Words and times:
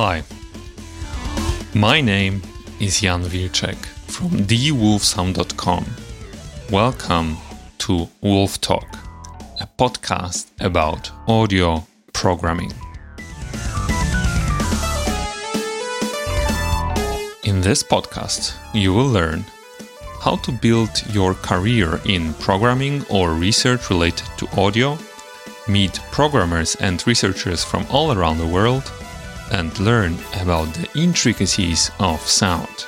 Hi, 0.00 0.22
my 1.74 2.00
name 2.00 2.40
is 2.78 3.00
Jan 3.00 3.24
Wilczek 3.24 3.84
from 4.06 4.30
thewolfsound.com. 4.46 5.86
Welcome 6.70 7.36
to 7.78 8.08
Wolf 8.20 8.60
Talk, 8.60 8.86
a 9.60 9.66
podcast 9.76 10.52
about 10.60 11.10
audio 11.26 11.84
programming. 12.12 12.72
In 17.42 17.60
this 17.60 17.82
podcast, 17.82 18.54
you 18.72 18.94
will 18.94 19.08
learn 19.08 19.44
how 20.20 20.36
to 20.36 20.52
build 20.52 20.90
your 21.10 21.34
career 21.34 22.00
in 22.04 22.34
programming 22.34 23.04
or 23.10 23.32
research 23.32 23.90
related 23.90 24.28
to 24.36 24.46
audio, 24.56 24.96
meet 25.66 25.98
programmers 26.12 26.76
and 26.76 27.04
researchers 27.04 27.64
from 27.64 27.84
all 27.90 28.12
around 28.12 28.38
the 28.38 28.46
world, 28.46 28.92
and 29.50 29.78
learn 29.80 30.16
about 30.40 30.72
the 30.74 30.88
intricacies 30.94 31.90
of 32.00 32.20
sound. 32.20 32.86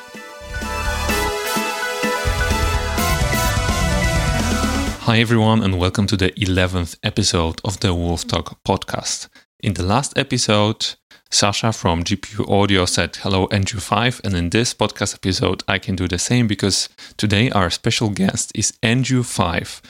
Hi, 5.02 5.19
everyone, 5.19 5.62
and 5.62 5.78
welcome 5.78 6.06
to 6.06 6.16
the 6.16 6.30
11th 6.33 6.96
episode 7.02 7.60
of 7.64 7.80
the 7.80 7.95
Wolf 7.95 8.27
Talk 8.27 8.62
podcast. 8.64 9.28
In 9.62 9.74
the 9.74 9.83
last 9.83 10.16
episode, 10.16 10.95
Sasha 11.30 11.73
from 11.73 12.05
GPU 12.05 12.48
Audio 12.50 12.84
said 12.84 13.16
hello, 13.16 13.47
Andrew 13.47 13.80
Fyfe, 13.80 14.20
and 14.24 14.34
in 14.34 14.50
this 14.50 14.74
podcast 14.74 15.14
episode, 15.14 15.62
I 15.66 15.78
can 15.78 15.97
do 15.97 16.06
the 16.06 16.19
same 16.19 16.47
because 16.47 16.88
today 17.16 17.50
our 17.50 17.70
special 17.70 18.11
guest 18.11 18.52
is 18.55 18.77
Andrew 18.83 19.22
Fyfe, 19.22 19.80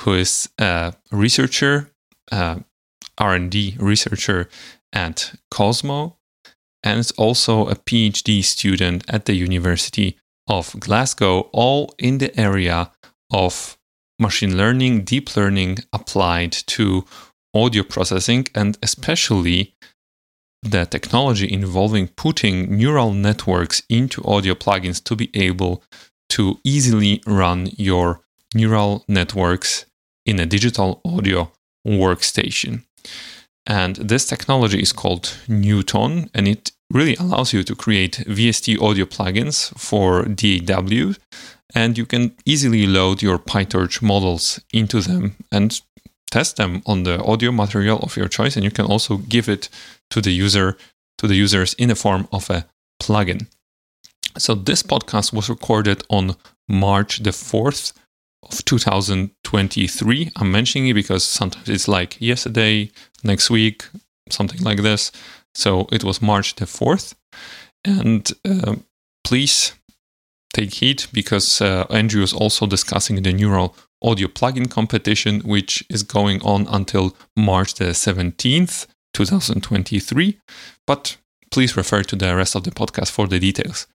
who 0.00 0.14
is 0.14 0.48
a 0.58 0.94
researcher, 1.10 1.90
uh, 2.32 2.60
R&D 3.18 3.76
researcher 3.78 4.48
at 4.92 5.34
Qosmo, 5.52 6.16
and 6.82 7.00
is 7.00 7.10
also 7.12 7.66
a 7.66 7.74
PhD 7.74 8.42
student 8.44 9.04
at 9.08 9.24
the 9.24 9.34
University 9.34 10.18
of 10.48 10.78
Glasgow, 10.78 11.48
all 11.52 11.94
in 11.98 12.18
the 12.18 12.38
area 12.38 12.92
of 13.32 13.76
machine 14.18 14.56
learning, 14.56 15.04
deep 15.04 15.36
learning 15.36 15.78
applied 15.92 16.52
to 16.52 17.04
audio 17.54 17.82
processing, 17.82 18.46
and 18.54 18.78
especially 18.82 19.74
the 20.62 20.86
technology 20.86 21.52
involving 21.52 22.08
putting 22.08 22.76
neural 22.76 23.12
networks 23.12 23.82
into 23.88 24.22
audio 24.24 24.54
plugins 24.54 25.02
to 25.04 25.16
be 25.16 25.30
able 25.34 25.82
to 26.28 26.58
easily 26.64 27.22
run 27.26 27.68
your 27.76 28.20
neural 28.54 29.04
networks 29.08 29.86
in 30.24 30.40
a 30.40 30.46
digital 30.46 31.00
audio 31.04 31.50
workstation. 31.86 32.82
And 33.66 33.96
this 33.96 34.26
technology 34.26 34.80
is 34.80 34.92
called 34.92 35.36
Neutone, 35.48 36.30
and 36.34 36.46
it 36.46 36.72
really 36.90 37.16
allows 37.16 37.52
you 37.52 37.62
to 37.64 37.74
create 37.74 38.24
VST 38.26 38.80
audio 38.80 39.06
plugins 39.06 39.76
for 39.78 40.22
DAW 40.24 41.14
and 41.74 41.98
you 41.98 42.06
can 42.06 42.34
easily 42.44 42.86
load 42.86 43.22
your 43.22 43.38
PyTorch 43.38 44.02
models 44.02 44.60
into 44.72 45.00
them 45.00 45.36
and 45.50 45.80
test 46.30 46.56
them 46.56 46.82
on 46.86 47.02
the 47.02 47.22
audio 47.22 47.52
material 47.52 47.98
of 47.98 48.16
your 48.16 48.28
choice 48.28 48.56
and 48.56 48.64
you 48.64 48.70
can 48.70 48.86
also 48.86 49.18
give 49.18 49.48
it 49.48 49.68
to 50.10 50.20
the 50.20 50.32
user 50.32 50.76
to 51.18 51.26
the 51.26 51.34
users 51.34 51.74
in 51.74 51.88
the 51.88 51.94
form 51.94 52.28
of 52.30 52.50
a 52.50 52.66
plugin. 53.02 53.46
So 54.38 54.54
this 54.54 54.82
podcast 54.82 55.32
was 55.32 55.48
recorded 55.48 56.02
on 56.10 56.36
March 56.68 57.20
the 57.20 57.30
4th 57.30 57.92
of 58.50 58.64
2023. 58.64 60.30
I'm 60.36 60.50
mentioning 60.50 60.88
it 60.88 60.94
because 60.94 61.24
sometimes 61.24 61.68
it's 61.68 61.88
like 61.88 62.20
yesterday, 62.20 62.90
next 63.22 63.50
week, 63.50 63.84
something 64.30 64.60
like 64.62 64.82
this. 64.82 65.12
So 65.54 65.86
it 65.92 66.04
was 66.04 66.22
March 66.22 66.54
the 66.56 66.66
4th. 66.66 67.14
And 67.84 68.30
uh, 68.44 68.76
please 69.24 69.74
take 70.52 70.74
heed 70.74 71.04
because 71.12 71.60
uh, 71.60 71.86
Andrew 71.90 72.22
is 72.22 72.32
also 72.32 72.66
discussing 72.66 73.22
the 73.22 73.32
Neural 73.32 73.76
Audio 74.02 74.28
plugin 74.28 74.70
competition, 74.70 75.40
which 75.40 75.84
is 75.88 76.02
going 76.02 76.42
on 76.42 76.66
until 76.68 77.16
March 77.36 77.74
the 77.74 77.86
17th, 77.86 78.86
2023. 79.14 80.38
But 80.86 81.16
please 81.50 81.76
refer 81.76 82.02
to 82.02 82.16
the 82.16 82.34
rest 82.34 82.54
of 82.54 82.64
the 82.64 82.70
podcast 82.70 83.10
for 83.10 83.26
the 83.26 83.38
details. 83.38 83.86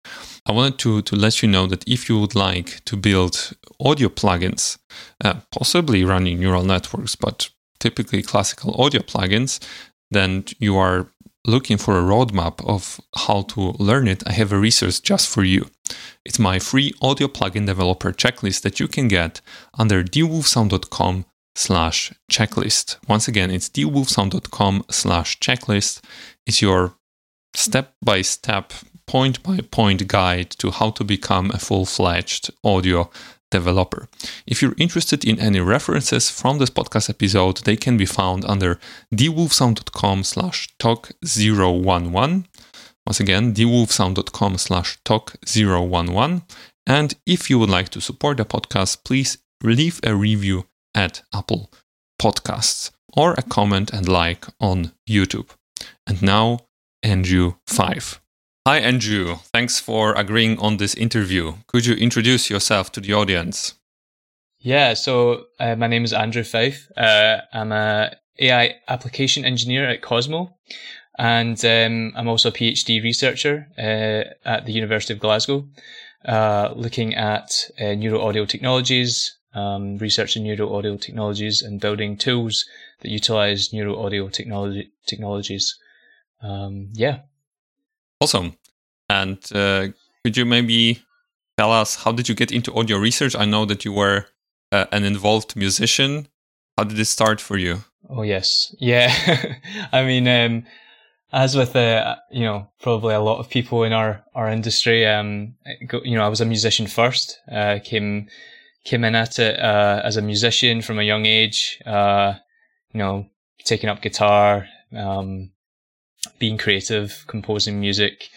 I 0.45 0.51
wanted 0.51 0.79
to, 0.79 1.01
to 1.03 1.16
let 1.16 1.41
you 1.41 1.50
know 1.50 1.67
that 1.67 1.88
if 1.88 2.09
you 2.09 2.19
would 2.19 2.35
like 2.35 2.84
to 2.85 2.97
build 2.97 3.53
audio 3.79 4.09
plugins, 4.09 4.78
uh, 5.23 5.35
possibly 5.51 6.03
running 6.03 6.40
neural 6.40 6.63
networks, 6.63 7.16
but 7.16 7.50
typically 7.79 8.22
classical 8.22 8.79
audio 8.81 9.01
plugins, 9.01 9.59
then 10.09 10.45
you 10.59 10.78
are 10.78 11.07
looking 11.45 11.78
for 11.78 11.97
a 11.97 12.03
roadmap 12.03 12.63
of 12.66 13.00
how 13.16 13.41
to 13.44 13.72
learn 13.79 14.07
it, 14.07 14.23
I 14.28 14.34
have 14.34 14.51
a 14.51 14.57
resource 14.57 15.00
just 15.00 15.29
for 15.29 15.44
you. 15.44 15.67
It's 16.23 16.40
my 16.40 16.59
free 16.59 16.94
audio 17.01 17.28
plugin 17.28 17.66
developer 17.66 18.11
checklist 18.11 18.61
that 18.61 18.79
you 18.79 18.88
can 18.88 19.07
get 19.07 19.41
under 19.78 20.03
thewolfsound.com 20.03 21.25
slash 21.56 22.13
checklist. 22.31 22.97
Once 23.07 23.28
again, 23.28 23.51
it's 23.51 23.69
thewolfsound.com 23.69 24.85
slash 24.90 25.40
checklist. 25.40 26.01
It's 26.45 26.61
your 26.61 26.94
step-by-step, 27.53 28.73
point-by-point 29.07 30.07
guide 30.07 30.50
to 30.51 30.72
how 30.72 30.91
to 30.91 31.03
become 31.03 31.51
a 31.51 31.59
full-fledged 31.59 32.51
audio 32.63 33.09
developer. 33.51 34.07
If 34.47 34.62
you're 34.62 34.75
interested 34.78 35.25
in 35.25 35.39
any 35.39 35.59
references 35.59 36.29
from 36.29 36.57
this 36.57 36.69
podcast 36.69 37.09
episode, 37.09 37.57
they 37.57 37.75
can 37.75 37.97
be 37.97 38.06
found 38.06 38.45
under 38.45 38.79
thewolfsound.com 39.13 40.23
slash 40.23 40.69
talk011. 40.79 42.45
Once 43.06 43.19
again, 43.19 43.53
thewolfsound.com 43.53 44.57
slash 44.57 44.97
talk011. 45.03 46.44
And 46.88 47.13
if 47.25 47.50
you 47.50 47.59
would 47.59 47.69
like 47.69 47.90
to 47.90 48.01
support 48.01 48.38
the 48.38 48.45
podcast, 48.45 49.03
please 49.03 49.38
leave 49.61 50.00
a 50.03 50.16
review 50.16 50.66
at 50.95 51.22
Apple 51.34 51.72
Podcasts 52.22 52.91
or 53.16 53.34
a 53.34 53.41
comment 53.41 53.91
and 53.91 54.07
like 54.07 54.45
on 54.59 54.94
YouTube. 55.09 55.50
And 56.07 56.22
now, 56.22 56.59
Andrew 57.03 57.53
Fyfe. 57.67 58.19
Hi, 58.67 58.78
Andrew. 58.78 59.38
Thanks 59.53 59.79
for 59.79 60.13
agreeing 60.13 60.59
on 60.59 60.78
this 60.78 60.94
interview. 60.94 61.53
Could 61.67 61.85
you 61.85 61.95
introduce 61.95 62.50
yourself 62.50 62.91
to 62.91 63.01
the 63.01 63.13
audience? 63.13 63.73
Yeah, 64.59 64.94
so 64.94 65.45
uh, 65.59 65.75
my 65.75 65.88
name 65.88 66.03
is 66.03 66.13
Andrew 66.13 66.44
Fyfe. 66.44 66.91
Uh, 66.95 67.41
I'm 67.51 67.72
a 67.72 68.16
AI 68.40 68.75
application 68.88 69.44
engineer 69.45 69.90
at 69.90 70.01
Qosmo, 70.01 70.53
and 71.17 71.63
um, 71.66 72.13
I'm 72.16 72.28
also 72.28 72.50
a 72.50 72.51
PhD 72.51 73.01
researcher 73.01 73.67
uh, 73.79 74.29
at 74.47 74.67
the 74.67 74.73
University 74.73 75.13
of 75.13 75.19
Glasgow, 75.19 75.67
uh, 76.25 76.73
looking 76.75 77.16
at 77.16 77.51
uh, 77.79 77.95
neuro 77.95 78.22
audio 78.22 78.45
technologies, 78.45 79.35
um, 79.56 79.97
researching 79.97 80.44
neuro 80.44 80.72
audio 80.75 80.97
technologies, 80.97 81.63
and 81.63 81.81
building 81.81 82.16
tools 82.16 82.66
that 83.00 83.09
utilize 83.09 83.73
neuro 83.73 83.97
audio 84.06 84.29
technology 84.29 84.91
technologies. 85.07 85.75
Um, 86.41 86.90
yeah, 86.94 87.19
Awesome. 88.22 88.56
And 89.09 89.40
uh, 89.53 89.88
could 90.24 90.38
you 90.38 90.46
maybe 90.46 91.02
tell 91.57 91.72
us 91.72 91.96
how 91.96 92.12
did 92.12 92.29
you 92.29 92.35
get 92.35 92.52
into 92.52 92.74
audio 92.75 93.00
research? 93.00 93.35
I 93.35 93.46
know 93.46 93.66
that 93.66 93.84
you 93.84 93.91
were 93.91 94.28
uh, 94.72 94.85
an 94.91 95.03
involved 95.03 95.56
musician. 95.56 96.28
How 96.78 96.84
did 96.84 97.00
it 97.00 97.06
start 97.06 97.41
for 97.41 97.57
you? 97.57 97.84
Oh 98.07 98.22
yes, 98.22 98.75
yeah. 98.79 99.12
I 99.91 100.03
mean, 100.03 100.28
um, 100.28 100.66
as 101.34 101.56
with 101.56 101.75
uh, 101.75 102.18
you 102.29 102.41
know 102.41 102.69
probably 102.79 103.16
a 103.16 103.22
lot 103.22 103.40
of 103.40 103.50
people 103.50 103.84
in 103.84 103.91
our 103.91 104.23
our 104.35 104.50
industry, 104.50 105.06
um, 105.08 105.56
you 106.03 106.16
know, 106.16 106.23
I 106.23 106.29
was 106.29 106.41
a 106.41 106.46
musician 106.46 106.85
first. 106.85 107.40
Uh, 107.52 107.79
came 107.84 108.28
came 108.84 109.03
in 109.03 109.16
at 109.16 109.40
it 109.40 109.59
uh, 109.59 110.02
as 110.03 110.16
a 110.16 110.22
musician 110.22 110.84
from 110.84 110.99
a 110.99 111.03
young 111.03 111.26
age. 111.26 111.82
Uh, 111.88 112.35
you 112.93 112.99
know, 112.99 113.26
taking 113.64 113.90
up 113.90 114.02
guitar, 114.02 114.67
um, 114.96 115.52
being 116.40 116.58
creative, 116.58 117.23
composing 117.28 117.79
music, 117.79 118.29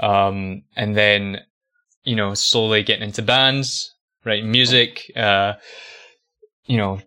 um, 0.00 0.62
and 0.76 0.96
then 0.96 1.40
you 2.04 2.16
know 2.16 2.34
slowly 2.34 2.82
getting 2.82 3.04
into 3.04 3.22
bands, 3.22 3.94
writing 4.24 4.50
music, 4.50 5.10
uh, 5.16 5.54
you 6.66 6.76
know, 6.76 7.00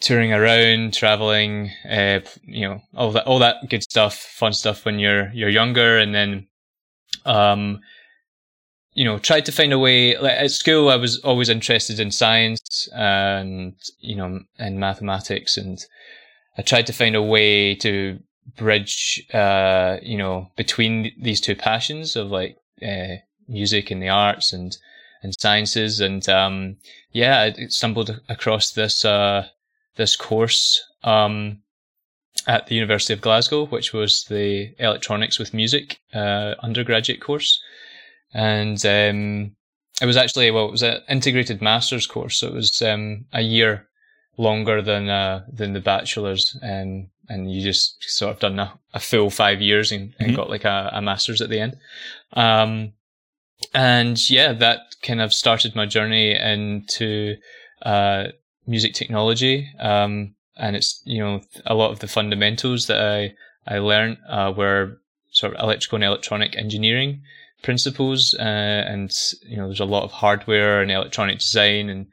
touring 0.00 0.32
around, 0.32 0.94
traveling, 0.94 1.70
uh, 1.88 2.20
you 2.42 2.68
know, 2.68 2.80
all 2.94 3.12
that 3.12 3.26
all 3.26 3.38
that 3.38 3.68
good 3.68 3.82
stuff, 3.82 4.16
fun 4.16 4.52
stuff 4.52 4.84
when 4.84 4.98
you're 4.98 5.30
you're 5.32 5.48
younger, 5.48 5.98
and 5.98 6.14
then. 6.14 6.46
Um, 7.26 7.80
you 8.92 9.04
know, 9.04 9.18
tried 9.18 9.44
to 9.46 9.52
find 9.52 9.72
a 9.72 9.78
way. 9.78 10.18
Like 10.18 10.32
at 10.32 10.50
school, 10.50 10.88
I 10.88 10.96
was 10.96 11.20
always 11.20 11.48
interested 11.48 12.00
in 12.00 12.10
science 12.10 12.88
and 12.92 13.74
you 14.00 14.16
know, 14.16 14.40
and 14.58 14.80
mathematics, 14.80 15.56
and 15.56 15.78
I 16.58 16.62
tried 16.62 16.86
to 16.88 16.92
find 16.92 17.14
a 17.14 17.22
way 17.22 17.74
to 17.76 18.18
bridge, 18.56 19.24
uh, 19.32 19.98
you 20.02 20.16
know, 20.16 20.50
between 20.56 21.12
these 21.20 21.40
two 21.40 21.54
passions 21.54 22.16
of 22.16 22.30
like 22.30 22.56
uh, 22.82 23.16
music 23.48 23.90
and 23.90 24.02
the 24.02 24.08
arts 24.08 24.52
and 24.52 24.76
and 25.22 25.34
sciences. 25.38 26.00
And 26.00 26.26
um, 26.28 26.76
yeah, 27.12 27.40
I 27.40 27.66
stumbled 27.66 28.20
across 28.28 28.72
this 28.72 29.04
uh, 29.04 29.46
this 29.96 30.16
course 30.16 30.82
um, 31.04 31.58
at 32.46 32.66
the 32.66 32.74
University 32.74 33.12
of 33.12 33.20
Glasgow, 33.20 33.66
which 33.66 33.92
was 33.92 34.24
the 34.24 34.74
Electronics 34.78 35.38
with 35.38 35.54
Music 35.54 36.00
uh, 36.14 36.54
undergraduate 36.62 37.20
course, 37.20 37.60
and 38.32 38.84
um, 38.86 39.56
it 40.00 40.06
was 40.06 40.16
actually 40.16 40.50
well, 40.50 40.66
it 40.66 40.72
was 40.72 40.82
an 40.82 41.00
integrated 41.08 41.60
master's 41.60 42.06
course, 42.06 42.38
so 42.38 42.48
it 42.48 42.54
was 42.54 42.80
um, 42.82 43.26
a 43.32 43.42
year 43.42 43.86
longer 44.40 44.80
than 44.80 45.08
uh, 45.08 45.44
than 45.52 45.74
the 45.74 45.80
bachelor's, 45.80 46.56
um, 46.62 47.08
and 47.28 47.52
you 47.52 47.62
just 47.62 48.02
sort 48.02 48.32
of 48.32 48.40
done 48.40 48.58
a, 48.58 48.72
a 48.94 48.98
full 48.98 49.30
five 49.30 49.60
years 49.60 49.92
and, 49.92 50.14
and 50.18 50.28
mm-hmm. 50.28 50.36
got 50.36 50.50
like 50.50 50.64
a, 50.64 50.90
a, 50.94 51.02
master's 51.02 51.40
at 51.40 51.50
the 51.50 51.60
end. 51.60 51.76
Um, 52.32 52.92
and 53.74 54.18
yeah, 54.30 54.52
that 54.54 54.80
kind 55.02 55.20
of 55.20 55.34
started 55.34 55.76
my 55.76 55.86
journey 55.86 56.34
into 56.34 57.36
uh, 57.82 58.28
music 58.66 58.94
technology. 58.94 59.68
Um, 59.78 60.34
and 60.56 60.74
it's 60.74 61.02
you 61.04 61.18
know 61.18 61.42
a 61.66 61.74
lot 61.74 61.90
of 61.90 62.00
the 62.00 62.08
fundamentals 62.08 62.86
that 62.86 63.00
I 63.00 63.34
I 63.66 63.78
learned 63.78 64.18
uh, 64.28 64.52
were 64.56 64.98
sort 65.30 65.54
of 65.54 65.62
electrical 65.62 65.96
and 65.96 66.04
electronic 66.04 66.56
engineering 66.56 67.22
principles, 67.62 68.34
uh, 68.38 68.42
and 68.42 69.12
you 69.42 69.58
know 69.58 69.66
there's 69.66 69.80
a 69.80 69.84
lot 69.84 70.04
of 70.04 70.12
hardware 70.12 70.80
and 70.80 70.90
electronic 70.90 71.38
design 71.38 71.90
and 71.90 72.06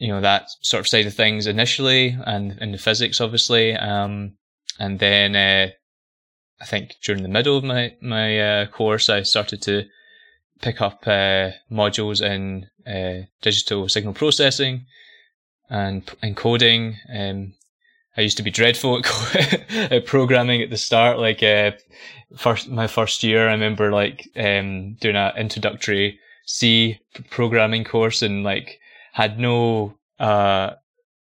you 0.00 0.08
know 0.08 0.20
that 0.22 0.48
sort 0.62 0.80
of 0.80 0.88
side 0.88 1.06
of 1.06 1.14
things 1.14 1.46
initially, 1.46 2.16
and 2.26 2.58
in 2.58 2.72
the 2.72 2.78
physics 2.78 3.20
obviously, 3.20 3.76
um, 3.76 4.32
and 4.78 4.98
then 4.98 5.36
uh, 5.36 5.68
I 6.60 6.64
think 6.64 6.96
during 7.04 7.22
the 7.22 7.28
middle 7.28 7.56
of 7.58 7.64
my 7.64 7.94
my 8.00 8.40
uh, 8.40 8.66
course 8.66 9.10
I 9.10 9.22
started 9.22 9.62
to 9.62 9.84
pick 10.62 10.80
up 10.80 11.06
uh, 11.06 11.50
modules 11.70 12.22
in 12.22 12.66
uh, 12.86 13.26
digital 13.42 13.88
signal 13.88 14.14
processing 14.14 14.86
and 15.68 16.04
encoding. 16.22 16.96
Um, 17.14 17.52
I 18.16 18.22
used 18.22 18.38
to 18.38 18.42
be 18.42 18.50
dreadful 18.50 18.98
at, 18.98 19.70
at 19.92 20.06
programming 20.06 20.62
at 20.62 20.70
the 20.70 20.76
start. 20.78 21.18
Like 21.18 21.42
uh, 21.42 21.72
first, 22.36 22.68
my 22.68 22.86
first 22.86 23.22
year, 23.22 23.48
I 23.48 23.52
remember 23.52 23.92
like 23.92 24.28
um, 24.36 24.94
doing 24.94 25.16
an 25.16 25.36
introductory 25.36 26.18
C 26.46 26.98
programming 27.30 27.84
course 27.84 28.22
and 28.22 28.44
like 28.44 28.79
had 29.12 29.38
no, 29.38 29.94
uh, 30.18 30.72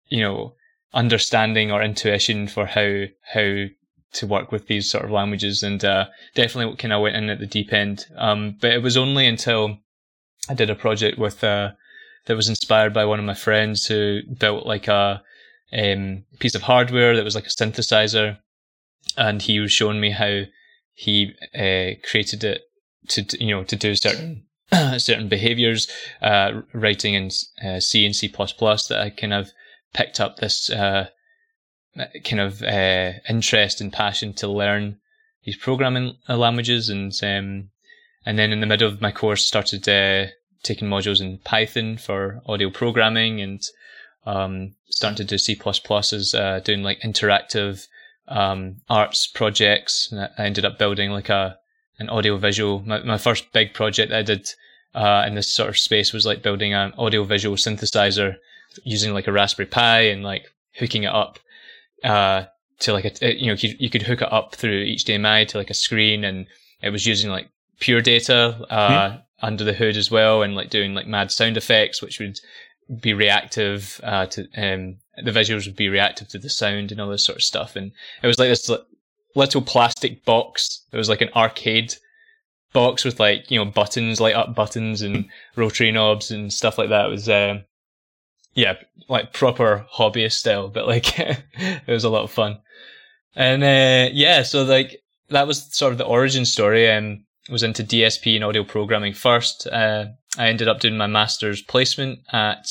you 0.09 0.21
know, 0.21 0.53
understanding 0.93 1.71
or 1.71 1.81
intuition 1.81 2.47
for 2.47 2.65
how 2.65 3.05
how 3.33 3.65
to 4.13 4.27
work 4.27 4.51
with 4.51 4.67
these 4.67 4.89
sort 4.89 5.05
of 5.05 5.11
languages, 5.11 5.63
and 5.63 5.83
uh, 5.83 6.05
definitely 6.35 6.75
kind 6.75 6.93
of 6.93 7.01
went 7.01 7.15
in 7.15 7.29
at 7.29 7.39
the 7.39 7.47
deep 7.47 7.73
end. 7.73 8.05
Um, 8.15 8.57
but 8.61 8.71
it 8.71 8.83
was 8.83 8.97
only 8.97 9.25
until 9.25 9.79
I 10.49 10.53
did 10.53 10.69
a 10.69 10.75
project 10.75 11.17
with 11.17 11.43
uh, 11.43 11.71
that 12.25 12.35
was 12.35 12.49
inspired 12.49 12.93
by 12.93 13.05
one 13.05 13.19
of 13.19 13.25
my 13.25 13.33
friends 13.33 13.87
who 13.87 14.21
built 14.37 14.65
like 14.65 14.87
a 14.87 15.21
um, 15.73 16.23
piece 16.39 16.55
of 16.55 16.61
hardware 16.61 17.15
that 17.15 17.23
was 17.23 17.35
like 17.35 17.47
a 17.47 17.49
synthesizer, 17.49 18.37
and 19.17 19.41
he 19.41 19.59
was 19.59 19.71
showing 19.71 19.99
me 19.99 20.11
how 20.11 20.43
he 20.93 21.33
uh, 21.55 21.99
created 22.07 22.43
it 22.43 22.61
to 23.09 23.25
you 23.39 23.55
know 23.55 23.63
to 23.63 23.75
do 23.75 23.95
certain 23.95 24.45
certain 24.97 25.27
behaviors, 25.27 25.87
uh, 26.21 26.61
writing 26.73 27.13
in 27.13 27.29
uh, 27.63 27.79
C 27.79 28.05
and 28.05 28.15
C 28.15 28.27
that 28.27 28.99
I 28.99 29.09
kind 29.09 29.33
of 29.33 29.51
picked 29.93 30.19
up 30.19 30.37
this 30.37 30.69
uh, 30.69 31.07
kind 32.23 32.39
of 32.39 32.63
uh, 32.63 33.13
interest 33.29 33.81
and 33.81 33.93
passion 33.93 34.33
to 34.33 34.47
learn 34.47 34.97
these 35.45 35.57
programming 35.57 36.17
languages, 36.27 36.89
and 36.89 37.11
um, 37.21 37.69
and 38.25 38.39
then 38.39 38.51
in 38.51 38.61
the 38.61 38.65
middle 38.65 38.87
of 38.87 39.01
my 39.01 39.11
course 39.11 39.45
started 39.45 39.87
uh, 39.87 40.31
taking 40.63 40.87
modules 40.87 41.21
in 41.21 41.39
Python 41.39 41.97
for 41.97 42.41
audio 42.47 42.69
programming 42.69 43.41
and 43.41 43.61
um, 44.25 44.73
starting 44.89 45.17
to 45.17 45.23
do 45.25 45.37
C++ 45.37 45.59
as 46.13 46.33
uh, 46.33 46.61
doing 46.63 46.81
like 46.83 47.01
interactive 47.01 47.85
um, 48.29 48.77
arts 48.89 49.27
projects. 49.27 50.11
And 50.11 50.29
I 50.37 50.45
ended 50.45 50.65
up 50.65 50.79
building 50.79 51.11
like 51.11 51.29
a 51.29 51.57
an 51.99 52.09
audio 52.09 52.37
visual. 52.37 52.81
My, 52.85 53.01
my 53.03 53.17
first 53.17 53.51
big 53.51 53.73
project 53.73 54.11
I 54.11 54.21
did 54.21 54.49
uh, 54.93 55.23
in 55.27 55.35
this 55.35 55.51
sort 55.51 55.69
of 55.69 55.77
space 55.77 56.13
was 56.13 56.25
like 56.25 56.43
building 56.43 56.73
an 56.73 56.93
audio 56.97 57.23
visual 57.23 57.55
synthesizer 57.55 58.35
using 58.83 59.13
like 59.13 59.27
a 59.27 59.31
Raspberry 59.31 59.67
Pi 59.67 60.01
and 60.01 60.23
like 60.23 60.51
hooking 60.77 61.03
it 61.03 61.13
up 61.13 61.39
uh, 62.03 62.45
to 62.79 62.93
like 62.93 63.05
a 63.21 63.35
you 63.35 63.47
know 63.47 63.53
you, 63.53 63.75
you 63.79 63.89
could 63.89 64.01
hook 64.01 64.21
it 64.21 64.31
up 64.31 64.55
through 64.55 64.85
HDMI 64.85 65.47
to 65.49 65.57
like 65.57 65.69
a 65.69 65.75
screen 65.75 66.23
and 66.23 66.47
it 66.81 66.89
was 66.89 67.05
using 67.05 67.29
like 67.29 67.49
pure 67.79 68.01
data 68.01 68.65
uh, 68.69 69.11
hmm. 69.11 69.17
under 69.41 69.63
the 69.63 69.73
hood 69.73 69.97
as 69.97 70.09
well 70.09 70.41
and 70.41 70.55
like 70.55 70.69
doing 70.69 70.93
like 70.93 71.07
mad 71.07 71.31
sound 71.31 71.57
effects 71.57 72.01
which 72.01 72.19
would 72.19 72.39
be 72.99 73.13
reactive 73.13 73.99
uh, 74.03 74.25
to 74.27 74.47
um, 74.57 74.97
the 75.17 75.31
visuals 75.31 75.65
would 75.65 75.75
be 75.75 75.89
reactive 75.89 76.27
to 76.29 76.39
the 76.39 76.49
sound 76.49 76.91
and 76.91 76.99
all 76.99 77.09
this 77.09 77.25
sort 77.25 77.37
of 77.37 77.43
stuff. 77.43 77.75
And 77.75 77.91
it 78.21 78.27
was 78.27 78.39
like 78.39 78.49
this 78.49 78.69
little 79.35 79.61
plastic 79.61 80.25
box. 80.25 80.81
It 80.91 80.97
was 80.97 81.09
like 81.09 81.21
an 81.21 81.29
arcade 81.35 81.95
box 82.73 83.05
with 83.05 83.19
like 83.19 83.49
you 83.51 83.57
know 83.57 83.69
buttons, 83.69 84.19
light 84.19 84.35
up 84.35 84.55
buttons 84.55 85.01
and 85.01 85.25
rotary 85.55 85.91
knobs 85.91 86.31
and 86.31 86.51
stuff 86.51 86.77
like 86.77 86.89
that. 86.89 87.05
It 87.05 87.11
was 87.11 87.29
uh, 87.29 87.61
yeah, 88.53 88.75
like 89.09 89.33
proper 89.33 89.85
hobbyist 89.93 90.33
style, 90.33 90.67
but 90.67 90.87
like 90.87 91.19
it 91.19 91.87
was 91.87 92.03
a 92.03 92.09
lot 92.09 92.23
of 92.23 92.31
fun. 92.31 92.59
And 93.35 93.63
uh, 93.63 94.09
yeah, 94.13 94.43
so 94.43 94.63
like 94.63 95.01
that 95.29 95.47
was 95.47 95.73
sort 95.75 95.91
of 95.91 95.97
the 95.97 96.05
origin 96.05 96.45
story. 96.45 96.89
Um, 96.91 97.25
was 97.49 97.63
into 97.63 97.83
DSP 97.83 98.35
and 98.35 98.43
audio 98.43 98.63
programming 98.63 99.13
first. 99.13 99.67
Uh, 99.67 100.05
I 100.37 100.47
ended 100.47 100.67
up 100.67 100.79
doing 100.79 100.97
my 100.97 101.07
master's 101.07 101.61
placement 101.61 102.19
at 102.31 102.69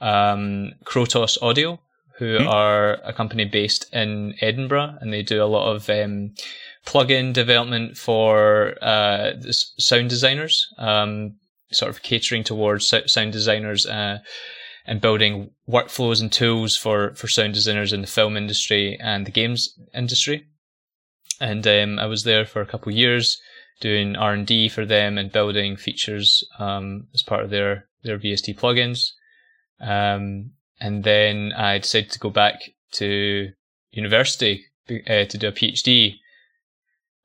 um, 0.00 0.72
Krotos 0.84 1.40
Audio, 1.42 1.78
who 2.18 2.38
mm-hmm. 2.38 2.48
are 2.48 2.94
a 3.04 3.12
company 3.12 3.44
based 3.44 3.92
in 3.92 4.34
Edinburgh, 4.40 4.96
and 5.00 5.12
they 5.12 5.22
do 5.22 5.42
a 5.42 5.44
lot 5.44 5.74
of 5.74 5.88
um, 5.90 6.34
plugin 6.86 7.32
development 7.32 7.96
for 7.96 8.76
uh, 8.82 9.32
sound 9.50 10.08
designers, 10.08 10.72
um, 10.78 11.36
sort 11.72 11.90
of 11.90 12.02
catering 12.02 12.44
towards 12.44 12.92
sound 13.06 13.32
designers 13.32 13.86
uh, 13.86 14.18
and 14.86 15.00
building 15.00 15.50
workflows 15.68 16.20
and 16.20 16.32
tools 16.32 16.76
for, 16.76 17.14
for 17.16 17.28
sound 17.28 17.52
designers 17.52 17.92
in 17.92 18.00
the 18.00 18.06
film 18.06 18.36
industry 18.36 18.96
and 19.00 19.26
the 19.26 19.32
games 19.32 19.76
industry. 19.94 20.46
And 21.40 21.66
um, 21.66 21.98
I 21.98 22.06
was 22.06 22.24
there 22.24 22.46
for 22.46 22.62
a 22.62 22.66
couple 22.66 22.90
of 22.90 22.96
years 22.96 23.38
doing 23.80 24.16
R 24.16 24.32
and 24.32 24.46
D 24.46 24.68
for 24.68 24.86
them 24.86 25.18
and 25.18 25.30
building 25.30 25.76
features 25.76 26.44
um, 26.58 27.08
as 27.12 27.22
part 27.22 27.44
of 27.44 27.50
their 27.50 27.88
their 28.04 28.18
VST 28.18 28.58
plugins. 28.58 29.10
Um, 29.80 30.52
and 30.80 31.04
then 31.04 31.52
I 31.56 31.78
decided 31.78 32.10
to 32.12 32.18
go 32.18 32.30
back 32.30 32.60
to 32.92 33.50
university 33.90 34.64
uh, 34.90 35.24
to 35.24 35.38
do 35.38 35.48
a 35.48 35.52
PhD, 35.52 36.14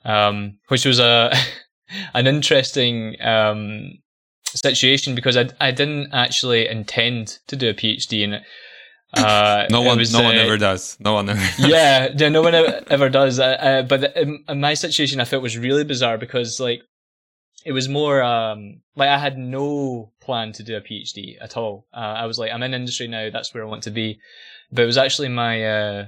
um, 0.06 0.58
which 0.68 0.86
was 0.86 1.00
a 1.00 1.34
an 2.14 2.28
interesting 2.28 3.22
um, 3.22 4.00
situation 4.46 5.16
because 5.16 5.38
I 5.38 5.50
I 5.60 5.72
didn't 5.72 6.14
actually 6.14 6.68
intend 6.68 7.40
to 7.48 7.56
do 7.56 7.70
a 7.70 7.74
PhD 7.74 8.24
in 8.24 8.34
it. 8.34 8.44
Uh, 9.14 9.68
no 9.70 9.82
one, 9.82 9.98
was, 9.98 10.14
no 10.14 10.20
uh, 10.20 10.24
one 10.24 10.36
ever 10.38 10.58
does. 10.58 10.96
No 11.02 11.16
one 11.16 11.28
ever. 11.28 11.42
yeah, 11.68 12.08
yeah, 12.16 12.30
no 12.30 12.42
one 12.42 12.56
ever 12.56 13.10
does. 13.10 13.42
Uh, 13.42 13.44
uh 13.44 13.82
but 13.82 14.16
in, 14.16 14.42
in, 14.48 14.62
my 14.62 14.74
situation, 14.74 15.20
I 15.20 15.25
felt 15.25 15.44
was 15.44 15.58
really 15.58 15.84
bizarre 15.84 16.18
because 16.18 16.62
like 16.62 16.82
it 17.65 17.72
was 17.72 17.88
more 17.88 18.22
um, 18.24 18.82
like 18.96 19.10
I 19.10 19.18
had 19.18 19.38
no 19.38 20.12
plan 20.22 20.51
to 20.53 20.63
do 20.63 20.77
a 20.77 20.82
PhD 20.82 21.38
at 21.41 21.58
all. 21.58 21.88
Uh, 21.94 22.15
I 22.18 22.25
was 22.25 22.39
like, 22.39 22.51
I'm 22.51 22.63
in 22.63 22.74
industry 22.74 23.08
now. 23.08 23.30
That's 23.30 23.53
where 23.53 23.63
I 23.63 23.68
want 23.68 23.84
to 23.84 23.91
be. 23.91 24.20
But 24.72 24.84
it 24.84 24.88
was 24.88 24.98
actually 24.98 25.30
my 25.30 25.63
uh, 25.63 26.06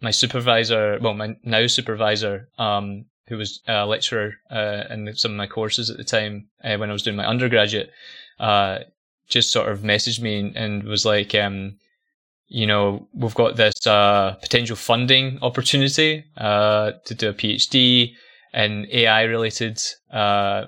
my 0.00 0.10
supervisor, 0.10 0.98
well, 1.00 1.14
my 1.14 1.36
now 1.42 1.66
supervisor, 1.66 2.48
um, 2.58 3.06
who 3.28 3.36
was 3.36 3.60
a 3.68 3.86
lecturer 3.86 4.34
in 4.50 5.12
some 5.14 5.32
of 5.32 5.36
my 5.36 5.46
courses 5.46 5.90
at 5.90 5.96
the 5.96 6.04
time 6.04 6.48
when 6.62 6.90
I 6.90 6.92
was 6.92 7.02
doing 7.02 7.16
my 7.16 7.26
undergraduate, 7.26 7.90
just 9.28 9.52
sort 9.52 9.70
of 9.70 9.80
messaged 9.80 10.20
me 10.20 10.40
and, 10.40 10.56
and 10.56 10.82
was 10.84 11.04
like. 11.04 11.34
Um, 11.34 11.78
you 12.52 12.66
know, 12.66 13.06
we've 13.14 13.34
got 13.36 13.54
this 13.54 13.86
uh, 13.86 14.36
potential 14.42 14.74
funding 14.74 15.38
opportunity 15.40 16.24
uh, 16.36 16.90
to 17.04 17.14
do 17.14 17.28
a 17.28 17.32
PhD 17.32 18.12
in 18.52 18.88
AI 18.90 19.22
related 19.22 19.80
uh, 20.12 20.64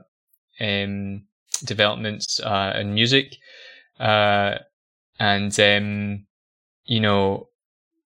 um, 0.62 1.24
developments 1.64 2.40
uh, 2.40 2.72
in 2.76 2.94
music. 2.94 3.36
Uh, 3.98 4.58
and, 5.18 5.58
um, 5.60 6.26
you 6.84 7.00
know, 7.00 7.48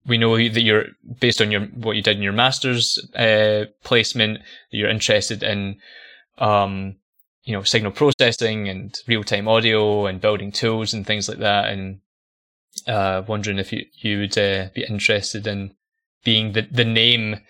we 0.07 0.19
know 0.19 0.37
that 0.37 0.63
you're 0.63 0.87
based 1.21 1.41
on 1.41 1.51
your 1.51 1.63
what 1.67 1.97
you 1.97 2.03
did 2.03 2.17
in 2.17 2.23
your 2.23 2.33
master's 2.33 2.99
uh, 3.17 3.65
placement 3.85 4.39
that 4.39 4.77
you're 4.77 4.89
interested 4.89 5.43
in 5.43 5.79
um, 6.39 6.97
you 7.45 7.53
know 7.53 7.63
signal 7.63 7.93
processing 7.93 8.69
and 8.69 8.99
real 9.07 9.25
time 9.25 9.49
audio 9.49 10.07
and 10.07 10.21
building 10.21 10.51
tools 10.53 10.95
and 10.95 11.07
things 11.07 11.29
like 11.29 11.39
that 11.39 11.69
and 11.69 12.01
uh, 12.87 13.23
wondering 13.27 13.59
if 13.59 13.73
you 13.73 13.85
you 13.95 14.21
would 14.21 14.39
uh, 14.39 14.69
be 14.75 14.85
interested 14.89 15.47
in 15.47 15.75
being 16.25 16.53
the 16.53 16.63
the 16.63 16.85
name 16.85 17.41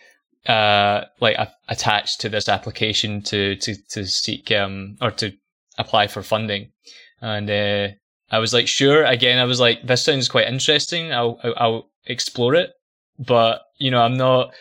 uh, 0.46 1.04
like 1.20 1.36
a- 1.36 1.52
attached 1.68 2.20
to 2.20 2.28
this 2.28 2.48
application 2.48 3.22
to 3.22 3.56
to 3.56 3.74
to 3.90 4.06
seek 4.06 4.50
um 4.50 4.96
or 5.00 5.10
to 5.12 5.32
apply 5.78 6.06
for 6.06 6.22
funding, 6.22 6.72
and 7.20 7.50
uh, 7.50 7.88
I 8.30 8.38
was 8.38 8.52
like, 8.52 8.68
sure. 8.68 9.04
Again, 9.04 9.38
I 9.38 9.44
was 9.44 9.60
like, 9.60 9.86
this 9.86 10.04
sounds 10.04 10.28
quite 10.28 10.48
interesting. 10.48 11.12
I'll 11.12 11.38
I'll 11.56 11.90
explore 12.06 12.54
it, 12.54 12.70
but 13.18 13.62
you 13.78 13.90
know, 13.90 14.02
I'm 14.02 14.16
not. 14.16 14.52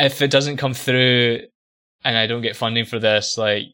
If 0.00 0.22
it 0.22 0.30
doesn't 0.30 0.58
come 0.58 0.74
through, 0.74 1.40
and 2.04 2.16
I 2.16 2.26
don't 2.26 2.42
get 2.42 2.56
funding 2.56 2.84
for 2.84 2.98
this, 2.98 3.36
like 3.38 3.64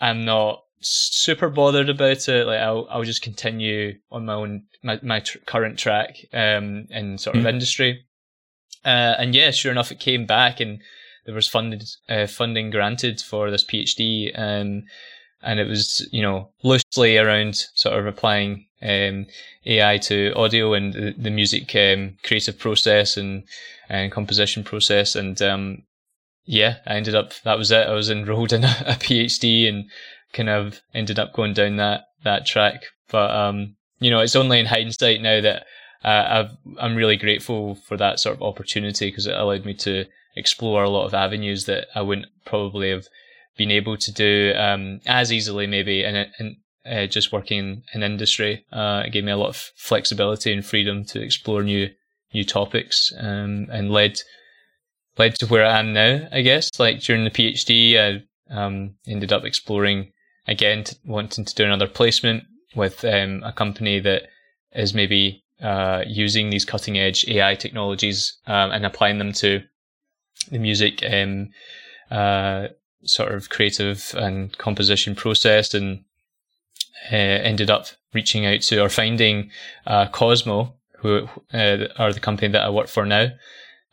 I'm 0.00 0.24
not 0.24 0.62
super 0.80 1.48
bothered 1.48 1.88
about 1.88 2.28
it. 2.28 2.46
Like 2.46 2.60
I'll 2.60 2.86
I'll 2.90 3.04
just 3.04 3.22
continue 3.22 3.94
on 4.10 4.26
my 4.26 4.34
own 4.34 4.64
my 4.82 4.98
my 5.02 5.20
tr- 5.20 5.38
current 5.46 5.78
track 5.78 6.16
um 6.32 6.86
in 6.90 7.18
sort 7.18 7.36
of 7.36 7.44
mm. 7.44 7.48
industry. 7.48 8.04
Uh, 8.84 9.14
and 9.18 9.34
yeah, 9.34 9.50
sure 9.50 9.72
enough, 9.72 9.92
it 9.92 10.00
came 10.00 10.26
back 10.26 10.60
and 10.60 10.80
there 11.24 11.34
was 11.34 11.48
funded 11.48 11.84
uh, 12.08 12.26
funding 12.26 12.70
granted 12.70 13.20
for 13.20 13.50
this 13.50 13.64
PhD. 13.64 14.32
Um, 14.36 14.84
and 15.42 15.58
it 15.58 15.66
was 15.68 16.08
you 16.12 16.22
know 16.22 16.50
loosely 16.62 17.18
around 17.18 17.56
sort 17.74 17.98
of 17.98 18.06
applying 18.06 18.66
um, 18.80 19.26
AI 19.66 19.98
to 19.98 20.32
audio 20.34 20.74
and 20.74 20.92
the, 20.92 21.14
the 21.16 21.30
music 21.30 21.74
um, 21.74 22.16
creative 22.24 22.58
process 22.58 23.16
and 23.16 23.44
and 23.88 24.12
composition 24.12 24.64
process. 24.64 25.14
And 25.14 25.40
um, 25.42 25.82
yeah, 26.44 26.76
I 26.86 26.94
ended 26.94 27.14
up 27.14 27.32
that 27.44 27.58
was 27.58 27.70
it. 27.70 27.88
I 27.88 27.94
was 27.94 28.10
enrolled 28.10 28.52
in 28.52 28.64
a, 28.64 28.76
a 28.86 28.94
PhD 28.94 29.68
and 29.68 29.90
kind 30.32 30.48
of 30.48 30.80
ended 30.94 31.18
up 31.18 31.32
going 31.32 31.54
down 31.54 31.76
that 31.76 32.04
that 32.24 32.46
track. 32.46 32.82
But 33.10 33.30
um, 33.30 33.76
you 33.98 34.10
know, 34.10 34.20
it's 34.20 34.36
only 34.36 34.58
in 34.58 34.66
hindsight 34.66 35.20
now 35.20 35.40
that 35.40 35.66
uh, 36.04 36.48
i 36.78 36.84
am 36.86 36.96
really 36.96 37.16
grateful 37.16 37.74
for 37.74 37.96
that 37.96 38.18
sort 38.20 38.36
of 38.36 38.42
opportunity 38.42 39.08
because 39.08 39.26
it 39.26 39.34
allowed 39.34 39.64
me 39.64 39.74
to 39.74 40.04
explore 40.36 40.82
a 40.82 40.90
lot 40.90 41.06
of 41.06 41.14
avenues 41.14 41.66
that 41.66 41.88
I 41.94 42.02
wouldn't 42.02 42.28
probably 42.44 42.90
have 42.90 43.06
been 43.56 43.70
able 43.70 43.96
to 43.98 44.12
do 44.12 44.54
um, 44.56 45.00
as 45.06 45.32
easily, 45.32 45.66
maybe, 45.66 46.04
and, 46.04 46.56
uh, 46.86 47.06
just 47.06 47.32
working 47.32 47.82
in 47.94 48.02
industry. 48.02 48.64
Uh, 48.72 49.04
it 49.06 49.12
gave 49.12 49.24
me 49.24 49.32
a 49.32 49.36
lot 49.36 49.50
of 49.50 49.70
flexibility 49.76 50.52
and 50.52 50.64
freedom 50.64 51.04
to 51.06 51.22
explore 51.22 51.62
new 51.62 51.88
new 52.34 52.44
topics, 52.44 53.12
um, 53.20 53.68
and 53.70 53.90
led 53.90 54.18
led 55.18 55.34
to 55.34 55.46
where 55.46 55.66
I 55.66 55.78
am 55.78 55.92
now. 55.92 56.26
I 56.32 56.40
guess, 56.40 56.70
like 56.78 57.00
during 57.00 57.24
the 57.24 57.30
PhD, 57.30 57.98
I 57.98 58.24
um, 58.52 58.94
ended 59.06 59.32
up 59.32 59.44
exploring 59.44 60.12
again, 60.48 60.84
wanting 61.04 61.44
to 61.44 61.54
do 61.54 61.64
another 61.64 61.86
placement 61.86 62.44
with 62.74 63.04
um, 63.04 63.42
a 63.44 63.52
company 63.52 64.00
that 64.00 64.22
is 64.72 64.94
maybe 64.94 65.41
uh, 65.62 66.02
using 66.06 66.50
these 66.50 66.64
cutting 66.64 66.98
edge 66.98 67.24
AI 67.28 67.54
technologies 67.54 68.36
um, 68.46 68.70
and 68.72 68.84
applying 68.84 69.18
them 69.18 69.32
to 69.32 69.62
the 70.50 70.58
music 70.58 71.02
um, 71.08 71.50
uh, 72.10 72.68
sort 73.04 73.32
of 73.32 73.48
creative 73.48 74.14
and 74.16 74.56
composition 74.58 75.14
process 75.14 75.74
and 75.74 76.04
uh, 77.10 77.16
ended 77.16 77.70
up 77.70 77.86
reaching 78.12 78.46
out 78.46 78.60
to 78.62 78.80
or 78.80 78.88
finding 78.88 79.50
uh, 79.86 80.06
Qosmo, 80.08 80.74
who 80.98 81.28
uh, 81.52 81.86
are 81.98 82.12
the 82.12 82.20
company 82.20 82.48
that 82.48 82.62
I 82.62 82.70
work 82.70 82.88
for 82.88 83.06
now. 83.06 83.28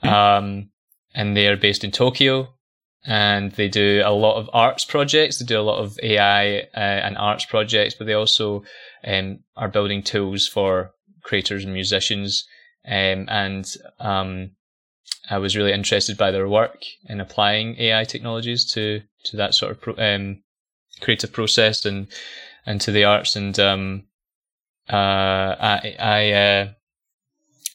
Hmm. 0.02 0.08
Um, 0.08 0.70
and 1.16 1.36
they 1.36 1.48
are 1.48 1.58
based 1.58 1.84
in 1.84 1.92
Tokyo 1.92 2.50
and 3.06 3.52
they 3.54 3.68
do 3.68 4.02
a 4.06 4.12
lot 4.12 4.38
of 4.38 4.50
arts 4.54 4.86
projects. 4.86 5.40
They 5.40 5.46
do 5.46 5.60
a 5.60 5.62
lot 5.62 5.80
of 5.80 5.98
AI 6.04 6.60
uh, 6.60 6.80
and 6.80 7.18
arts 7.18 7.46
projects, 7.46 7.96
but 7.96 8.08
they 8.08 8.14
also 8.14 8.64
um, 9.06 9.40
are 9.56 9.70
building 9.70 10.04
tools 10.04 10.48
for 10.48 10.92
creators 11.30 11.64
and 11.64 11.74
musicians. 11.74 12.48
Um, 12.88 13.28
and 13.30 13.66
um, 14.00 14.52
I 15.30 15.38
was 15.38 15.56
really 15.56 15.74
interested 15.74 16.18
by 16.18 16.32
their 16.32 16.50
work 16.50 16.84
in 17.08 17.22
applying 17.22 17.80
AI 17.80 18.04
technologies 18.04 18.66
to 18.74 19.02
to 19.26 19.38
that 19.38 19.54
sort 19.54 19.72
of 19.72 19.82
pro- 19.82 19.98
um, 19.98 20.42
creative 21.02 21.32
process 21.32 21.86
and 21.86 22.08
and 22.66 22.82
to 22.82 22.92
the 22.92 23.04
arts. 23.04 23.36
And 23.36 23.60
um, 23.60 24.04
uh, 24.92 25.56
I, 25.76 25.96
I 26.00 26.32
uh, 26.32 26.70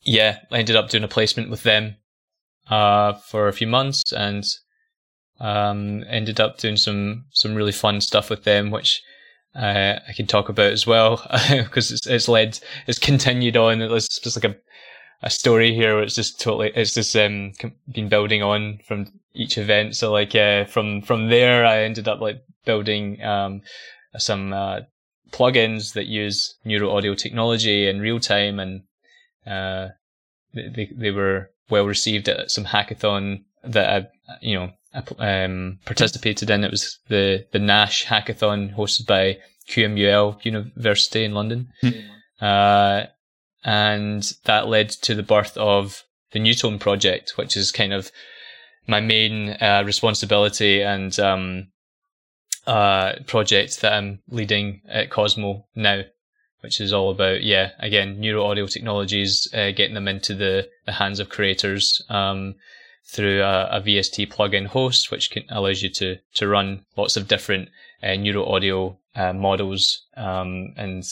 yeah, 0.03 0.39
I 0.51 0.59
ended 0.59 0.77
up 0.77 0.91
doing 0.91 1.05
a 1.05 1.15
placement 1.17 1.49
with 1.49 1.63
them 1.63 1.97
uh, 2.69 3.13
for 3.31 3.47
a 3.47 3.53
few 3.53 3.69
months 3.69 4.13
and 4.13 4.45
um, 5.39 6.05
ended 6.09 6.41
up 6.41 6.59
doing 6.59 6.77
some 6.77 7.27
some 7.31 7.55
really 7.55 7.73
fun 7.73 8.01
stuff 8.01 8.31
with 8.31 8.43
them, 8.43 8.73
which 8.73 9.01
uh, 9.55 9.99
I 10.09 10.13
can 10.15 10.27
talk 10.27 10.49
about 10.49 10.73
as 10.73 10.87
well 10.87 11.17
because 11.51 11.91
it's, 11.91 12.07
it's 12.07 12.29
led 12.29 12.59
it's 12.87 12.99
continued 12.99 13.57
on. 13.57 13.81
It's 13.83 14.19
just 14.19 14.37
like 14.37 14.53
a 14.53 14.57
a 15.25 15.31
story 15.31 15.75
here 15.75 15.95
where 15.95 16.03
it's 16.03 16.15
just 16.15 16.39
totally 16.39 16.71
it's 16.75 16.93
just 16.93 17.17
um 17.17 17.53
been 17.91 18.11
building 18.11 18.43
on 18.43 18.79
from 18.87 19.07
each 19.35 19.57
event 19.57 19.97
so 19.97 20.13
like 20.13 20.35
uh, 20.35 20.65
from 20.67 21.01
from 21.01 21.29
there 21.31 21.65
i 21.65 21.83
ended 21.83 22.07
up 22.07 22.21
like 22.21 22.45
building 22.67 23.21
um 23.23 23.63
some 24.19 24.53
uh, 24.53 24.81
plugins 25.33 25.95
that 25.95 26.07
use 26.07 26.55
neural 26.65 26.95
audio 26.95 27.15
technology 27.15 27.89
in 27.89 28.01
real 28.01 28.21
time 28.21 28.61
and 28.61 28.83
uh 29.47 29.89
they 30.53 30.91
they 30.95 31.11
were 31.11 31.51
well 31.71 31.87
received 31.87 32.29
at 32.29 32.51
some 32.51 32.65
hackathon 32.67 33.43
that 33.65 33.89
i 33.89 34.37
you 34.43 34.55
know 34.55 34.71
um 35.19 35.79
participated 35.85 36.51
in. 36.51 36.65
It 36.65 36.71
was 36.71 36.99
the 37.09 37.47
the 37.53 37.59
nash 37.59 38.07
hackathon 38.07 38.75
hosted 38.75 39.07
by 39.07 39.39
qmul 39.69 40.45
university 40.45 41.25
in 41.25 41.33
london. 41.33 41.69
Mm. 41.83 42.05
uh 42.41 43.07
and 43.65 44.35
that 44.45 44.69
led 44.69 44.91
to 44.91 45.15
the 45.15 45.23
birth 45.23 45.57
of 45.57 46.05
the 46.33 46.39
Neutone 46.39 46.79
project, 46.79 47.33
which 47.37 47.57
is 47.57 47.73
kind 47.73 47.95
of 47.95 48.13
my 48.87 49.01
main 49.01 49.57
uh, 49.61 49.83
responsibility 49.87 50.83
and 50.83 51.19
um, 51.19 51.69
uh, 52.67 53.15
project 53.27 53.81
that 53.81 53.95
I'm 53.95 54.21
leading 54.29 54.83
at 54.87 55.11
Qosmo 55.11 55.65
now, 55.75 56.03
which 56.61 56.81
is 56.81 56.93
all 56.93 57.11
about 57.11 57.43
yeah, 57.43 57.71
again, 57.79 58.21
neuro 58.21 58.45
audio 58.45 58.67
technologies, 58.67 59.49
uh, 59.55 59.71
getting 59.71 59.95
them 59.95 60.09
into 60.09 60.35
the, 60.35 60.69
the 60.85 60.93
hands 60.93 61.21
of 61.21 61.31
creators. 61.31 62.05
Um, 62.11 62.57
through 63.07 63.43
a, 63.43 63.67
a, 63.67 63.81
VST 63.81 64.33
plugin 64.33 64.67
host, 64.67 65.11
which 65.11 65.31
can, 65.31 65.45
allows 65.51 65.83
you 65.83 65.91
to 65.91 66.17
to 66.35 66.49
run 66.49 66.85
lots 66.97 67.17
of 67.17 67.29
different 67.29 67.69
uh, 68.03 68.15
neuro 68.17 68.47
audio 68.47 68.99
uh, 69.15 69.33
models 69.33 70.07
um, 70.17 70.75
and 70.77 71.05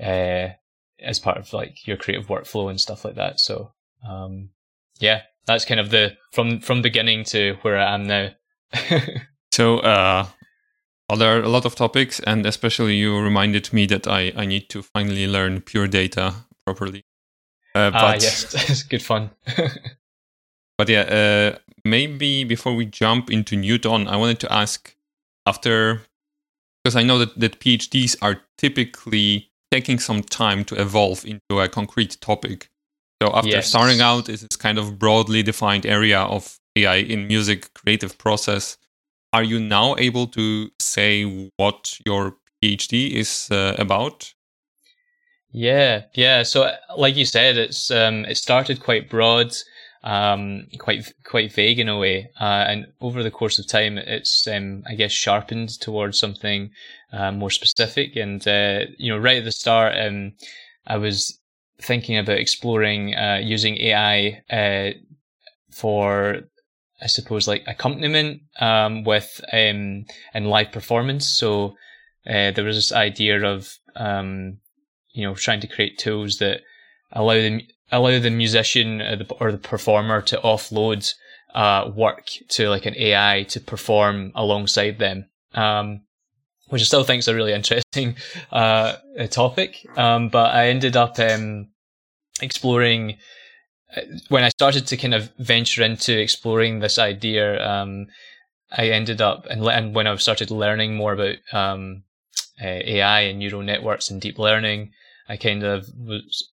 uh, 0.00 0.48
as 1.00 1.18
part 1.18 1.38
of 1.38 1.52
like 1.52 1.86
your 1.86 1.96
creative 1.96 2.28
workflow 2.28 2.70
and 2.70 2.80
stuff 2.80 3.04
like 3.04 3.16
that. 3.16 3.40
So 3.40 3.72
um, 4.08 4.50
yeah, 4.98 5.22
that's 5.46 5.64
kind 5.64 5.80
of 5.80 5.90
the 5.90 6.16
from 6.32 6.60
from 6.60 6.82
beginning 6.82 7.24
to 7.24 7.56
where 7.62 7.78
I 7.78 7.94
am 7.94 8.06
now. 8.06 8.30
so 9.52 9.78
uh, 9.78 10.26
well, 11.08 11.18
there 11.18 11.36
are 11.36 11.42
a 11.42 11.48
lot 11.48 11.64
of 11.64 11.74
topics, 11.74 12.20
and 12.20 12.46
especially 12.46 12.96
you 12.96 13.18
reminded 13.18 13.72
me 13.72 13.86
that 13.86 14.06
I 14.06 14.32
I 14.36 14.46
need 14.46 14.68
to 14.70 14.82
finally 14.82 15.26
learn 15.26 15.60
pure 15.60 15.86
data 15.86 16.34
properly. 16.64 17.04
Uh, 17.74 17.90
ah, 17.92 18.14
yes, 18.14 18.54
it's 18.70 18.82
good 18.82 19.02
fun. 19.02 19.30
but 20.78 20.88
yeah, 20.88 21.00
uh, 21.02 21.58
maybe 21.84 22.44
before 22.44 22.74
we 22.74 22.86
jump 22.86 23.30
into 23.30 23.56
Neutone, 23.56 24.06
I 24.08 24.16
wanted 24.16 24.40
to 24.40 24.52
ask 24.52 24.94
after 25.46 26.02
because 26.82 26.96
I 26.96 27.02
know 27.02 27.18
that 27.18 27.38
that 27.38 27.60
PhDs 27.60 28.16
are 28.22 28.42
typically 28.58 29.50
taking 29.70 29.98
some 29.98 30.22
time 30.22 30.64
to 30.64 30.80
evolve 30.80 31.24
into 31.24 31.60
a 31.60 31.68
concrete 31.68 32.18
topic. 32.20 32.70
So 33.22 33.30
after 33.34 33.50
yes. 33.50 33.68
starting 33.68 34.00
out 34.00 34.28
is 34.28 34.42
this 34.42 34.56
kind 34.56 34.78
of 34.78 34.98
broadly 34.98 35.42
defined 35.42 35.86
area 35.86 36.20
of 36.20 36.58
AI 36.76 36.96
in 36.96 37.26
music 37.26 37.72
creative 37.74 38.18
process, 38.18 38.76
are 39.32 39.42
you 39.42 39.58
now 39.58 39.96
able 39.96 40.26
to 40.28 40.70
say 40.78 41.50
what 41.56 41.98
your 42.04 42.36
PhD 42.62 43.12
is 43.12 43.48
uh, 43.50 43.74
about? 43.78 44.34
Yeah, 45.50 46.02
yeah. 46.12 46.42
So 46.42 46.70
like 46.96 47.16
you 47.16 47.24
said, 47.24 47.56
it's 47.56 47.90
um, 47.90 48.26
it 48.26 48.36
started 48.36 48.82
quite 48.82 49.08
broad 49.08 49.54
um, 50.06 50.68
quite 50.78 51.12
quite 51.24 51.52
vague 51.52 51.80
in 51.80 51.88
a 51.88 51.98
way. 51.98 52.30
Uh, 52.40 52.64
and 52.68 52.86
over 53.00 53.22
the 53.24 53.30
course 53.30 53.58
of 53.58 53.66
time, 53.66 53.98
it's 53.98 54.46
um, 54.46 54.84
I 54.86 54.94
guess 54.94 55.10
sharpened 55.10 55.80
towards 55.80 56.18
something 56.18 56.70
uh, 57.12 57.32
more 57.32 57.50
specific. 57.50 58.14
And 58.14 58.46
uh, 58.46 58.86
you 58.98 59.12
know, 59.12 59.18
right 59.18 59.38
at 59.38 59.44
the 59.44 59.52
start, 59.52 59.94
um, 59.98 60.32
I 60.86 60.96
was 60.96 61.38
thinking 61.82 62.16
about 62.16 62.38
exploring 62.38 63.16
uh, 63.16 63.40
using 63.42 63.76
AI 63.78 64.42
uh, 64.48 64.96
for 65.72 66.42
I 67.02 67.08
suppose 67.08 67.48
like 67.48 67.64
accompaniment 67.66 68.42
um, 68.60 69.02
with 69.02 69.40
um, 69.52 70.06
and 70.32 70.48
live 70.48 70.70
performance. 70.70 71.26
So 71.26 71.74
uh, 72.30 72.52
there 72.52 72.64
was 72.64 72.76
this 72.76 72.92
idea 72.92 73.44
of 73.44 73.76
um, 73.96 74.58
you 75.10 75.26
know 75.26 75.34
trying 75.34 75.60
to 75.62 75.66
create 75.66 75.98
tools 75.98 76.38
that 76.38 76.60
allow 77.10 77.34
the 77.34 77.62
allow 77.92 78.18
the 78.18 78.30
musician 78.30 79.00
or 79.00 79.16
the, 79.16 79.34
or 79.40 79.52
the 79.52 79.58
performer 79.58 80.20
to 80.22 80.36
offload 80.38 81.12
uh, 81.54 81.90
work 81.94 82.28
to 82.48 82.68
like 82.68 82.86
an 82.86 82.94
AI 82.96 83.44
to 83.48 83.60
perform 83.60 84.32
alongside 84.34 84.98
them, 84.98 85.26
um, 85.54 86.02
which 86.68 86.82
I 86.82 86.84
still 86.84 87.04
think 87.04 87.20
is 87.20 87.28
a 87.28 87.34
really 87.34 87.52
interesting 87.52 88.16
uh, 88.52 88.94
topic. 89.30 89.86
Um, 89.96 90.28
but 90.28 90.54
I 90.54 90.68
ended 90.68 90.96
up 90.96 91.18
um, 91.18 91.68
exploring 92.40 93.16
uh, 93.96 94.02
when 94.28 94.44
I 94.44 94.50
started 94.50 94.86
to 94.88 94.96
kind 94.96 95.14
of 95.14 95.32
venture 95.38 95.82
into 95.82 96.18
exploring 96.18 96.80
this 96.80 96.98
idea. 96.98 97.66
Um, 97.66 98.06
I 98.72 98.90
ended 98.90 99.20
up 99.20 99.46
and, 99.48 99.64
and 99.66 99.94
when 99.94 100.06
I 100.06 100.16
started 100.16 100.50
learning 100.50 100.96
more 100.96 101.12
about 101.12 101.36
um, 101.52 102.02
uh, 102.60 102.66
AI 102.66 103.20
and 103.20 103.38
neural 103.38 103.62
networks 103.62 104.10
and 104.10 104.20
deep 104.20 104.38
learning, 104.38 104.90
I 105.28 105.36
kind 105.36 105.62
of 105.62 105.88
was 105.96 106.50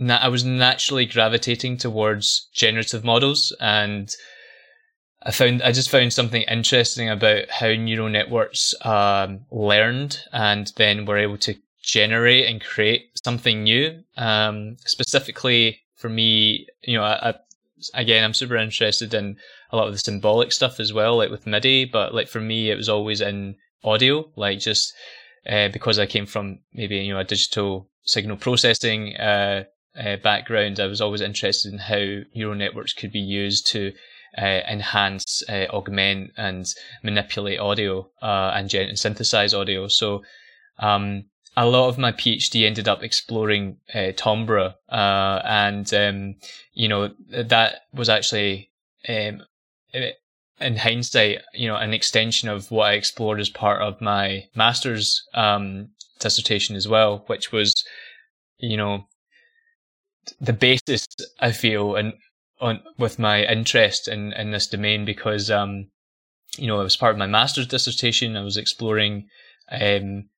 na- 0.00 0.18
I 0.20 0.28
was 0.28 0.44
naturally 0.44 1.06
gravitating 1.06 1.76
towards 1.76 2.48
generative 2.52 3.04
models 3.04 3.54
and 3.60 4.12
I 5.22 5.30
found 5.30 5.62
I 5.62 5.70
just 5.72 5.90
found 5.90 6.12
something 6.12 6.42
interesting 6.42 7.10
about 7.10 7.50
how 7.50 7.68
neural 7.74 8.08
networks 8.08 8.74
um, 8.82 9.40
learned 9.50 10.18
and 10.32 10.72
then 10.76 11.04
were 11.04 11.18
able 11.18 11.36
to 11.38 11.54
generate 11.82 12.48
and 12.48 12.62
create 12.62 13.10
something 13.22 13.62
new. 13.64 14.02
Um, 14.16 14.78
specifically 14.86 15.80
for 15.96 16.08
me, 16.08 16.66
you 16.82 16.96
know, 16.96 17.04
I, 17.04 17.30
I, 17.30 17.34
again, 17.92 18.24
I'm 18.24 18.32
super 18.32 18.56
interested 18.56 19.12
in 19.12 19.36
a 19.70 19.76
lot 19.76 19.88
of 19.88 19.92
the 19.92 19.98
symbolic 19.98 20.52
stuff 20.52 20.80
as 20.80 20.92
well, 20.92 21.18
like 21.18 21.30
with 21.30 21.46
MIDI. 21.46 21.84
But 21.84 22.14
like 22.14 22.28
for 22.28 22.40
me, 22.40 22.70
it 22.70 22.76
was 22.76 22.88
always 22.88 23.20
in 23.20 23.56
audio, 23.84 24.30
like 24.36 24.58
just 24.58 24.94
uh, 25.46 25.68
because 25.68 25.98
I 25.98 26.06
came 26.06 26.24
from 26.24 26.60
maybe 26.72 26.96
you 26.96 27.12
know 27.12 27.20
a 27.20 27.24
digital 27.24 27.90
signal 28.04 28.38
processing 28.38 29.16
uh, 29.16 29.64
uh, 29.98 30.16
background, 30.16 30.80
I 30.80 30.86
was 30.86 31.00
always 31.00 31.20
interested 31.20 31.72
in 31.72 31.78
how 31.78 32.22
neural 32.34 32.54
networks 32.54 32.92
could 32.92 33.12
be 33.12 33.20
used 33.20 33.66
to 33.68 33.92
uh, 34.38 34.60
enhance, 34.68 35.42
uh, 35.48 35.66
augment, 35.70 36.32
and 36.36 36.66
manipulate 37.02 37.58
audio 37.58 38.08
uh, 38.22 38.52
and, 38.54 38.68
gen- 38.68 38.88
and 38.88 38.98
synthesize 38.98 39.54
audio. 39.54 39.88
So 39.88 40.22
um, 40.78 41.24
a 41.56 41.66
lot 41.66 41.88
of 41.88 41.98
my 41.98 42.12
PhD 42.12 42.66
ended 42.66 42.88
up 42.88 43.02
exploring 43.02 43.78
uh, 43.94 44.12
timbre, 44.16 44.74
uh, 44.88 45.40
and 45.44 45.92
um, 45.92 46.36
you 46.72 46.88
know 46.88 47.10
that 47.30 47.80
was 47.92 48.08
actually 48.08 48.70
um, 49.08 49.42
in 50.60 50.76
hindsight, 50.76 51.38
you 51.54 51.68
know, 51.68 51.76
an 51.76 51.94
extension 51.94 52.48
of 52.48 52.70
what 52.70 52.90
I 52.90 52.92
explored 52.92 53.40
as 53.40 53.48
part 53.48 53.82
of 53.82 54.00
my 54.00 54.44
master's 54.54 55.22
um, 55.34 55.88
dissertation 56.18 56.76
as 56.76 56.86
well, 56.86 57.24
which 57.26 57.50
was, 57.50 57.84
you 58.58 58.76
know, 58.76 59.06
the 60.40 60.52
basis 60.52 61.06
I 61.40 61.52
feel 61.52 61.96
and 61.96 62.14
on 62.60 62.80
with 62.98 63.18
my 63.18 63.44
interest 63.44 64.08
in 64.08 64.32
in 64.34 64.50
this 64.50 64.66
domain 64.66 65.04
because 65.04 65.50
um 65.50 65.88
you 66.56 66.66
know 66.66 66.80
it 66.80 66.84
was 66.84 66.96
part 66.96 67.12
of 67.12 67.18
my 67.18 67.26
master's 67.26 67.66
dissertation. 67.66 68.36
I 68.36 68.42
was 68.42 68.56
exploring 68.56 69.28
um 69.70 70.28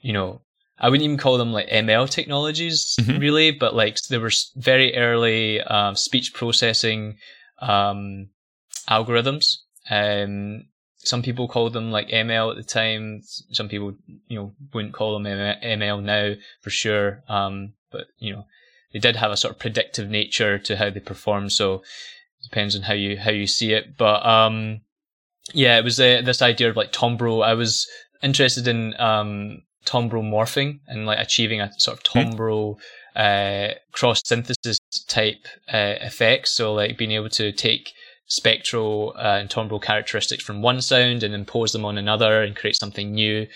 you 0.00 0.12
know 0.12 0.40
I 0.78 0.88
wouldn't 0.88 1.04
even 1.04 1.18
call 1.18 1.38
them 1.38 1.52
like 1.52 1.68
ML 1.68 2.08
technologies 2.08 2.96
mm-hmm. 3.00 3.18
really 3.18 3.50
but 3.50 3.74
like 3.74 3.98
there 4.08 4.20
were 4.20 4.30
very 4.56 4.96
early 4.96 5.60
um, 5.60 5.96
speech 5.96 6.32
processing 6.34 7.18
um 7.60 8.30
algorithms. 8.88 9.56
Um 9.90 10.64
some 10.98 11.22
people 11.22 11.48
called 11.48 11.72
them 11.72 11.90
like 11.90 12.08
ML 12.08 12.50
at 12.50 12.56
the 12.56 12.64
time. 12.64 13.22
Some 13.52 13.68
people 13.68 13.94
you 14.26 14.38
know 14.38 14.52
wouldn't 14.72 14.94
call 14.94 15.18
them 15.18 15.24
ML 15.24 16.02
now 16.02 16.34
for 16.62 16.70
sure 16.70 17.22
um 17.28 17.74
but 17.90 18.06
you 18.18 18.32
know 18.32 18.44
they 18.92 18.98
did 18.98 19.16
have 19.16 19.30
a 19.30 19.36
sort 19.36 19.54
of 19.54 19.60
predictive 19.60 20.08
nature 20.08 20.58
to 20.58 20.76
how 20.76 20.90
they 20.90 21.00
perform. 21.00 21.50
So 21.50 21.74
it 21.74 22.44
depends 22.44 22.76
on 22.76 22.82
how 22.82 22.94
you 22.94 23.18
how 23.18 23.30
you 23.30 23.46
see 23.46 23.72
it. 23.72 23.96
But 23.96 24.24
um, 24.24 24.80
yeah, 25.52 25.78
it 25.78 25.84
was 25.84 25.98
uh, 26.00 26.22
this 26.24 26.42
idea 26.42 26.70
of 26.70 26.76
like 26.76 26.92
timbre. 26.92 27.40
I 27.40 27.54
was 27.54 27.88
interested 28.22 28.68
in 28.68 28.98
um, 29.00 29.62
timbre 29.84 30.20
morphing 30.20 30.80
and 30.86 31.06
like 31.06 31.18
achieving 31.18 31.60
a 31.60 31.70
sort 31.78 31.98
of 31.98 32.02
timbre 32.02 32.74
uh, 33.16 33.74
cross 33.92 34.22
synthesis 34.24 34.78
type 35.08 35.46
uh, 35.72 35.94
effects. 36.00 36.52
So 36.52 36.74
like 36.74 36.98
being 36.98 37.12
able 37.12 37.30
to 37.30 37.52
take 37.52 37.92
spectral 38.26 39.14
uh, 39.16 39.38
and 39.40 39.48
timbral 39.48 39.82
characteristics 39.82 40.44
from 40.44 40.62
one 40.62 40.80
sound 40.82 41.22
and 41.22 41.34
impose 41.34 41.72
them 41.72 41.84
on 41.84 41.96
another 41.98 42.42
and 42.42 42.54
create 42.54 42.76
something 42.76 43.12
new, 43.12 43.46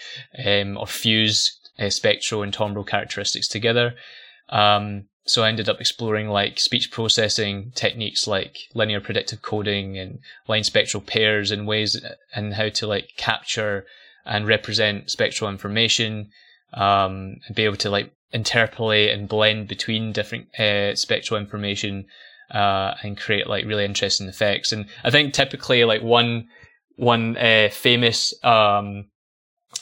um, 0.44 0.78
or 0.78 0.86
fuse 0.86 1.60
uh, 1.78 1.90
spectral 1.90 2.42
and 2.42 2.54
timbral 2.54 2.86
characteristics 2.86 3.48
together. 3.48 3.94
Um, 4.48 5.08
so 5.24 5.44
I 5.44 5.48
ended 5.48 5.68
up 5.68 5.80
exploring 5.80 6.28
like 6.28 6.58
speech 6.58 6.90
processing 6.90 7.72
techniques 7.74 8.26
like 8.26 8.58
linear 8.74 9.00
predictive 9.00 9.42
coding 9.42 9.96
and 9.96 10.18
line 10.48 10.64
spectral 10.64 11.00
pairs 11.00 11.50
and 11.50 11.66
ways 11.66 12.00
and 12.34 12.54
how 12.54 12.68
to 12.70 12.86
like 12.86 13.10
capture 13.16 13.86
and 14.24 14.46
represent 14.46 15.10
spectral 15.10 15.50
information 15.50 16.30
um, 16.74 17.36
and 17.46 17.54
be 17.54 17.64
able 17.64 17.76
to 17.76 17.90
like 17.90 18.12
interpolate 18.34 19.12
and 19.12 19.28
blend 19.28 19.68
between 19.68 20.12
different 20.12 20.48
uh, 20.58 20.94
spectral 20.96 21.38
information 21.38 22.06
uh, 22.50 22.94
and 23.02 23.18
create 23.18 23.46
like 23.46 23.64
really 23.64 23.84
interesting 23.84 24.28
effects. 24.28 24.72
And 24.72 24.86
I 25.04 25.10
think 25.10 25.34
typically 25.34 25.84
like 25.84 26.02
one 26.02 26.48
one 26.96 27.36
uh, 27.36 27.68
famous 27.70 28.34
um, 28.44 29.06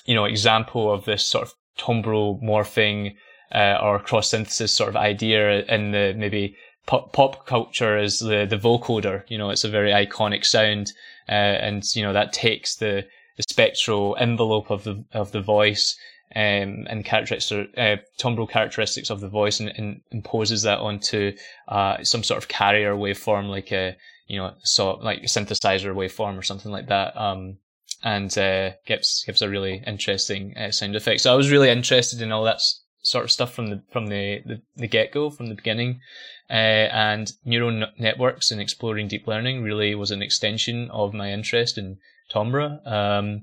you 0.05 0.15
know 0.15 0.25
example 0.25 0.93
of 0.93 1.05
this 1.05 1.27
sort 1.27 1.45
of 1.45 1.55
timbral 1.79 2.43
morphing 2.43 3.15
uh, 3.53 3.79
or 3.83 3.99
cross 3.99 4.31
synthesis 4.31 4.73
sort 4.73 4.89
of 4.89 4.97
idea 4.97 5.65
in 5.65 5.93
the 5.93 6.15
maybe 6.17 6.57
pop, 6.87 7.13
pop 7.13 7.47
culture 7.47 7.99
is 7.99 8.19
the 8.19 8.47
the 8.49 8.59
vocoder. 8.59 9.25
You 9.29 9.39
know, 9.39 9.51
it's 9.51 9.65
a 9.65 9.69
very 9.69 9.91
iconic 9.91 10.45
sound, 10.45 10.93
uh, 11.29 11.33
and 11.33 11.85
you 11.95 12.03
know 12.03 12.13
that 12.13 12.33
takes 12.33 12.77
the 12.77 13.07
the 13.37 13.45
spectral 13.49 14.17
envelope 14.19 14.71
of 14.71 14.85
the 14.85 15.05
of 15.13 15.33
the 15.33 15.41
voice 15.41 15.97
um, 16.35 16.87
and 16.89 17.05
characteristics, 17.05 17.71
uh, 17.77 17.97
timbral 18.19 18.49
characteristics 18.49 19.11
of 19.11 19.21
the 19.21 19.29
voice, 19.29 19.61
and, 19.61 19.71
and 19.77 20.01
imposes 20.13 20.63
that 20.63 20.79
onto 20.79 21.33
uh, 21.69 22.03
some 22.03 22.23
sort 22.23 22.43
of 22.43 22.49
carrier 22.49 22.95
waveform, 22.95 23.49
like 23.49 23.73
a 23.73 23.97
you 24.27 24.39
know, 24.39 24.55
so 24.63 24.93
like 24.93 25.23
synthesizer 25.23 25.93
waveform 25.93 26.39
or 26.39 26.43
something 26.43 26.71
like 26.71 26.87
that. 26.87 27.17
Um, 27.21 27.59
and 28.03 28.37
uh, 28.39 28.71
gives 28.87 29.25
gives 29.27 29.43
a 29.43 29.49
really 29.49 29.83
interesting 29.87 30.57
uh, 30.57 30.71
sound 30.71 30.97
effect. 30.97 31.21
So 31.21 31.33
I 31.33 31.37
was 31.37 31.51
really 31.51 31.69
interested 31.69 32.23
in 32.23 32.33
all 32.33 32.45
that 32.45 32.61
sort 33.03 33.25
of 33.25 33.31
stuff 33.31 33.55
from 33.55 33.69
the 33.69 33.83
from 33.91 34.07
the 34.09 34.43
the, 34.45 34.61
the 34.77 34.89
get 34.89 35.13
go 35.13 35.31
from 35.31 35.49
the 35.49 35.55
beginning, 35.55 36.01
uh, 36.49 36.53
and 36.93 37.33
neural 37.45 37.87
networks 37.99 38.51
and 38.51 38.61
exploring 38.61 39.09
deep 39.09 39.27
learning 39.27 39.63
really 39.63 39.95
was 39.95 40.11
an 40.11 40.23
extension 40.23 40.91
of 40.91 41.15
my 41.15 41.33
interest 41.33 41.79
in 41.79 41.99
timbre 42.29 42.81
um, 42.85 43.43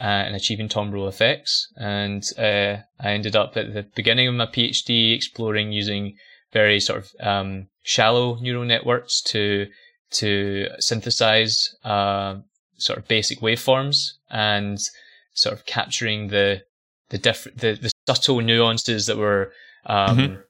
uh, 0.00 0.04
and 0.04 0.34
achieving 0.34 0.68
timbral 0.68 1.08
effects. 1.08 1.68
And 1.76 2.24
uh, 2.38 2.78
I 2.98 3.12
ended 3.12 3.36
up 3.36 3.56
at 3.56 3.74
the 3.74 3.86
beginning 3.94 4.28
of 4.28 4.34
my 4.34 4.46
PhD 4.46 5.14
exploring 5.14 5.72
using 5.72 6.16
very 6.52 6.80
sort 6.80 7.00
of 7.00 7.10
um, 7.20 7.68
shallow 7.82 8.36
neural 8.36 8.64
networks 8.64 9.20
to 9.22 9.66
to 10.12 10.66
synthesize 10.78 11.74
uh, 11.84 12.36
sort 12.76 12.98
of 12.98 13.06
basic 13.06 13.40
waveforms 13.40 14.14
and 14.30 14.78
sort 15.34 15.54
of 15.54 15.66
capturing 15.66 16.28
the 16.28 16.62
the 17.10 17.18
different 17.18 17.58
the, 17.58 17.74
the 17.74 17.90
subtle 18.14 18.40
nuances 18.40 19.06
that 19.06 19.16
were 19.16 19.52
um, 19.86 20.18
mm-hmm. 20.18 20.40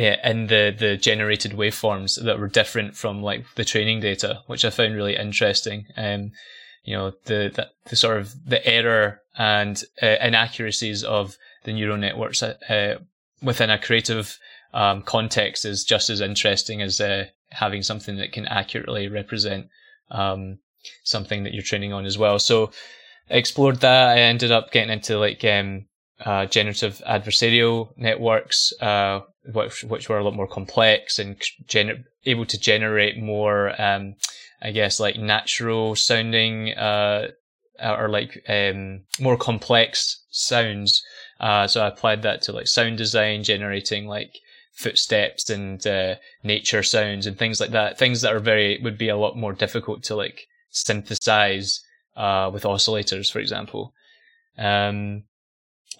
in 0.00 0.46
the 0.46 0.74
the 0.76 0.96
generated 0.96 1.52
waveforms 1.52 2.22
that 2.22 2.38
were 2.38 2.48
different 2.48 2.96
from 2.96 3.22
like 3.22 3.44
the 3.56 3.64
training 3.64 4.00
data, 4.00 4.42
which 4.46 4.64
I 4.64 4.70
found 4.70 4.94
really 4.94 5.16
interesting. 5.16 5.86
Um, 5.96 6.32
you 6.84 6.96
know 6.96 7.12
the, 7.24 7.52
the, 7.54 7.68
the 7.88 7.96
sort 7.96 8.18
of 8.18 8.34
the 8.46 8.64
error 8.66 9.20
and 9.36 9.82
uh, 10.02 10.16
inaccuracies 10.20 11.04
of 11.04 11.36
the 11.64 11.72
neural 11.72 11.96
networks 11.96 12.42
uh, 12.42 12.54
uh, 12.68 13.02
within 13.42 13.70
a 13.70 13.78
creative 13.78 14.38
um, 14.72 15.02
context 15.02 15.64
is 15.64 15.84
just 15.84 16.10
as 16.10 16.20
interesting 16.20 16.80
as 16.80 17.00
uh, 17.00 17.26
having 17.50 17.82
something 17.82 18.16
that 18.16 18.32
can 18.32 18.46
accurately 18.46 19.08
represent 19.08 19.68
um, 20.10 20.58
something 21.04 21.44
that 21.44 21.52
you're 21.52 21.62
training 21.62 21.92
on 21.92 22.06
as 22.06 22.16
well. 22.16 22.38
So 22.38 22.70
I 23.30 23.34
explored 23.34 23.80
that. 23.80 24.16
I 24.16 24.20
ended 24.20 24.50
up 24.50 24.72
getting 24.72 24.92
into 24.92 25.18
like 25.18 25.44
um, 25.44 25.86
uh, 26.24 26.46
generative 26.46 27.00
adversarial 27.08 27.90
networks, 27.96 28.72
uh, 28.80 29.20
which 29.52 29.84
which 29.84 30.08
were 30.08 30.18
a 30.18 30.24
lot 30.24 30.34
more 30.34 30.48
complex 30.48 31.18
and 31.18 31.40
gener- 31.66 32.04
able 32.26 32.46
to 32.46 32.58
generate 32.58 33.18
more, 33.18 33.80
um, 33.80 34.14
I 34.62 34.70
guess, 34.70 35.00
like 35.00 35.16
natural 35.16 35.96
sounding 35.96 36.74
uh, 36.74 37.28
or 37.82 38.08
like 38.08 38.42
um, 38.48 39.02
more 39.18 39.36
complex 39.36 40.22
sounds. 40.30 41.02
Uh, 41.38 41.66
so 41.66 41.82
I 41.82 41.88
applied 41.88 42.22
that 42.22 42.42
to 42.42 42.52
like 42.52 42.66
sound 42.66 42.98
design, 42.98 43.42
generating 43.42 44.06
like 44.06 44.38
footsteps 44.72 45.50
and 45.50 45.84
uh, 45.86 46.16
nature 46.42 46.82
sounds 46.82 47.26
and 47.26 47.38
things 47.38 47.60
like 47.60 47.70
that. 47.70 47.98
Things 47.98 48.20
that 48.20 48.34
are 48.34 48.40
very 48.40 48.78
would 48.82 48.98
be 48.98 49.08
a 49.08 49.16
lot 49.16 49.36
more 49.36 49.52
difficult 49.52 50.02
to 50.04 50.16
like 50.16 50.46
synthesize 50.70 51.80
uh, 52.16 52.50
with 52.52 52.64
oscillators, 52.64 53.32
for 53.32 53.38
example. 53.38 53.94
Um, 54.58 55.24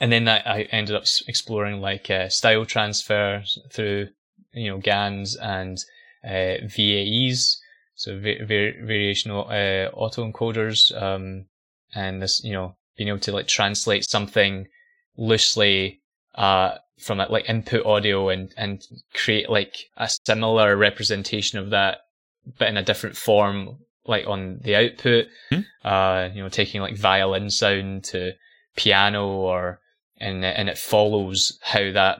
and 0.01 0.11
then 0.11 0.29
I, 0.29 0.39
I 0.39 0.61
ended 0.73 0.97
up 0.97 1.05
exploring 1.29 1.81
like 1.81 2.11
uh, 2.11 2.29
style 2.31 2.65
transfer 2.65 3.45
through 3.71 4.09
you 4.53 4.71
know 4.71 4.79
GANs 4.79 5.37
and 5.37 5.79
uh, 6.25 6.65
VAEs, 6.65 7.59
so 7.95 8.15
va- 8.19 8.45
va- 8.45 8.81
variational 8.83 9.47
uh, 9.47 9.91
autoencoders, 9.93 10.91
um, 11.01 11.45
and 11.95 12.23
this 12.23 12.43
you 12.43 12.53
know 12.53 12.77
being 12.97 13.09
able 13.09 13.21
to 13.21 13.33
like 13.33 13.47
translate 13.47 14.09
something 14.09 14.67
loosely 15.17 16.01
uh, 16.35 16.77
from 16.99 17.19
like 17.19 17.49
input 17.49 17.85
audio 17.85 18.31
and 18.31 18.53
and 18.57 18.83
create 19.15 19.51
like 19.51 19.77
a 19.99 20.09
similar 20.27 20.77
representation 20.77 21.59
of 21.59 21.71
that, 21.71 21.99
but 22.59 22.69
in 22.69 22.79
a 22.79 22.83
different 22.83 23.17
form, 23.17 23.79
like 24.07 24.27
on 24.27 24.61
the 24.63 24.77
output. 24.77 25.27
Mm-hmm. 25.53 25.87
Uh, 25.87 26.29
you 26.35 26.43
know, 26.43 26.49
taking 26.49 26.81
like 26.81 26.97
violin 26.97 27.51
sound 27.51 28.05
to 28.05 28.33
piano 28.77 29.29
or 29.29 29.81
and 30.21 30.45
and 30.45 30.69
it 30.69 30.79
follows 30.79 31.59
how 31.63 31.91
that 31.93 32.19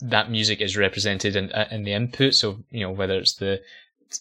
that 0.00 0.30
music 0.30 0.60
is 0.60 0.76
represented 0.76 1.36
in 1.36 1.50
in 1.70 1.84
the 1.84 1.92
input. 1.92 2.34
So 2.34 2.64
you 2.70 2.80
know 2.80 2.92
whether 2.92 3.14
it's 3.14 3.34
the 3.34 3.60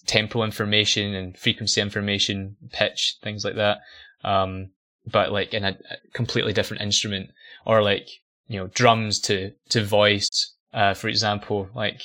tempo 0.06 0.44
information 0.44 1.14
and 1.14 1.38
frequency 1.38 1.82
information, 1.82 2.56
pitch, 2.72 3.18
things 3.22 3.46
like 3.46 3.56
that. 3.56 3.80
Um, 4.24 4.72
but 5.06 5.32
like 5.32 5.54
in 5.54 5.64
a, 5.64 5.78
completely 6.14 6.54
different 6.54 6.82
instrument 6.82 7.30
or 7.66 7.82
like, 7.82 8.08
you 8.48 8.60
know, 8.60 8.68
drums 8.68 9.20
to, 9.22 9.52
to 9.70 9.84
voice, 9.84 10.54
uh, 10.74 10.94
for 10.94 11.08
example, 11.08 11.70
like 11.76 12.02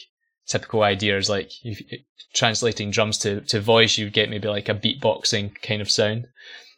typical 0.46 0.83
ideas, 0.83 1.28
like 1.28 1.50
if, 1.64 1.81
translating 2.35 2.90
drums 2.90 3.18
to, 3.18 3.40
to 3.42 3.61
voice, 3.61 3.98
you 3.98 4.11
get 4.11 4.31
maybe 4.31 4.48
like 4.48 4.68
a 4.68 4.74
beatboxing 4.74 5.61
kind 5.62 5.81
of 5.81 5.90
sound, 5.90 6.26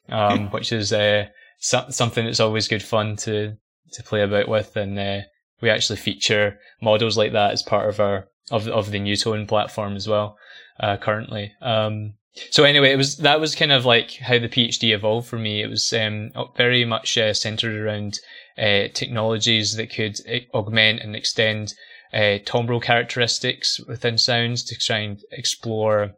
um, 0.08 0.48
which 0.50 0.72
is, 0.72 0.92
uh, 0.92 1.26
so, 1.58 1.86
something 1.90 2.24
that's 2.24 2.40
always 2.40 2.68
good 2.68 2.82
fun 2.82 3.16
to, 3.16 3.56
to 3.92 4.02
play 4.02 4.22
about 4.22 4.48
with. 4.48 4.76
And, 4.76 4.98
uh, 4.98 5.20
we 5.60 5.70
actually 5.70 5.96
feature 5.96 6.58
models 6.80 7.16
like 7.16 7.32
that 7.32 7.52
as 7.52 7.62
part 7.62 7.88
of 7.88 8.00
our, 8.00 8.28
of, 8.50 8.66
of 8.68 8.90
the 8.90 9.00
Neutone 9.00 9.46
platform 9.46 9.94
as 9.96 10.08
well, 10.08 10.36
uh, 10.80 10.96
currently. 10.96 11.52
Um, 11.60 12.14
so 12.50 12.64
anyway, 12.64 12.92
it 12.92 12.96
was 12.96 13.16
that 13.18 13.40
was 13.40 13.54
kind 13.54 13.72
of 13.72 13.84
like 13.84 14.12
how 14.12 14.38
the 14.38 14.48
PhD 14.48 14.94
evolved 14.94 15.28
for 15.28 15.38
me. 15.38 15.62
It 15.62 15.68
was 15.68 15.92
um, 15.92 16.30
very 16.56 16.84
much 16.84 17.18
uh, 17.18 17.34
centered 17.34 17.74
around 17.74 18.18
uh, 18.56 18.88
technologies 18.94 19.74
that 19.76 19.92
could 19.92 20.20
uh, 20.28 20.38
augment 20.56 21.00
and 21.00 21.16
extend 21.16 21.74
uh, 22.12 22.38
timbre 22.44 22.78
characteristics 22.80 23.80
within 23.88 24.16
sounds 24.16 24.64
to 24.64 24.76
try 24.78 24.98
and 24.98 25.20
explore, 25.32 26.12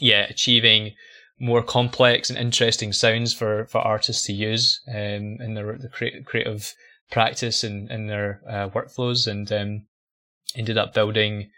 yeah, 0.00 0.26
achieving 0.28 0.94
more 1.40 1.62
complex 1.62 2.30
and 2.30 2.38
interesting 2.38 2.92
sounds 2.92 3.32
for, 3.32 3.66
for 3.66 3.78
artists 3.78 4.26
to 4.26 4.32
use 4.32 4.80
um, 4.88 5.38
in 5.40 5.54
their 5.54 5.78
the 5.78 5.88
creative 5.88 6.74
practice 7.10 7.64
and 7.64 7.90
in 7.90 8.06
their 8.06 8.40
uh, 8.48 8.68
workflows, 8.70 9.26
and 9.26 9.50
um, 9.52 9.86
ended 10.54 10.78
up 10.78 10.94
building 10.94 11.50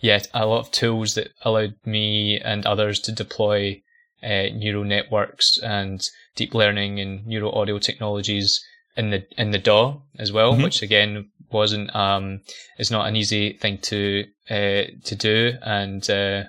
yet 0.00 0.28
a 0.34 0.46
lot 0.46 0.60
of 0.60 0.70
tools 0.70 1.14
that 1.14 1.30
allowed 1.42 1.74
me 1.84 2.38
and 2.40 2.66
others 2.66 3.00
to 3.00 3.12
deploy 3.12 3.82
uh, 4.22 4.46
neural 4.54 4.84
networks 4.84 5.58
and 5.58 6.08
deep 6.34 6.54
learning 6.54 7.00
and 7.00 7.26
neural 7.26 7.54
audio 7.58 7.78
technologies 7.78 8.64
in 8.96 9.10
the 9.10 9.26
in 9.36 9.50
the 9.50 9.58
DAW 9.58 10.00
as 10.18 10.32
well, 10.32 10.52
mm-hmm. 10.52 10.64
which 10.64 10.82
again 10.82 11.30
wasn't 11.50 11.94
um 11.94 12.40
is 12.78 12.90
not 12.90 13.06
an 13.06 13.16
easy 13.16 13.52
thing 13.52 13.78
to 13.78 14.24
uh, 14.50 14.84
to 15.04 15.14
do, 15.16 15.52
and 15.62 16.08
uh, 16.10 16.44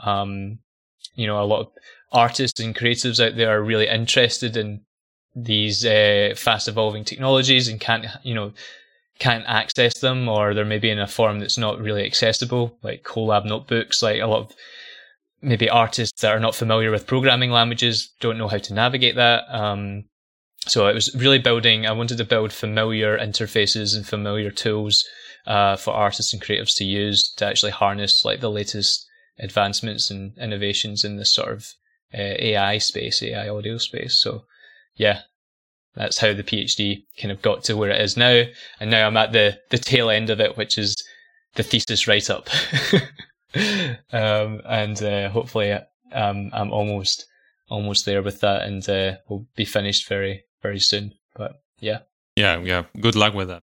um 0.00 0.58
you 1.14 1.26
know 1.26 1.42
a 1.42 1.46
lot 1.46 1.60
of 1.60 1.68
artists 2.12 2.60
and 2.60 2.76
creatives 2.76 3.24
out 3.24 3.36
there 3.36 3.56
are 3.56 3.62
really 3.62 3.88
interested 3.88 4.56
in 4.56 4.80
these 5.34 5.84
uh, 5.84 6.34
fast 6.36 6.68
evolving 6.68 7.04
technologies 7.04 7.68
and 7.68 7.80
can't 7.80 8.06
you 8.22 8.34
know 8.34 8.52
can't 9.18 9.44
access 9.46 9.98
them 10.00 10.28
or 10.28 10.54
they're 10.54 10.64
maybe 10.64 10.90
in 10.90 10.98
a 10.98 11.06
form 11.06 11.38
that's 11.38 11.58
not 11.58 11.80
really 11.80 12.04
accessible, 12.04 12.76
like 12.82 13.04
Colab 13.04 13.44
notebooks, 13.44 14.02
like 14.02 14.20
a 14.20 14.26
lot 14.26 14.40
of 14.40 14.52
maybe 15.40 15.68
artists 15.68 16.20
that 16.22 16.34
are 16.34 16.40
not 16.40 16.54
familiar 16.54 16.90
with 16.90 17.06
programming 17.06 17.50
languages 17.50 18.10
don't 18.20 18.38
know 18.38 18.48
how 18.48 18.58
to 18.58 18.74
navigate 18.74 19.14
that. 19.16 19.44
Um, 19.48 20.04
so 20.66 20.86
it 20.88 20.94
was 20.94 21.14
really 21.14 21.38
building, 21.38 21.86
I 21.86 21.92
wanted 21.92 22.18
to 22.18 22.24
build 22.24 22.52
familiar 22.52 23.18
interfaces 23.18 23.94
and 23.94 24.06
familiar 24.06 24.50
tools 24.50 25.04
uh, 25.46 25.76
for 25.76 25.92
artists 25.92 26.32
and 26.32 26.42
creatives 26.42 26.76
to 26.78 26.84
use 26.84 27.32
to 27.34 27.46
actually 27.46 27.72
harness 27.72 28.24
like 28.24 28.40
the 28.40 28.50
latest 28.50 29.06
advancements 29.38 30.10
and 30.10 30.36
innovations 30.38 31.04
in 31.04 31.16
this 31.16 31.32
sort 31.32 31.52
of 31.52 31.74
uh, 32.14 32.34
AI 32.38 32.78
space, 32.78 33.22
AI 33.22 33.48
audio 33.48 33.76
space. 33.76 34.16
So 34.16 34.44
yeah, 34.96 35.20
that's 35.94 36.18
how 36.18 36.32
the 36.32 36.42
PhD 36.42 37.04
kind 37.20 37.32
of 37.32 37.42
got 37.42 37.64
to 37.64 37.76
where 37.76 37.90
it 37.90 38.00
is 38.00 38.16
now. 38.16 38.42
And 38.80 38.90
now 38.90 39.06
I'm 39.06 39.16
at 39.16 39.32
the, 39.32 39.58
the 39.70 39.78
tail 39.78 40.10
end 40.10 40.30
of 40.30 40.40
it, 40.40 40.56
which 40.56 40.78
is 40.78 40.96
the 41.54 41.62
thesis 41.62 42.08
write 42.08 42.30
up. 42.30 42.48
um, 44.12 44.60
and 44.64 45.00
uh, 45.02 45.28
hopefully 45.28 45.72
um, 46.12 46.50
I'm 46.52 46.72
almost 46.72 47.26
almost 47.68 48.04
there 48.04 48.22
with 48.22 48.40
that 48.40 48.62
and 48.62 48.86
uh, 48.88 49.16
we'll 49.28 49.46
be 49.56 49.64
finished 49.64 50.08
very, 50.08 50.44
very 50.62 50.78
soon. 50.78 51.14
But 51.34 51.62
yeah. 51.80 52.00
Yeah, 52.36 52.60
yeah. 52.60 52.84
Good 53.00 53.16
luck 53.16 53.34
with 53.34 53.48
that. 53.48 53.62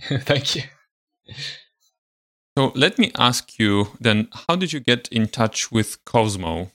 Thank 0.24 0.56
you. 0.56 0.62
So 2.56 2.72
let 2.74 2.98
me 2.98 3.12
ask 3.16 3.58
you 3.58 3.88
then, 4.00 4.28
how 4.48 4.56
did 4.56 4.72
you 4.72 4.80
get 4.80 5.08
in 5.08 5.28
touch 5.28 5.70
with 5.70 6.04
Qosmo? 6.04 6.70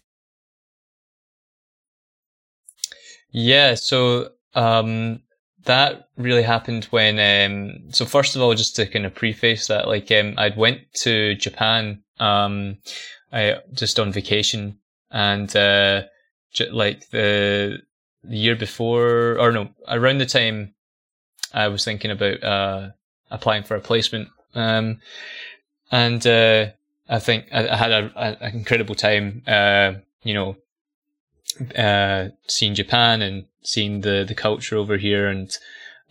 Yeah, 3.34 3.76
so 3.76 4.30
um, 4.56 5.22
that 5.65 6.08
really 6.17 6.43
happened 6.43 6.86
when. 6.86 7.19
Um, 7.19 7.91
so 7.91 8.06
first 8.06 8.36
of 8.36 8.41
all, 8.41 8.54
just 8.54 8.76
to 8.78 8.86
kind 8.86 9.06
of 9.06 9.15
preface 9.15 9.67
that, 9.67 9.88
like 9.88 10.12
um, 10.12 10.36
I'd 10.38 10.56
went 10.58 10.82
to 11.02 11.36
Japan, 11.36 12.04
um, 12.19 12.78
I 13.32 13.58
just 13.74 14.00
on 14.00 14.12
vacation, 14.13 14.78
and 15.12 15.54
uh, 15.56 16.04
j- 16.54 16.69
like 16.69 17.10
the 17.10 17.80
the 18.24 18.38
year 18.38 18.56
before, 18.56 19.38
or 19.39 19.52
no, 19.52 19.69
around 19.89 20.19
the 20.19 20.26
time 20.28 20.76
I 21.54 21.67
was 21.69 21.86
thinking 21.86 22.12
about 22.12 22.43
uh, 22.43 22.89
applying 23.32 23.63
for 23.63 23.76
a 23.76 23.82
placement, 23.82 24.30
um, 24.56 25.02
and 25.91 26.26
uh, 26.28 26.67
I 27.10 27.19
think 27.19 27.48
I, 27.52 27.67
I 27.69 27.76
had 27.78 27.91
an 27.91 28.38
incredible 28.56 28.96
time. 28.96 29.43
Uh, 29.48 29.96
you 30.24 30.34
know, 30.34 30.58
uh, 31.77 32.29
seeing 32.47 32.75
Japan 32.75 33.21
and 33.21 33.45
seen 33.63 34.01
the 34.01 34.25
the 34.27 34.35
culture 34.35 34.77
over 34.77 34.97
here, 34.97 35.27
and 35.27 35.55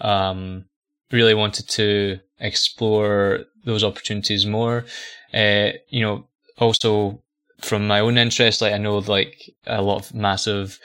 um, 0.00 0.66
really 1.11 1.35
wanted 1.35 1.68
to 1.68 2.18
explore 2.40 3.40
those 3.64 3.85
opportunities 3.85 4.46
more. 4.46 4.85
Uh, 5.33 5.70
you 5.88 6.00
know, 6.00 6.26
also 6.59 7.22
from 7.61 7.87
my 7.87 8.00
own 8.00 8.18
interest, 8.18 8.61
like 8.61 8.72
I 8.72 8.78
know 8.78 8.98
like 8.98 9.50
a 9.66 9.83
lot 9.83 10.00
of 10.00 10.14
massive 10.14 10.78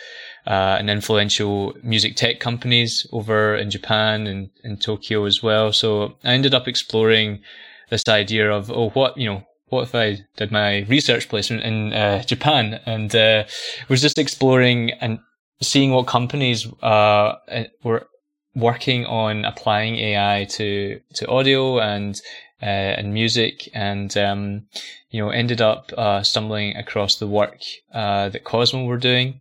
uh, 0.45 0.77
and 0.79 0.89
influential 0.89 1.73
music 1.83 2.15
tech 2.15 2.39
companies 2.39 3.05
over 3.11 3.55
in 3.55 3.69
Japan 3.71 4.27
and 4.27 4.49
in 4.63 4.77
Tokyo 4.77 5.25
as 5.25 5.41
well. 5.41 5.73
So 5.73 6.15
I 6.23 6.33
ended 6.33 6.53
up 6.53 6.67
exploring 6.67 7.41
this 7.89 8.03
idea 8.07 8.51
of 8.51 8.71
oh, 8.71 8.89
what 8.91 9.17
you 9.17 9.27
know, 9.27 9.46
what 9.69 9.83
if 9.83 9.95
I 9.95 10.19
did 10.37 10.51
my 10.51 10.79
research 10.83 11.29
placement 11.29 11.63
in 11.63 11.93
uh, 11.93 12.23
Japan 12.23 12.79
and 12.85 13.13
uh, 13.15 13.43
was 13.89 14.01
just 14.01 14.17
exploring 14.17 14.91
and 15.01 15.19
seeing 15.61 15.91
what 15.91 16.07
companies 16.07 16.67
uh, 16.81 17.35
were 17.83 18.07
working 18.55 19.05
on 19.05 19.45
applying 19.45 19.95
AI 19.95 20.45
to 20.51 20.99
to 21.13 21.27
audio 21.27 21.79
and 21.79 22.19
uh, 22.61 22.65
and 22.65 23.13
music, 23.13 23.69
and 23.73 24.15
um, 24.17 24.67
you 25.09 25.21
know 25.21 25.29
ended 25.29 25.61
up 25.61 25.91
uh, 25.97 26.23
stumbling 26.23 26.75
across 26.75 27.17
the 27.17 27.27
work 27.27 27.59
uh, 27.93 28.29
that 28.29 28.43
Qosmo 28.45 28.87
were 28.87 28.97
doing. 28.97 29.39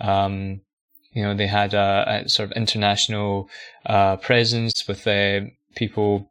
Um, 0.00 0.60
you 1.12 1.22
know 1.22 1.34
they 1.34 1.46
had 1.46 1.74
a, 1.74 2.22
a 2.24 2.28
sort 2.28 2.50
of 2.50 2.56
international 2.56 3.48
presence 4.22 4.86
with 4.86 5.06
people 5.76 6.29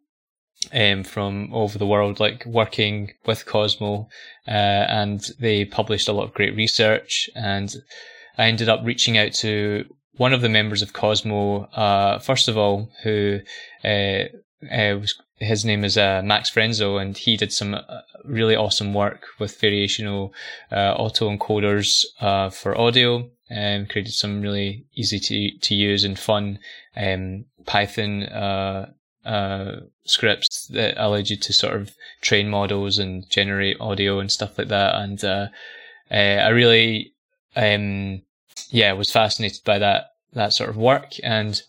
um, 0.74 1.04
from 1.04 1.54
over 1.54 1.78
the 1.78 1.88
world, 1.88 2.20
like 2.20 2.46
working 2.46 3.14
with 3.26 3.46
Qosmo, 3.46 4.08
uh, 4.48 4.52
and 4.52 5.22
they 5.40 5.66
published 5.66 6.08
a 6.08 6.14
lot 6.14 6.24
of 6.24 6.34
great 6.34 6.56
research. 6.56 7.30
And 7.36 7.74
I 8.38 8.46
ended 8.46 8.70
up 8.70 8.82
reaching 8.84 9.18
out 9.18 9.34
to 9.36 9.86
one 10.18 10.34
of 10.34 10.42
the 10.42 10.50
members 10.50 10.82
of 10.82 10.94
Qosmo, 10.94 11.68
uh, 11.74 12.20
first 12.20 12.48
of 12.48 12.58
all, 12.58 12.92
who 13.04 13.40
uh, 13.84 14.24
uh 14.70 14.98
was, 15.00 15.20
his 15.38 15.64
name 15.64 15.86
is 15.86 15.98
uh, 15.98 16.22
Max 16.24 16.52
Frenzel, 16.52 17.02
and 17.02 17.18
he 17.18 17.38
did 17.38 17.54
some 17.54 17.74
uh, 17.74 17.82
really 18.26 18.56
awesome 18.56 18.94
work 18.94 19.28
with 19.40 19.60
variational 19.60 20.32
auto 20.72 21.30
encoders 21.30 22.04
for 22.54 22.78
audio 22.78 23.30
and 23.50 23.90
created 23.90 24.14
some 24.14 24.42
really 24.42 24.86
easy 24.94 25.20
to, 25.20 25.58
to 25.60 25.74
use 25.74 26.04
and 26.04 26.20
fun 26.20 26.60
um, 26.98 27.46
Python 27.66 28.24
uh, 29.30 29.82
scripts 30.06 30.68
that 30.68 30.96
allowed 30.98 31.30
you 31.30 31.38
to 31.38 31.54
sort 31.54 31.76
of 31.76 31.92
train 32.22 32.50
models 32.50 32.98
and 32.98 33.30
generate 33.30 33.80
audio 33.80 34.20
and 34.20 34.32
stuff 34.32 34.58
like 34.58 34.70
that. 34.70 34.96
And 34.96 35.24
uh, 35.24 35.48
uh, 36.10 36.16
I 36.48 36.50
really, 36.50 37.14
um, 37.56 38.22
yeah, 38.72 38.92
was 38.94 39.12
fascinated 39.12 39.64
by 39.64 39.78
that 39.80 40.14
that 40.34 40.54
sort 40.54 40.70
of 40.70 40.78
work. 40.78 41.14
And 41.24 41.62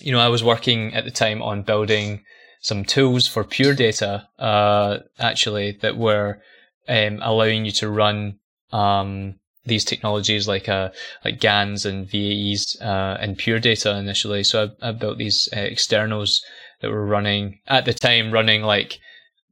you 0.00 0.12
know, 0.12 0.20
I 0.20 0.28
was 0.28 0.44
working 0.44 0.94
at 0.94 1.04
the 1.04 1.10
time 1.10 1.42
on 1.42 1.62
building 1.62 2.24
some 2.60 2.84
tools 2.84 3.26
for 3.26 3.44
pure 3.44 3.74
data, 3.74 4.28
uh, 4.38 4.98
actually, 5.18 5.72
that 5.80 5.96
were 5.96 6.40
um, 6.88 7.18
allowing 7.22 7.64
you 7.64 7.72
to 7.72 7.88
run 7.88 8.38
um, 8.72 9.34
these 9.64 9.84
technologies 9.84 10.48
like 10.48 10.68
uh, 10.68 10.90
like 11.24 11.40
GANs 11.40 11.84
and 11.86 12.08
VAEs 12.08 12.80
uh, 12.82 13.18
in 13.20 13.36
pure 13.36 13.60
data 13.60 13.96
initially. 13.96 14.44
So 14.44 14.70
I, 14.82 14.88
I 14.88 14.92
built 14.92 15.18
these 15.18 15.48
uh, 15.56 15.60
externals 15.60 16.44
that 16.80 16.90
were 16.90 17.06
running 17.06 17.60
at 17.66 17.84
the 17.84 17.94
time, 17.94 18.32
running 18.32 18.62
like 18.62 18.98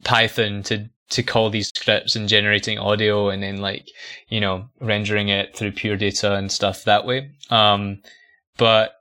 Python 0.04 0.62
to 0.64 0.88
to 1.08 1.22
call 1.22 1.50
these 1.50 1.68
scripts 1.68 2.16
and 2.16 2.28
generating 2.28 2.78
audio 2.78 3.28
and 3.28 3.42
then 3.42 3.58
like 3.58 3.88
you 4.28 4.40
know 4.40 4.68
rendering 4.80 5.28
it 5.28 5.56
through 5.56 5.72
pure 5.72 5.96
data 5.96 6.34
and 6.34 6.50
stuff 6.50 6.84
that 6.84 7.06
way. 7.06 7.30
Um, 7.50 8.02
but 8.56 8.92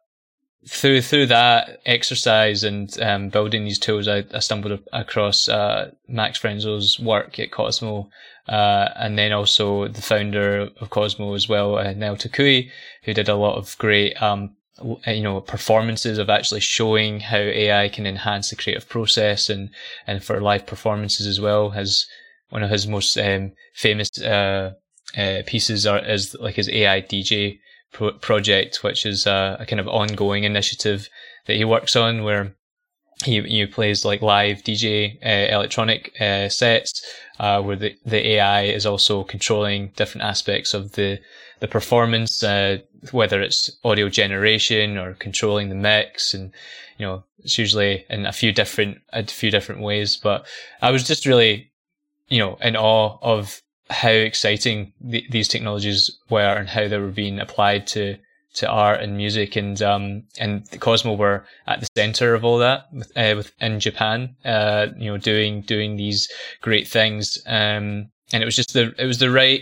through 0.67 1.01
through 1.01 1.27
that 1.27 1.79
exercise 1.85 2.63
and 2.63 2.99
um, 3.01 3.29
building 3.29 3.65
these 3.65 3.79
tools, 3.79 4.07
I, 4.07 4.23
I 4.33 4.39
stumbled 4.39 4.79
across 4.91 5.47
uh, 5.47 5.91
Max 6.07 6.39
Frenzel's 6.39 6.99
work 6.99 7.39
at 7.39 7.51
Qosmo, 7.51 8.09
uh, 8.47 8.89
and 8.95 9.17
then 9.17 9.31
also 9.31 9.87
the 9.87 10.01
founder 10.01 10.69
of 10.79 10.89
Qosmo 10.89 11.35
as 11.35 11.47
well, 11.47 11.77
uh, 11.77 11.93
Nao 11.93 12.15
Tokui, 12.15 12.71
who 13.03 13.13
did 13.13 13.29
a 13.29 13.35
lot 13.35 13.57
of 13.57 13.77
great 13.77 14.19
um, 14.21 14.55
you 14.83 15.21
know 15.21 15.39
performances 15.41 16.17
of 16.17 16.29
actually 16.29 16.59
showing 16.59 17.19
how 17.21 17.37
AI 17.37 17.87
can 17.89 18.05
enhance 18.05 18.49
the 18.49 18.55
creative 18.55 18.87
process 18.89 19.49
and 19.49 19.69
and 20.05 20.23
for 20.23 20.41
live 20.41 20.65
performances 20.65 21.25
as 21.27 21.39
well. 21.39 21.69
Has 21.71 22.05
one 22.49 22.63
of 22.63 22.69
his 22.69 22.87
most 22.87 23.17
um, 23.17 23.53
famous 23.73 24.09
uh, 24.21 24.73
uh, 25.17 25.41
pieces 25.45 25.85
are 25.85 25.99
is 25.99 26.35
like 26.39 26.55
his 26.55 26.69
AI 26.69 27.01
DJ 27.01 27.59
pro- 27.91 28.13
project, 28.13 28.83
which 28.83 29.05
is 29.05 29.25
a, 29.25 29.57
a, 29.59 29.65
kind 29.65 29.79
of 29.79 29.87
ongoing 29.87 30.43
initiative 30.43 31.09
that 31.45 31.55
he 31.55 31.63
works 31.63 31.95
on, 31.95 32.23
where 32.23 32.55
he 33.23 33.65
plays 33.65 34.03
like 34.03 34.21
live 34.21 34.63
DJ 34.63 35.17
uh, 35.25 35.53
electronic 35.53 36.13
uh, 36.19 36.49
sets, 36.49 37.01
uh, 37.39 37.61
where 37.61 37.75
the 37.75 37.95
the 38.05 38.27
AI 38.31 38.63
is 38.63 38.85
also 38.85 39.23
controlling 39.23 39.89
different 39.95 40.25
aspects 40.25 40.73
of 40.73 40.93
the 40.93 41.19
the 41.61 41.67
performance, 41.67 42.43
uh, 42.43 42.79
whether 43.11 43.41
it's 43.41 43.71
audio 43.83 44.09
generation 44.09 44.97
or 44.97 45.13
controlling 45.13 45.69
the 45.69 45.75
mix, 45.75 46.33
and 46.33 46.51
you 46.97 47.05
know 47.05 47.23
it's 47.39 47.57
usually 47.57 48.05
in 48.09 48.25
a 48.25 48.33
few 48.33 48.51
different 48.51 48.99
a 49.13 49.25
few 49.25 49.49
different 49.49 49.81
ways. 49.81 50.17
But 50.17 50.45
I 50.81 50.91
was 50.91 51.07
just 51.07 51.25
really, 51.25 51.71
you 52.27 52.39
know, 52.39 52.57
in 52.61 52.75
awe 52.75 53.17
of 53.21 53.61
how 53.89 54.09
exciting 54.09 54.91
the, 54.99 55.25
these 55.29 55.47
technologies 55.47 56.11
were 56.29 56.55
and 56.55 56.67
how 56.67 56.87
they 56.87 56.97
were 56.97 57.11
being 57.11 57.39
applied 57.39 57.87
to 57.87 58.17
to 58.55 58.69
art 58.69 59.01
and 59.01 59.17
music 59.17 59.55
and 59.55 59.81
um 59.81 60.23
and 60.39 60.65
Qosmo 60.71 61.17
were 61.17 61.45
at 61.67 61.79
the 61.81 61.87
center 61.97 62.33
of 62.33 62.43
all 62.43 62.57
that 62.59 62.85
with, 62.91 63.11
uh, 63.15 63.33
with 63.35 63.51
in 63.59 63.79
Japan 63.79 64.35
uh 64.45 64.87
you 64.97 65.11
know 65.11 65.17
doing 65.17 65.61
doing 65.61 65.95
these 65.95 66.29
great 66.61 66.87
things. 66.87 67.39
Um 67.45 68.09
and 68.33 68.41
it 68.41 68.45
was 68.45 68.55
just 68.55 68.73
the 68.73 68.93
it 68.97 69.05
was 69.05 69.19
the 69.19 69.31
right 69.31 69.61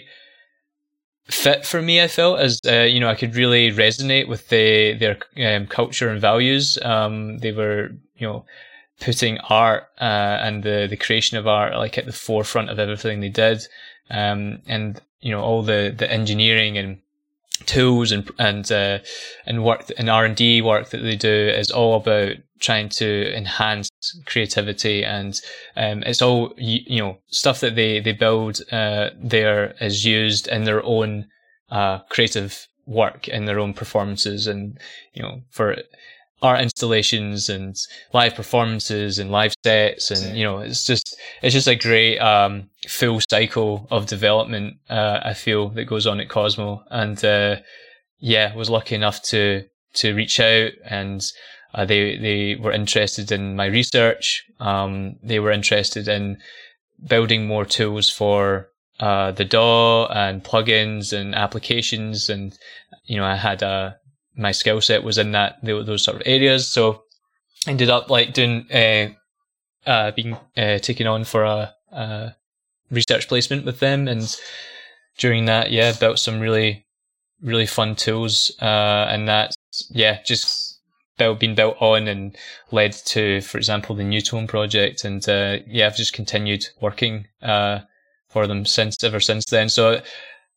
fit 1.25 1.65
for 1.65 1.81
me 1.81 2.01
I 2.01 2.07
felt 2.07 2.39
as 2.39 2.59
uh, 2.67 2.81
you 2.81 2.99
know 2.99 3.09
I 3.09 3.15
could 3.15 3.35
really 3.35 3.71
resonate 3.71 4.27
with 4.27 4.49
the 4.49 4.93
their 4.93 5.17
um, 5.37 5.67
culture 5.67 6.09
and 6.09 6.21
values. 6.21 6.77
Um 6.81 7.39
they 7.39 7.51
were 7.51 7.89
you 8.15 8.27
know 8.27 8.45
putting 8.99 9.37
art 9.49 9.83
uh, 9.99 10.37
and 10.41 10.63
the 10.63 10.87
the 10.89 10.97
creation 10.97 11.37
of 11.37 11.47
art 11.47 11.73
like 11.75 11.97
at 11.97 12.05
the 12.05 12.13
forefront 12.13 12.69
of 12.69 12.79
everything 12.79 13.19
they 13.19 13.29
did. 13.29 13.61
Um, 14.09 14.61
and 14.67 15.01
you 15.21 15.31
know 15.31 15.41
all 15.41 15.63
the 15.63 15.93
the 15.97 16.11
engineering 16.11 16.77
and 16.77 16.99
tools 17.65 18.11
and 18.11 18.29
and 18.39 18.71
uh, 18.71 18.99
and 19.45 19.63
work 19.63 19.85
and 19.97 20.09
R 20.09 20.25
and 20.25 20.35
D 20.35 20.61
work 20.61 20.89
that 20.89 20.97
they 20.99 21.15
do 21.15 21.29
is 21.29 21.71
all 21.71 21.95
about 21.95 22.35
trying 22.59 22.87
to 22.87 23.35
enhance 23.35 23.89
creativity 24.25 25.03
and 25.03 25.39
um, 25.75 26.01
it's 26.03 26.21
all 26.21 26.53
you, 26.57 27.01
know 27.01 27.17
stuff 27.27 27.59
that 27.59 27.75
they 27.75 27.99
they 27.99 28.13
build 28.13 28.61
uh, 28.71 29.09
there 29.21 29.75
is 29.81 30.05
used 30.05 30.47
in 30.47 30.63
their 30.63 30.83
own 30.83 31.27
uh, 31.69 31.99
creative 32.09 32.67
work 32.85 33.27
in 33.27 33.45
their 33.45 33.59
own 33.59 33.73
performances 33.73 34.47
and 34.47 34.77
you 35.13 35.21
know 35.21 35.41
for 35.49 35.75
art 36.43 36.61
installations 36.61 37.49
and 37.49 37.75
live 38.13 38.35
performances 38.35 39.17
and 39.17 39.31
live 39.31 39.53
sets 39.63 40.11
and 40.11 40.37
you 40.37 40.43
know 40.43 40.59
it's 40.59 40.85
just 40.85 41.17
it's 41.41 41.53
just 41.53 41.67
a 41.67 41.75
great 41.75 42.19
um, 42.19 42.69
full 42.87 43.19
cycle 43.21 43.87
of 43.89 44.05
development 44.05 44.75
uh, 44.89 45.21
I 45.23 45.33
feel 45.33 45.69
that 45.69 45.85
goes 45.85 46.05
on 46.05 46.19
at 46.19 46.27
Qosmo. 46.27 46.83
And 46.91 47.23
uh, 47.23 47.55
yeah 48.19 48.53
was 48.55 48.69
lucky 48.69 48.93
enough 48.93 49.21
to 49.23 49.63
to 49.95 50.13
reach 50.13 50.39
out 50.39 50.73
and 50.85 51.23
uh, 51.73 51.85
they 51.85 52.17
they 52.17 52.55
were 52.55 52.71
interested 52.71 53.31
in 53.31 53.55
my 53.55 53.65
research. 53.65 54.45
Um, 54.59 55.15
they 55.23 55.39
were 55.39 55.51
interested 55.51 56.07
in 56.07 56.37
building 57.07 57.47
more 57.47 57.65
tools 57.65 58.09
for 58.09 58.69
uh, 58.99 59.31
the 59.31 59.45
DAW 59.45 60.05
and 60.05 60.43
plugins 60.43 61.13
and 61.13 61.33
applications. 61.33 62.29
And 62.29 62.57
you 63.05 63.17
know 63.17 63.25
I 63.25 63.35
had 63.35 63.61
a 63.61 63.97
my 64.35 64.51
skill 64.51 64.81
set 64.81 65.03
was 65.03 65.17
in 65.17 65.31
that 65.31 65.57
those 65.63 66.03
sort 66.03 66.17
of 66.17 66.23
areas. 66.25 66.67
So 66.67 67.03
ended 67.67 67.89
up 67.89 68.09
like 68.09 68.33
doing 68.33 68.67
uh, 68.71 69.09
uh, 69.85 70.11
being 70.11 70.37
uh, 70.57 70.79
taken 70.79 71.07
on 71.07 71.23
for 71.23 71.43
a, 71.43 71.73
a, 71.91 72.35
research 72.91 73.27
placement 73.27 73.65
with 73.65 73.79
them, 73.79 74.07
and 74.07 74.35
during 75.17 75.45
that, 75.45 75.71
yeah, 75.71 75.93
built 75.93 76.19
some 76.19 76.39
really 76.39 76.85
really 77.41 77.65
fun 77.65 77.95
tools, 77.95 78.51
uh, 78.61 79.07
and 79.09 79.27
that 79.27 79.53
yeah 79.89 80.21
just 80.23 80.79
built 81.17 81.39
been 81.39 81.55
built 81.55 81.77
on 81.79 82.07
and 82.07 82.35
led 82.71 82.91
to, 82.91 83.41
for 83.41 83.57
example, 83.57 83.95
the 83.95 84.03
Neutone 84.03 84.47
project, 84.47 85.03
and 85.03 85.27
uh, 85.29 85.57
yeah, 85.67 85.87
I've 85.87 85.97
just 85.97 86.13
continued 86.13 86.65
working 86.81 87.27
uh, 87.41 87.79
for 88.29 88.47
them 88.47 88.65
since 88.65 89.03
ever 89.03 89.19
since 89.19 89.45
then. 89.45 89.69
So. 89.69 90.01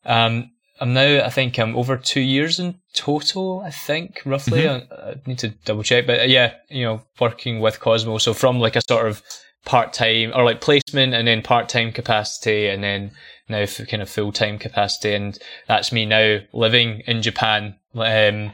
Um, 0.04 0.52
I'm 0.80 0.92
now, 0.92 1.24
I 1.24 1.30
think 1.30 1.58
I'm 1.58 1.76
over 1.76 1.96
two 1.96 2.20
years 2.20 2.58
in 2.58 2.78
total, 2.92 3.60
I 3.60 3.70
think, 3.70 4.20
roughly. 4.24 4.62
Mm-hmm. 4.62 4.92
I, 4.92 5.10
I, 5.10 5.14
need 5.26 5.38
to 5.38 5.48
double 5.64 5.82
check. 5.82 6.06
But 6.06 6.20
uh, 6.20 6.24
yeah, 6.24 6.54
you 6.68 6.84
know, 6.84 7.02
working 7.18 7.60
with 7.60 7.80
Qosmo. 7.80 8.20
So 8.20 8.34
from 8.34 8.58
like 8.58 8.76
a 8.76 8.82
sort 8.86 9.06
of 9.06 9.22
part 9.64 9.92
time 9.92 10.32
or 10.34 10.44
like 10.44 10.60
placement 10.60 11.14
and 11.14 11.26
then 11.26 11.42
part 11.42 11.68
time 11.68 11.92
capacity 11.92 12.68
and 12.68 12.82
then 12.82 13.10
now 13.48 13.66
for 13.66 13.84
kind 13.86 14.02
of 14.02 14.10
full 14.10 14.32
time 14.32 14.58
capacity. 14.58 15.14
And 15.14 15.38
that's 15.66 15.92
me 15.92 16.04
now 16.04 16.38
living 16.52 17.00
in 17.06 17.22
Japan, 17.22 17.76
um, 17.94 18.52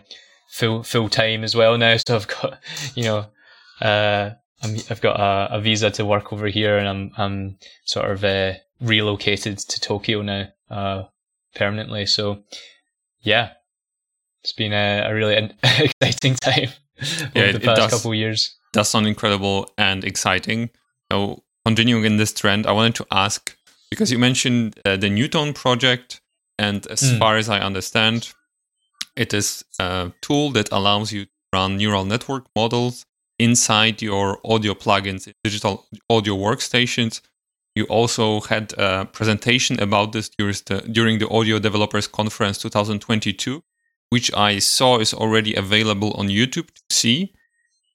full, 0.50 0.82
full 0.85 1.08
time 1.08 1.42
as 1.42 1.56
well 1.56 1.76
now. 1.76 1.96
So 2.06 2.16
I've 2.16 2.28
got, 2.28 2.58
you 2.94 3.04
know, 3.04 3.26
uh, 3.80 4.30
i 4.64 4.68
have 4.88 5.00
got 5.00 5.18
a, 5.18 5.56
a, 5.56 5.61
visa 5.61 5.90
to 5.90 6.04
work 6.04 6.32
over 6.32 6.46
here 6.46 6.78
and 6.78 6.87
I'm, 6.87 7.11
I'm 7.16 7.58
sort 7.85 8.11
of, 8.12 8.22
uh, 8.22 8.52
relocated 8.80 9.58
to 9.58 9.80
Tokyo 9.80 10.22
now, 10.22 10.48
uh, 10.70 11.04
permanently. 11.54 12.06
So, 12.06 12.42
yeah, 13.20 13.52
it's 14.42 14.52
been 14.52 14.72
a, 14.72 15.04
a 15.08 15.14
really 15.14 15.50
exciting 15.62 16.34
time 16.34 16.68
yeah, 17.34 17.44
over 17.44 17.52
the 17.52 17.60
past 17.60 17.80
does, 17.80 17.90
couple 17.90 18.14
years. 18.14 18.56
Does 18.72 18.88
sound 18.88 19.06
incredible 19.06 19.70
and 19.78 20.04
exciting. 20.04 20.70
So, 21.10 21.42
continuing 21.64 22.04
in 22.04 22.16
this 22.16 22.32
trend, 22.32 22.66
I 22.66 22.72
wanted 22.72 22.94
to 22.96 23.06
ask 23.10 23.56
because 23.90 24.10
you 24.10 24.18
mentioned 24.18 24.80
uh, 24.86 24.96
the 24.96 25.08
Neutone 25.08 25.54
project, 25.54 26.20
and 26.58 26.86
as 26.86 27.02
mm. 27.02 27.18
far 27.18 27.36
as 27.36 27.48
I 27.48 27.60
understand, 27.60 28.32
it 29.16 29.34
is 29.34 29.64
a 29.78 30.12
tool 30.22 30.50
that 30.52 30.72
allows 30.72 31.12
you 31.12 31.26
to 31.26 31.30
run 31.52 31.76
neural 31.76 32.04
network 32.04 32.46
models 32.56 33.04
inside 33.38 34.00
your 34.00 34.38
audio 34.44 34.72
plugins 34.72 35.26
in 35.26 35.34
digital 35.44 35.86
audio 36.08 36.36
workstations 36.36 37.20
you 37.74 37.85
also 37.85 38.40
had 38.40 38.74
a 38.78 39.06
presentation 39.06 39.80
about 39.80 40.12
this 40.12 40.28
during 40.28 41.18
the, 41.18 41.28
Audio 41.30 41.58
Developers 41.58 42.06
Conference 42.06 42.58
2022, 42.58 43.62
which 44.11 44.32
I 44.35 44.58
saw 44.58 44.98
is 44.98 45.14
already 45.14 45.54
available 45.54 46.12
on 46.12 46.28
YouTube 46.28 46.68
to 46.68 46.82
see. 46.90 47.32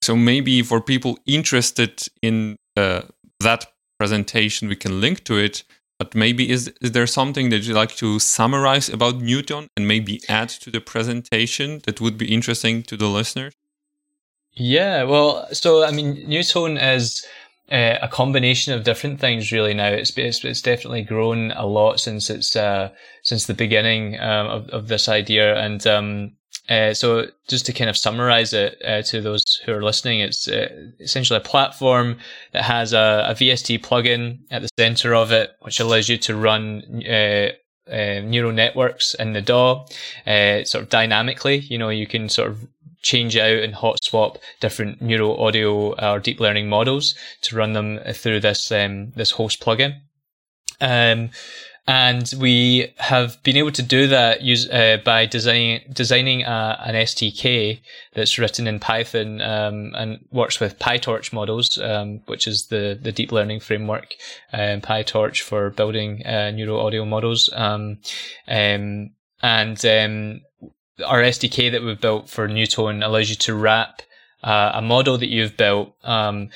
So 0.01 0.15
maybe 0.15 0.61
for 0.63 0.81
people 0.81 1.19
interested 1.25 2.01
in 2.21 2.57
uh, 2.75 3.01
that 3.39 3.67
presentation, 3.99 4.67
we 4.67 4.75
can 4.75 4.99
link 4.99 5.23
to 5.25 5.37
it. 5.37 5.63
But 5.99 6.13
maybe 6.13 6.51
is, 6.51 6.71
is 6.79 6.91
there 6.91 7.07
something 7.07 7.49
that 7.49 7.63
you'd 7.63 7.75
like 7.75 7.95
to 7.95 8.19
summarize 8.19 8.87
about 8.87 9.15
Neutone 9.15 9.67
and 9.75 9.87
maybe 9.87 10.21
add 10.29 10.49
to 10.49 10.69
the 10.69 10.79
presentation 10.79 11.81
that 11.85 11.99
would 11.99 12.19
be 12.19 12.31
interesting 12.31 12.83
to 12.83 12.97
the 12.97 13.07
listeners? 13.07 13.53
Yeah, 14.53 15.03
well, 15.03 15.47
so 15.53 15.83
I 15.83 15.91
mean, 15.91 16.27
Neutone 16.27 16.77
is 16.95 17.25
uh, 17.71 17.97
a 18.01 18.07
combination 18.07 18.73
of 18.73 18.83
different 18.83 19.19
things 19.19 19.51
really 19.51 19.73
now. 19.73 19.89
It's, 19.89 20.17
it's, 20.17 20.43
it's 20.43 20.61
definitely 20.61 21.03
grown 21.03 21.51
a 21.51 21.65
lot 21.65 21.99
since 21.99 22.29
it's, 22.29 22.55
uh, 22.55 22.89
since 23.23 23.45
the 23.45 23.53
beginning, 23.53 24.19
um, 24.19 24.47
of, 24.47 24.69
of 24.69 24.87
this 24.87 25.09
idea. 25.09 25.57
And, 25.57 25.85
um, 25.85 26.31
uh, 26.69 26.93
so 26.93 27.27
just 27.47 27.65
to 27.65 27.73
kind 27.73 27.89
of 27.89 27.95
summarize 27.95 28.51
it 28.51 28.81
uh, 28.85 29.01
to 29.01 29.21
those 29.21 29.43
who 29.65 29.71
are 29.71 29.83
listening, 29.83 30.19
it's 30.19 30.47
uh, 30.47 30.67
essentially 30.99 31.37
a 31.37 31.41
platform 31.41 32.17
that 32.51 32.63
has 32.63 32.91
a, 32.91 33.25
a, 33.29 33.33
VST 33.33 33.79
plugin 33.81 34.39
at 34.51 34.61
the 34.61 34.69
center 34.77 35.15
of 35.15 35.31
it, 35.31 35.51
which 35.61 35.79
allows 35.79 36.09
you 36.09 36.17
to 36.17 36.35
run 36.35 37.03
uh, 37.09 37.49
uh, 37.89 38.19
neural 38.21 38.51
networks 38.51 39.13
in 39.13 39.31
the 39.31 39.41
DAW, 39.41 39.85
uh, 40.25 40.63
sort 40.65 40.83
of 40.83 40.89
dynamically. 40.89 41.57
You 41.57 41.77
know, 41.77 41.89
you 41.89 42.05
can 42.05 42.27
sort 42.27 42.51
of 42.51 42.67
change 43.01 43.37
out 43.37 43.63
and 43.63 43.75
hot 43.75 44.03
swap 44.03 44.37
different 44.59 45.01
neural 45.01 45.41
audio 45.43 45.93
or 45.95 46.19
deep 46.19 46.39
learning 46.39 46.69
models 46.69 47.15
to 47.41 47.55
run 47.55 47.73
them 47.73 47.99
through 48.13 48.39
this 48.39 48.71
um, 48.71 49.11
this 49.15 49.31
host 49.31 49.61
plugin. 49.61 49.99
Um, 50.79 51.31
and 51.89 52.33
we 52.37 52.93
have 52.97 53.41
been 53.43 53.55
able 53.55 53.71
to 53.71 53.81
do 53.81 54.07
that 54.07 54.41
use, 54.41 54.69
uh, 54.69 54.97
by 55.05 55.25
designing 55.25 55.79
designing 55.93 56.43
a, 56.43 56.83
an 56.85 56.95
SDK 56.95 57.79
that's 58.13 58.37
written 58.37 58.67
in 58.67 58.79
Python 58.79 59.39
um, 59.39 59.93
and 59.95 60.19
works 60.29 60.59
with 60.59 60.79
PyTorch 60.79 61.31
models, 61.31 61.77
um, 61.77 62.21
which 62.25 62.45
is 62.45 62.67
the 62.67 62.99
the 63.01 63.13
deep 63.13 63.31
learning 63.31 63.61
framework, 63.61 64.15
um, 64.51 64.81
PyTorch 64.81 65.41
for 65.41 65.69
building 65.69 66.25
uh, 66.25 66.51
neural 66.51 66.85
audio 66.85 67.05
models. 67.05 67.49
Um, 67.53 67.99
um, 68.49 69.11
and 69.41 69.85
um, 69.85 70.41
our 71.05 71.21
SDK 71.21 71.71
that 71.71 71.83
we've 71.83 71.99
built 71.99 72.29
for 72.29 72.47
Neutone 72.47 73.05
allows 73.05 73.29
you 73.29 73.35
to 73.35 73.55
wrap 73.55 74.01
uh, 74.43 74.71
a 74.73 74.81
model 74.81 75.17
that 75.17 75.29
you've 75.29 75.57
built 75.57 75.93
um, 76.03 76.49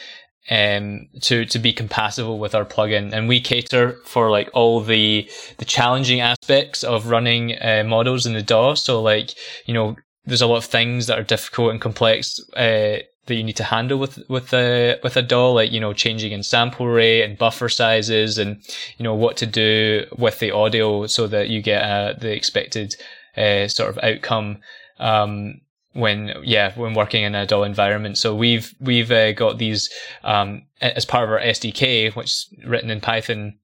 um, 0.49 1.07
to 1.21 1.45
to 1.45 1.59
be 1.59 1.73
compatible 1.73 2.39
with 2.39 2.55
our 2.55 2.65
plugin, 2.65 3.13
and 3.13 3.27
we 3.27 3.39
cater 3.39 3.99
for 4.05 4.29
like 4.29 4.49
all 4.53 4.81
the 4.81 5.29
the 5.57 5.65
challenging 5.65 6.19
aspects 6.19 6.83
of 6.83 7.07
running 7.07 7.53
uh, 7.61 7.83
models 7.85 8.25
in 8.25 8.33
the 8.33 8.41
DAW. 8.41 8.73
So 8.73 9.01
like 9.01 9.33
you 9.65 9.73
know, 9.73 9.95
there's 10.25 10.41
a 10.41 10.47
lot 10.47 10.57
of 10.57 10.65
things 10.65 11.07
that 11.07 11.19
are 11.19 11.23
difficult 11.23 11.71
and 11.71 11.81
complex 11.81 12.39
uh, 12.53 12.99
that 13.27 13.35
you 13.35 13.43
need 13.43 13.55
to 13.57 13.63
handle 13.63 13.99
with 13.99 14.19
with 14.29 14.53
a 14.53 14.99
with 15.03 15.15
a 15.15 15.21
DAW, 15.21 15.51
like 15.51 15.71
you 15.71 15.79
know, 15.79 15.93
changing 15.93 16.31
in 16.31 16.43
sample 16.43 16.87
rate 16.87 17.23
and 17.23 17.37
buffer 17.37 17.69
sizes, 17.69 18.37
and 18.37 18.61
you 18.97 19.03
know 19.03 19.15
what 19.15 19.37
to 19.37 19.45
do 19.45 20.05
with 20.17 20.39
the 20.39 20.51
audio 20.51 21.07
so 21.07 21.27
that 21.27 21.49
you 21.49 21.61
get 21.61 21.83
uh, 21.83 22.13
the 22.13 22.33
expected 22.33 22.95
uh, 23.37 23.67
sort 23.67 23.89
of 23.89 23.99
outcome. 24.03 24.59
Um, 24.99 25.61
when 25.93 26.33
yeah 26.43 26.73
when 26.75 26.93
working 26.93 27.23
in 27.23 27.35
a 27.35 27.45
DAW 27.45 27.63
environment. 27.63 28.17
So 28.17 28.35
we've 28.35 28.73
we've 28.79 29.11
uh, 29.11 29.33
got 29.33 29.57
these 29.57 29.89
um, 30.23 30.63
as 30.81 31.05
part 31.05 31.25
of 31.25 31.31
our 31.31 31.39
SDK, 31.39 32.15
which 32.15 32.31
is 32.31 32.53
written 32.65 32.89
in 32.89 33.01
Python. 33.01 33.57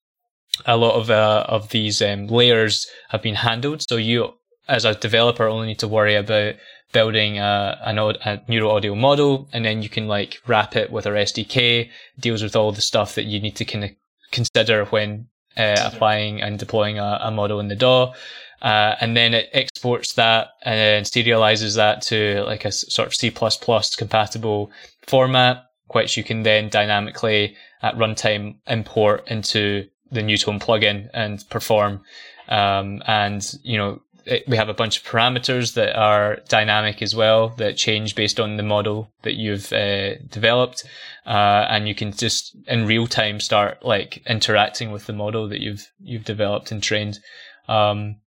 A 0.65 0.77
lot 0.77 0.95
of 0.95 1.09
uh, 1.09 1.45
of 1.47 1.69
these 1.69 2.01
um, 2.01 2.27
layers 2.27 2.87
have 3.09 3.21
been 3.21 3.35
handled. 3.35 3.87
So 3.87 3.95
you, 3.95 4.33
as 4.67 4.85
a 4.85 4.95
developer, 4.95 5.47
only 5.47 5.67
need 5.67 5.79
to 5.79 5.87
worry 5.87 6.15
about 6.15 6.55
building 6.93 7.37
a, 7.37 7.79
an, 7.85 7.99
a 7.99 8.41
neural 8.47 8.71
audio 8.71 8.95
model, 8.95 9.47
and 9.53 9.63
then 9.63 9.83
you 9.83 9.89
can 9.89 10.07
like 10.07 10.41
wrap 10.47 10.75
it 10.75 10.91
with 10.91 11.05
our 11.05 11.13
SDK. 11.13 11.89
Deals 12.19 12.41
with 12.41 12.55
all 12.55 12.71
the 12.71 12.81
stuff 12.81 13.15
that 13.15 13.25
you 13.25 13.39
need 13.39 13.55
to 13.57 13.65
kind 13.65 13.83
of 13.83 13.91
consider 14.31 14.85
when 14.85 15.27
uh, 15.57 15.89
applying 15.93 16.41
and 16.41 16.57
deploying 16.57 16.97
a, 16.97 17.19
a 17.21 17.31
model 17.31 17.59
in 17.59 17.67
the 17.67 17.75
DAW. 17.75 18.13
Uh, 18.61 18.95
and 18.99 19.15
then 19.15 19.33
it 19.33 19.49
exports 19.53 20.13
that 20.13 20.49
and 20.63 21.05
serializes 21.05 21.75
that 21.75 22.01
to 22.01 22.43
like 22.45 22.65
a 22.65 22.71
sort 22.71 23.07
of 23.07 23.15
C++ 23.15 23.31
compatible 23.97 24.71
format, 25.05 25.63
which 25.91 26.17
you 26.17 26.23
can 26.23 26.43
then 26.43 26.69
dynamically 26.69 27.55
at 27.81 27.95
runtime 27.95 28.55
import 28.67 29.27
into 29.27 29.87
the 30.11 30.21
Neutone 30.21 30.59
plugin 30.59 31.09
and 31.13 31.43
perform. 31.49 32.01
Um, 32.47 33.03
and, 33.05 33.45
you 33.63 33.77
know, 33.77 34.01
it, 34.25 34.43
we 34.47 34.57
have 34.57 34.69
a 34.69 34.73
bunch 34.73 34.97
of 34.97 35.03
parameters 35.05 35.73
that 35.75 35.95
are 35.95 36.39
dynamic 36.49 37.01
as 37.01 37.15
well 37.15 37.49
that 37.57 37.77
change 37.77 38.15
based 38.15 38.39
on 38.39 38.57
the 38.57 38.63
model 38.63 39.11
that 39.21 39.35
you've 39.35 39.71
uh, 39.71 40.15
developed. 40.29 40.83
Uh, 41.25 41.65
and 41.69 41.87
you 41.87 41.95
can 41.95 42.11
just 42.11 42.55
in 42.67 42.85
real 42.85 43.07
time 43.07 43.39
start 43.39 43.83
like 43.85 44.23
interacting 44.27 44.91
with 44.91 45.05
the 45.05 45.13
model 45.13 45.47
that 45.47 45.61
you've, 45.61 45.91
you've 45.99 46.25
developed 46.25 46.71
and 46.71 46.81
trained. 46.81 47.19
Um, 47.67 48.17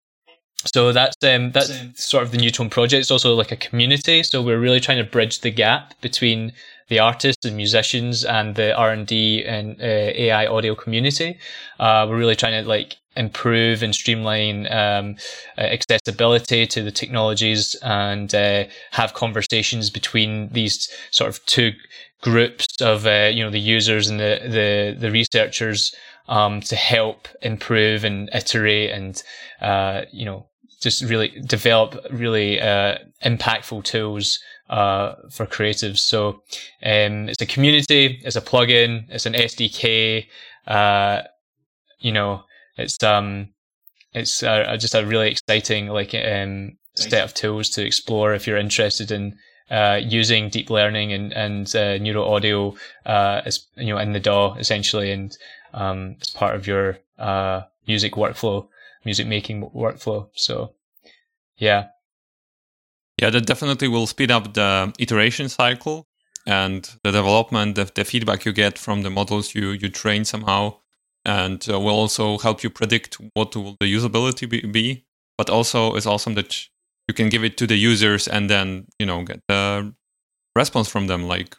so 0.66 0.92
that's 0.92 1.16
um, 1.22 1.52
that's 1.52 1.68
Same. 1.68 1.94
sort 1.94 2.24
of 2.24 2.32
the 2.32 2.38
Neutone 2.38 2.70
project. 2.70 3.00
It's 3.00 3.10
also 3.10 3.34
like 3.34 3.52
a 3.52 3.56
community. 3.56 4.22
So 4.22 4.42
we're 4.42 4.60
really 4.60 4.80
trying 4.80 4.98
to 4.98 5.04
bridge 5.04 5.40
the 5.40 5.50
gap 5.50 5.98
between 6.00 6.52
the 6.88 6.98
artists 6.98 7.46
and 7.46 7.56
musicians 7.56 8.24
and 8.24 8.56
the 8.56 8.76
R 8.76 8.90
and 8.90 9.06
D 9.06 9.44
and 9.44 9.80
uh, 9.80 9.84
AI 9.84 10.46
audio 10.46 10.74
community. 10.74 11.38
Uh, 11.78 12.06
we're 12.08 12.18
really 12.18 12.36
trying 12.36 12.62
to 12.62 12.68
like 12.68 12.96
improve 13.16 13.82
and 13.82 13.94
streamline 13.94 14.70
um, 14.72 15.16
accessibility 15.58 16.66
to 16.66 16.82
the 16.82 16.92
technologies 16.92 17.74
and 17.82 18.34
uh, 18.34 18.64
have 18.92 19.14
conversations 19.14 19.90
between 19.90 20.48
these 20.52 20.88
sort 21.10 21.28
of 21.28 21.44
two 21.46 21.72
groups 22.22 22.66
of 22.80 23.06
uh, 23.06 23.30
you 23.32 23.42
know 23.42 23.50
the 23.50 23.60
users 23.60 24.08
and 24.08 24.20
the 24.20 24.40
the, 24.42 24.96
the 24.98 25.10
researchers 25.10 25.94
um, 26.28 26.60
to 26.60 26.76
help 26.76 27.28
improve 27.42 28.04
and 28.04 28.28
iterate 28.34 28.90
and 28.90 29.22
uh, 29.60 30.02
you 30.12 30.24
know 30.24 30.46
just 30.80 31.02
really 31.02 31.28
develop 31.46 31.96
really 32.10 32.60
uh, 32.60 32.96
impactful 33.24 33.84
tools 33.84 34.38
uh, 34.70 35.14
for 35.30 35.46
creatives. 35.46 35.98
So 35.98 36.42
um, 36.82 37.28
it's 37.28 37.42
a 37.42 37.46
community, 37.46 38.20
it's 38.24 38.36
a 38.36 38.40
plugin, 38.40 39.04
it's 39.08 39.26
an 39.26 39.34
SDK. 39.34 40.26
Uh, 40.66 41.22
you 41.98 42.12
know, 42.12 42.44
it's 42.76 43.02
um, 43.02 43.48
it's 44.12 44.40
just 44.40 44.94
a 44.94 45.06
really 45.06 45.30
exciting 45.30 45.88
like 45.88 46.14
um, 46.14 46.76
set 46.94 47.24
of 47.24 47.34
tools 47.34 47.70
to 47.70 47.84
explore 47.84 48.34
if 48.34 48.46
you're 48.46 48.56
interested 48.56 49.10
in 49.10 49.36
uh, 49.70 50.00
using 50.02 50.48
deep 50.48 50.70
learning 50.70 51.12
and 51.12 51.32
and 51.32 51.74
uh, 51.76 51.96
neuro 51.98 52.24
audio 52.24 52.74
uh, 53.06 53.40
as 53.44 53.66
you 53.76 53.92
know 53.92 53.98
in 53.98 54.12
the 54.12 54.20
DAW 54.20 54.54
essentially, 54.54 55.12
and 55.12 55.36
um, 55.74 56.16
as 56.20 56.30
part 56.30 56.56
of 56.56 56.66
your 56.66 56.98
uh, 57.18 57.62
music 57.86 58.14
workflow 58.14 58.66
music 59.04 59.26
making 59.26 59.70
workflow. 59.70 60.28
So, 60.34 60.74
yeah. 61.56 61.88
Yeah, 63.20 63.30
that 63.30 63.46
definitely 63.46 63.88
will 63.88 64.06
speed 64.06 64.30
up 64.30 64.54
the 64.54 64.92
iteration 64.98 65.48
cycle 65.48 66.06
and 66.46 66.90
the 67.04 67.12
development, 67.12 67.74
the, 67.74 67.90
the 67.94 68.04
feedback 68.04 68.44
you 68.44 68.52
get 68.52 68.78
from 68.78 69.02
the 69.02 69.10
models 69.10 69.54
you, 69.54 69.70
you 69.70 69.88
train 69.88 70.24
somehow, 70.24 70.76
and 71.24 71.66
uh, 71.70 71.78
will 71.78 71.94
also 71.94 72.38
help 72.38 72.62
you 72.62 72.70
predict 72.70 73.16
what 73.34 73.54
will 73.54 73.76
the 73.78 73.92
usability 73.92 74.48
be, 74.48 74.62
be. 74.62 75.04
But 75.36 75.50
also, 75.50 75.94
it's 75.94 76.06
awesome 76.06 76.34
that 76.34 76.56
you 77.08 77.14
can 77.14 77.28
give 77.28 77.44
it 77.44 77.56
to 77.58 77.66
the 77.66 77.76
users 77.76 78.28
and 78.28 78.48
then 78.48 78.86
you 78.98 79.06
know 79.06 79.22
get 79.24 79.40
the 79.48 79.94
response 80.56 80.88
from 80.88 81.06
them. 81.06 81.24
Like, 81.26 81.56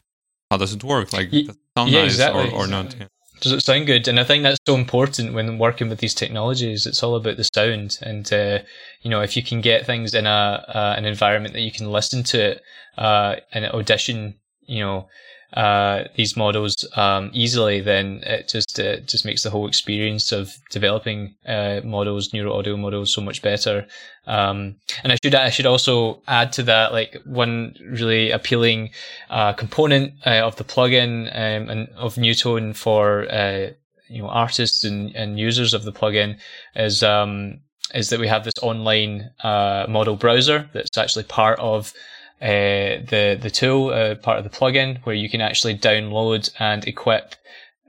how 0.50 0.58
does 0.58 0.74
it 0.74 0.84
work? 0.84 1.14
Like, 1.14 1.30
does 1.32 1.50
it 1.50 1.58
sound 1.78 1.92
yeah, 1.92 2.04
nice 2.04 2.14
exactly. 2.14 2.50
or, 2.52 2.66
or 2.66 2.68
not? 2.68 2.96
Yeah. 2.98 3.08
Does 3.42 3.52
it 3.52 3.64
sound 3.64 3.88
good? 3.88 4.08
And 4.08 4.20
I 4.20 4.24
think 4.24 4.44
that's 4.44 4.60
so 4.68 4.76
important 4.76 5.34
when 5.34 5.58
working 5.58 5.90
with 5.90 6.00
these 6.00 6.14
technologies. 6.14 6.86
It's 6.86 7.02
all 7.04 7.16
about 7.16 7.36
the 7.38 7.44
sound, 7.44 7.98
and 8.02 8.32
uh, 8.32 8.60
you 9.02 9.10
know, 9.10 9.22
if 9.22 9.36
you 9.36 9.44
can 9.44 9.60
get 9.62 9.86
things 9.86 10.14
in 10.14 10.26
a 10.28 10.64
uh, 10.68 10.96
an 10.98 11.06
environment 11.06 11.54
that 11.56 11.62
you 11.62 11.72
can 11.72 11.92
listen 11.92 12.24
to 12.24 12.40
it 12.52 12.62
uh, 12.98 13.38
and 13.52 13.66
audition, 13.66 14.36
you 14.62 14.82
know, 14.82 15.10
uh, 15.54 16.06
these 16.16 16.38
models 16.38 16.88
um, 16.96 17.30
easily, 17.34 17.82
then 17.82 18.22
it 18.24 18.48
just 18.48 18.80
uh, 18.80 18.98
just 19.02 19.26
makes 19.26 19.44
the 19.44 19.50
whole 19.50 19.68
experience 19.68 20.32
of 20.32 20.56
developing 20.70 21.36
uh, 21.46 21.82
models, 21.84 22.34
neural 22.34 22.58
audio 22.58 22.78
models, 22.78 23.14
so 23.14 23.22
much 23.22 23.42
better. 23.42 23.86
Um, 24.28 24.76
and 25.04 25.12
I 25.12 25.18
should 25.22 25.36
I 25.36 25.50
should 25.50 25.66
also 25.66 26.22
add 26.28 26.54
to 26.54 26.64
that 26.64 26.94
like 26.94 27.22
one 27.26 27.76
really 27.82 28.32
appealing 28.32 28.92
uh, 29.30 29.52
component 29.54 30.14
uh, 30.26 30.42
of 30.42 30.56
the 30.56 30.64
plugin 30.64 31.28
um, 31.34 31.70
and 31.70 31.90
of 31.98 32.16
Neutone 32.16 32.74
for 32.74 33.30
uh, 33.30 33.72
you 34.08 34.22
know 34.22 34.30
artists 34.30 34.86
and, 34.86 35.14
and 35.16 35.38
users 35.38 35.74
of 35.74 35.84
the 35.84 35.92
plugin 35.92 36.38
is 36.76 37.04
um, 37.04 37.60
is 37.94 38.10
that 38.10 38.22
we 38.22 38.28
have 38.28 38.46
this 38.46 38.54
online 38.62 39.32
model 39.42 40.16
browser 40.16 40.70
that's 40.72 40.98
actually 40.98 41.26
part 41.26 41.60
of 41.60 41.94
uh, 42.42 43.06
the 43.08 43.38
the 43.40 43.52
tool, 43.52 43.90
uh, 43.90 44.16
part 44.16 44.40
of 44.40 44.44
the 44.44 44.50
plugin, 44.50 45.00
where 45.06 45.16
you 45.16 45.30
can 45.30 45.42
actually 45.42 45.78
download 45.78 46.50
and 46.60 46.88
equip 46.88 47.36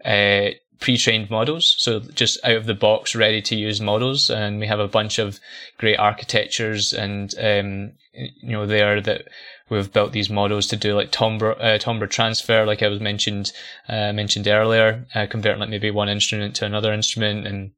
uh, 0.05 0.51
pre-trained 0.79 1.31
models. 1.31 1.77
So 1.79 2.01
just 2.01 2.45
out 2.45 2.57
of 2.57 2.67
the 2.67 2.75
box, 2.75 3.15
ready 3.15 3.41
to 3.43 3.57
use 3.57 3.81
models, 3.81 4.29
and 4.29 4.59
we 4.59 4.67
have 4.67 4.81
a 4.81 4.89
bunch 4.89 5.19
of 5.19 5.41
great 5.79 5.99
architectures 5.99 6.93
and 6.93 7.33
um, 7.39 7.93
you 8.13 8.53
know 8.53 8.67
there 8.67 9.01
that 9.01 9.29
we've 9.71 9.93
built 9.93 10.13
these 10.13 10.29
models 10.29 10.67
to 10.67 10.77
do 10.77 10.95
like 10.95 11.11
timbre 11.11 11.57
uh, 11.59 11.79
transfer, 11.79 12.67
like 12.67 12.83
I 12.83 12.89
was 12.89 13.01
mentioned 13.01 13.53
uh, 13.89 14.13
mentioned 14.13 14.49
earlier, 14.49 15.07
uh, 15.15 15.27
converting 15.31 15.61
like 15.61 15.71
maybe 15.71 15.91
one 15.91 16.09
instrument 16.09 16.57
to 16.57 16.67
another 16.67 16.93
instrument, 16.93 17.47
and 17.47 17.71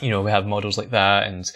you 0.00 0.10
know 0.10 0.22
we 0.22 0.30
have 0.30 0.46
models 0.46 0.76
like 0.76 0.90
that 0.90 1.28
and 1.28 1.50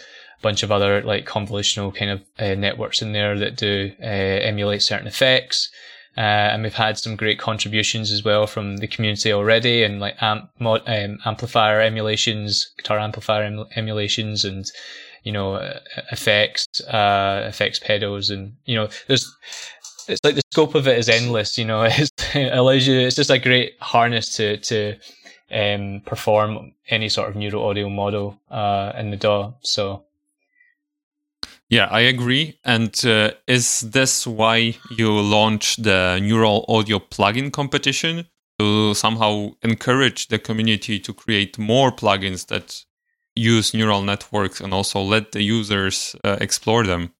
bunch 0.44 0.62
of 0.62 0.70
other 0.70 1.02
like 1.02 1.26
convolutional 1.26 1.92
kind 1.92 2.10
of 2.10 2.22
uh, 2.38 2.54
networks 2.54 3.02
in 3.02 3.12
there 3.12 3.36
that 3.38 3.56
do 3.56 3.90
uh, 4.00 4.04
emulate 4.50 4.82
certain 4.82 5.08
effects. 5.08 5.70
Uh, 6.16 6.52
and 6.52 6.62
we've 6.62 6.74
had 6.74 6.96
some 6.96 7.16
great 7.16 7.40
contributions 7.40 8.12
as 8.12 8.22
well 8.22 8.46
from 8.46 8.76
the 8.76 8.86
community 8.86 9.32
already, 9.32 9.82
and 9.82 9.98
like 9.98 10.14
amp, 10.22 10.48
mod, 10.60 10.80
um, 10.86 11.18
amplifier 11.24 11.80
emulations, 11.80 12.70
guitar 12.78 13.00
amplifier 13.00 13.42
em- 13.42 13.66
emulations, 13.74 14.44
and 14.44 14.70
you 15.24 15.32
know 15.32 15.56
effects, 16.12 16.80
uh, 16.82 17.44
effects 17.48 17.80
pedals, 17.80 18.30
and 18.30 18.52
you 18.64 18.76
know 18.76 18.88
there's 19.08 19.26
it's 20.06 20.20
like 20.22 20.36
the 20.36 20.42
scope 20.52 20.76
of 20.76 20.86
it 20.86 20.98
is 20.98 21.08
endless. 21.08 21.58
You 21.58 21.64
know, 21.64 21.82
it 21.90 22.52
allows 22.52 22.86
you. 22.86 23.00
It's 23.00 23.16
just 23.16 23.30
a 23.30 23.38
great 23.38 23.72
harness 23.80 24.36
to 24.36 24.58
to 24.58 24.96
um, 25.50 26.02
perform 26.06 26.74
any 26.90 27.08
sort 27.08 27.28
of 27.28 27.36
neural 27.36 27.66
audio 27.66 27.88
model 27.88 28.38
uh, 28.50 28.92
in 28.96 29.10
the 29.10 29.16
DAW. 29.16 29.54
So 29.62 30.03
yeah, 31.74 31.88
I 31.90 32.02
agree. 32.02 32.60
And 32.64 32.94
uh, 33.04 33.32
is 33.48 33.80
this 33.80 34.28
why 34.28 34.76
you 34.96 35.10
launched 35.10 35.82
the 35.82 36.20
Neural 36.22 36.64
Audio 36.68 37.00
plugin 37.00 37.52
competition 37.52 38.26
to 38.60 38.94
somehow 38.94 39.50
encourage 39.62 40.28
the 40.28 40.38
community 40.38 41.00
to 41.00 41.12
create 41.12 41.58
more 41.58 41.90
plugins 41.90 42.46
that 42.46 42.84
use 43.34 43.74
neural 43.74 44.02
networks 44.02 44.60
and 44.60 44.72
also 44.72 45.00
let 45.00 45.32
the 45.32 45.42
users 45.42 46.14
uh, 46.22 46.36
explore 46.40 46.84
them? 46.84 47.12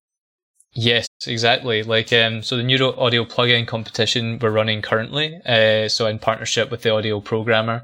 Yes, 0.73 1.09
exactly. 1.27 1.83
Like 1.83 2.13
um, 2.13 2.45
so, 2.45 2.57
the 2.57 2.63
Neural 2.63 2.95
Audio 2.97 3.25
plugin 3.25 3.67
competition 3.67 4.39
we're 4.41 4.53
running 4.53 4.83
currently. 4.83 5.35
Uh, 5.45 5.89
so 5.89 6.07
in 6.07 6.21
partnership 6.21 6.71
with 6.71 6.83
the 6.83 6.91
Audio 6.91 7.19
Programmer, 7.19 7.83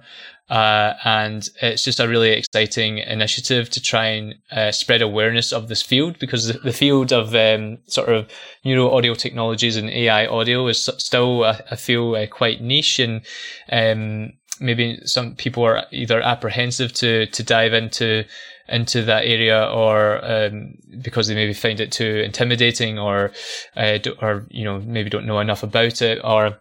Uh, 0.50 0.94
and 1.04 1.48
it's 1.62 1.84
just 1.84 2.00
a 2.00 2.08
really 2.08 2.30
exciting 2.30 2.98
initiative 2.98 3.70
to 3.70 3.80
try 3.80 4.06
and 4.06 4.34
uh, 4.50 4.72
spread 4.72 5.00
awareness 5.00 5.52
of 5.52 5.68
this 5.68 5.80
field 5.80 6.18
because 6.18 6.48
the, 6.48 6.58
the 6.58 6.72
field 6.72 7.12
of 7.12 7.34
um, 7.34 7.78
sort 7.86 8.08
of 8.08 8.28
neuro 8.64 8.90
audio 8.90 9.14
technologies 9.14 9.76
and 9.76 9.88
AI 9.88 10.26
audio 10.26 10.66
is 10.66 10.90
still, 10.98 11.44
I 11.44 11.76
feel, 11.76 12.16
uh, 12.16 12.26
quite 12.26 12.60
niche 12.60 12.98
and 12.98 13.22
um, 13.70 14.32
maybe 14.60 15.00
some 15.04 15.34
people 15.36 15.64
are 15.64 15.84
either 15.90 16.20
apprehensive 16.20 16.92
to 16.92 17.26
to 17.26 17.42
dive 17.42 17.72
into 17.72 18.24
into 18.68 19.02
that 19.02 19.24
area 19.24 19.64
or 19.64 20.24
um, 20.24 20.74
because 21.00 21.26
they 21.26 21.34
maybe 21.34 21.54
find 21.54 21.80
it 21.80 21.90
too 21.90 22.22
intimidating 22.24 22.98
or 22.98 23.32
uh, 23.76 23.98
or 24.20 24.46
you 24.50 24.64
know 24.64 24.80
maybe 24.80 25.10
don't 25.10 25.26
know 25.26 25.40
enough 25.40 25.62
about 25.62 26.02
it 26.02 26.20
or 26.22 26.60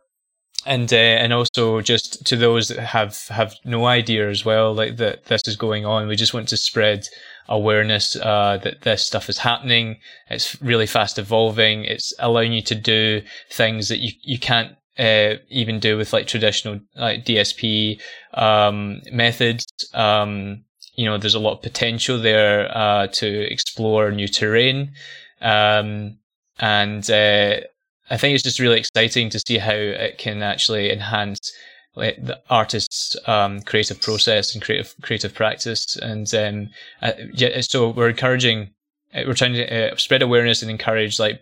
and 0.65 0.91
uh, 0.91 0.97
and 0.97 1.31
also 1.31 1.81
just 1.81 2.25
to 2.25 2.35
those 2.35 2.67
that 2.67 2.79
have 2.79 3.17
have 3.29 3.55
no 3.63 3.85
idea 3.85 4.29
as 4.29 4.43
well 4.43 4.73
like 4.73 4.97
that 4.97 5.25
this 5.25 5.41
is 5.47 5.55
going 5.55 5.85
on 5.85 6.07
we 6.07 6.15
just 6.15 6.33
want 6.33 6.49
to 6.49 6.57
spread 6.57 7.07
awareness 7.49 8.15
uh, 8.15 8.59
that 8.63 8.81
this 8.81 9.05
stuff 9.05 9.27
is 9.27 9.39
happening. 9.39 9.97
It's 10.29 10.61
really 10.61 10.85
fast 10.85 11.17
evolving. 11.19 11.83
It's 11.83 12.13
allowing 12.19 12.53
you 12.53 12.61
to 12.61 12.75
do 12.75 13.21
things 13.51 13.89
that 13.89 13.99
you, 13.99 14.11
you 14.21 14.39
can't 14.39 14.75
uh, 14.97 15.35
even 15.49 15.79
do 15.79 15.97
with 15.97 16.13
like 16.13 16.27
traditional 16.27 16.79
like 16.95 17.25
DSP 17.25 17.99
um, 18.35 19.01
methods. 19.11 19.65
Um, 19.93 20.63
you 20.95 21.05
know 21.05 21.17
there's 21.17 21.35
a 21.35 21.39
lot 21.39 21.53
of 21.53 21.61
potential 21.61 22.19
there 22.19 22.75
uh, 22.77 23.07
to 23.07 23.51
explore 23.51 24.11
new 24.11 24.27
terrain. 24.27 24.93
Um, 25.41 26.17
and 26.59 27.09
uh, 27.09 27.61
I 28.09 28.17
think 28.17 28.33
it's 28.33 28.43
just 28.43 28.59
really 28.59 28.79
exciting 28.79 29.29
to 29.29 29.39
see 29.39 29.57
how 29.57 29.73
it 29.73 30.17
can 30.17 30.41
actually 30.41 30.91
enhance 30.91 31.51
like 31.95 32.23
the 32.23 32.39
artist's 32.49 33.15
um, 33.27 33.61
creative 33.61 34.01
process 34.01 34.53
and 34.53 34.63
creative 34.63 34.95
creative 35.01 35.33
practice. 35.33 35.95
And 35.97 36.33
um, 36.33 36.69
uh, 37.01 37.13
yeah, 37.33 37.61
so 37.61 37.89
we're 37.89 38.09
encouraging, 38.09 38.71
uh, 39.13 39.23
we're 39.25 39.33
trying 39.33 39.53
to 39.53 39.93
uh, 39.93 39.95
spread 39.97 40.21
awareness 40.21 40.61
and 40.61 40.71
encourage 40.71 41.19
like 41.19 41.41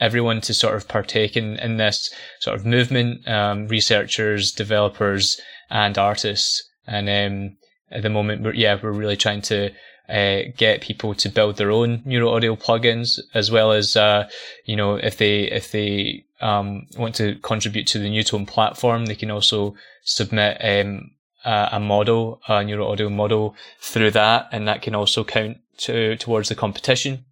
everyone 0.00 0.40
to 0.40 0.54
sort 0.54 0.76
of 0.76 0.88
partake 0.88 1.36
in 1.36 1.56
in 1.58 1.76
this 1.76 2.12
sort 2.40 2.58
of 2.58 2.64
movement, 2.64 3.26
um, 3.28 3.68
researchers, 3.68 4.52
developers, 4.52 5.40
and 5.70 5.98
artists. 5.98 6.62
And 6.86 7.08
um, 7.08 7.56
at 7.90 8.02
the 8.02 8.10
moment, 8.10 8.42
we're, 8.42 8.54
yeah, 8.54 8.78
we're 8.82 8.92
really 8.92 9.16
trying 9.16 9.42
to 9.42 9.70
uh, 10.08 10.42
get 10.56 10.80
people 10.80 11.14
to 11.14 11.28
build 11.28 11.56
their 11.56 11.70
own 11.70 12.02
neuro 12.04 12.30
audio 12.30 12.56
plugins, 12.56 13.20
as 13.34 13.50
well 13.50 13.72
as 13.72 13.96
uh, 13.96 14.28
you 14.64 14.76
know 14.76 14.96
if 14.96 15.18
they 15.18 15.42
if 15.42 15.70
they 15.72 16.24
um, 16.40 16.86
want 16.96 17.14
to 17.16 17.36
contribute 17.36 17.86
to 17.88 17.98
the 17.98 18.08
Neutone 18.08 18.46
platform, 18.46 19.06
they 19.06 19.14
can 19.14 19.30
also 19.30 19.74
submit 20.02 20.56
um, 20.60 21.10
a, 21.44 21.68
a, 21.72 21.80
model, 21.80 22.40
a 22.48 22.64
neuro 22.64 22.88
audio 22.88 23.08
model 23.08 23.54
through 23.80 24.12
that, 24.12 24.48
and 24.52 24.66
that 24.68 24.82
can 24.82 24.94
also 24.94 25.24
count 25.24 25.58
to 25.78 26.16
towards 26.16 26.48
the 26.48 26.54
competition. 26.54 27.24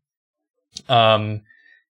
Um, 0.89 1.43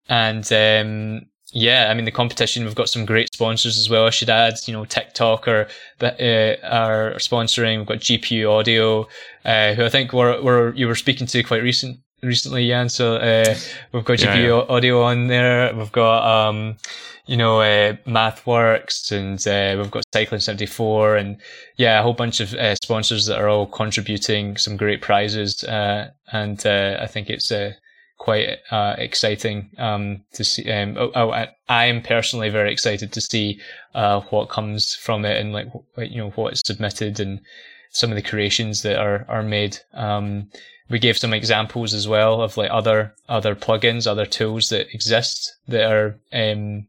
and 0.09 0.51
um, 0.51 1.27
yeah, 1.51 1.87
I 1.89 1.93
mean 1.93 2.05
the 2.05 2.11
competition. 2.11 2.63
We've 2.63 2.75
got 2.75 2.89
some 2.89 3.05
great 3.05 3.33
sponsors 3.33 3.77
as 3.77 3.89
well. 3.89 4.05
I 4.05 4.09
should 4.09 4.29
add, 4.29 4.55
you 4.65 4.73
know, 4.73 4.85
TikTok 4.85 5.47
are 5.47 5.67
uh, 6.01 6.55
are 6.63 7.13
sponsoring. 7.17 7.79
We've 7.79 7.87
got 7.87 7.99
GPU 7.99 8.49
Audio, 8.49 9.07
uh, 9.43 9.73
who 9.73 9.83
I 9.83 9.89
think 9.89 10.13
were 10.13 10.41
were 10.41 10.73
you 10.75 10.87
were 10.87 10.95
speaking 10.95 11.27
to 11.27 11.43
quite 11.43 11.63
recent 11.63 11.99
recently, 12.23 12.67
Jan. 12.67 12.89
So 12.89 13.15
uh, 13.15 13.55
we've 13.91 14.05
got 14.05 14.19
GPU 14.19 14.47
yeah. 14.67 14.73
Audio 14.73 15.01
on 15.03 15.27
there. 15.27 15.75
We've 15.75 15.91
got 15.91 16.49
um, 16.49 16.77
you 17.25 17.37
know, 17.37 17.61
uh, 17.61 17.93
MathWorks, 18.07 19.11
and 19.11 19.39
uh, 19.47 19.81
we've 19.81 19.91
got 19.91 20.03
Cycling 20.13 20.41
seventy 20.41 20.65
four, 20.65 21.15
and 21.15 21.37
yeah, 21.77 21.99
a 21.99 22.03
whole 22.03 22.13
bunch 22.13 22.39
of 22.39 22.53
uh, 22.53 22.75
sponsors 22.75 23.25
that 23.27 23.39
are 23.39 23.49
all 23.49 23.67
contributing 23.67 24.57
some 24.57 24.77
great 24.77 25.01
prizes. 25.01 25.63
Uh, 25.63 26.09
and 26.31 26.65
uh, 26.65 26.97
I 27.01 27.07
think 27.07 27.29
it's 27.29 27.51
uh, 27.51 27.73
quite 28.21 28.59
uh, 28.69 28.93
exciting 28.99 29.67
um, 29.79 30.21
to 30.33 30.43
see. 30.43 30.71
Um, 30.71 30.95
oh, 30.95 31.11
oh, 31.15 31.31
I 31.67 31.85
am 31.85 32.03
personally 32.03 32.49
very 32.49 32.71
excited 32.71 33.11
to 33.13 33.19
see 33.19 33.59
uh, 33.95 34.21
what 34.29 34.47
comes 34.47 34.93
from 34.93 35.25
it 35.25 35.41
and 35.41 35.51
like 35.51 35.69
you 35.97 36.17
know 36.17 36.29
what 36.35 36.53
is 36.53 36.61
submitted 36.63 37.19
and 37.19 37.41
some 37.89 38.11
of 38.11 38.15
the 38.15 38.29
creations 38.31 38.83
that 38.83 38.99
are 38.99 39.25
are 39.27 39.41
made. 39.41 39.79
Um, 39.95 40.51
we 40.87 40.99
gave 40.99 41.17
some 41.17 41.33
examples 41.33 41.95
as 41.95 42.07
well 42.07 42.43
of 42.43 42.57
like 42.57 42.69
other 42.69 43.15
other 43.27 43.55
plugins, 43.55 44.05
other 44.05 44.27
tools 44.27 44.69
that 44.69 44.93
exist 44.93 45.55
that 45.67 45.91
are 45.91 46.19
um, 46.31 46.85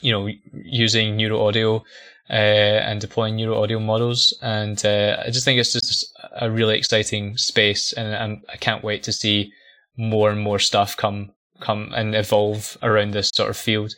you 0.00 0.12
know 0.12 0.28
using 0.52 1.16
neuro 1.16 1.44
audio. 1.44 1.84
Uh, 2.30 2.80
and 2.88 3.00
deploying 3.00 3.36
neuro 3.36 3.60
audio 3.62 3.78
models, 3.80 4.32
and 4.40 4.86
uh, 4.86 5.20
I 5.26 5.30
just 5.30 5.44
think 5.44 5.58
it's 5.58 5.72
just 5.72 6.06
a 6.40 6.50
really 6.50 6.78
exciting 6.78 7.36
space, 7.36 7.92
and 7.92 8.14
I'm, 8.14 8.42
I 8.48 8.56
can 8.56 8.76
not 8.76 8.84
wait 8.84 9.02
to 9.02 9.12
see 9.12 9.52
more 9.96 10.30
and 10.30 10.40
more 10.40 10.58
stuff 10.58 10.96
come 10.96 11.32
come 11.60 11.92
and 11.94 12.14
evolve 12.14 12.76
around 12.82 13.12
this 13.12 13.30
sort 13.32 13.50
of 13.50 13.56
field. 13.56 13.94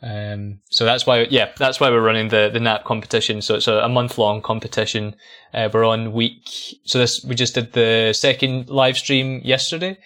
Um, 0.00 0.60
so 0.70 0.84
that's 0.84 1.06
why, 1.06 1.26
yeah, 1.28 1.50
that's 1.58 1.80
why 1.80 1.90
we're 1.90 2.04
running 2.04 2.28
the 2.28 2.50
the 2.52 2.60
NAP 2.60 2.84
competition. 2.84 3.42
So 3.42 3.56
it's 3.56 3.66
a, 3.66 3.78
a 3.78 3.88
month 3.88 4.16
long 4.16 4.40
competition. 4.40 5.16
Uh, 5.52 5.68
we're 5.72 5.84
on 5.84 6.12
week. 6.12 6.48
So 6.84 6.98
this 6.98 7.24
we 7.24 7.34
just 7.34 7.54
did 7.54 7.72
the 7.72 8.12
second 8.12 8.68
live 8.68 8.96
stream 8.96 9.40
yesterday, 9.44 9.98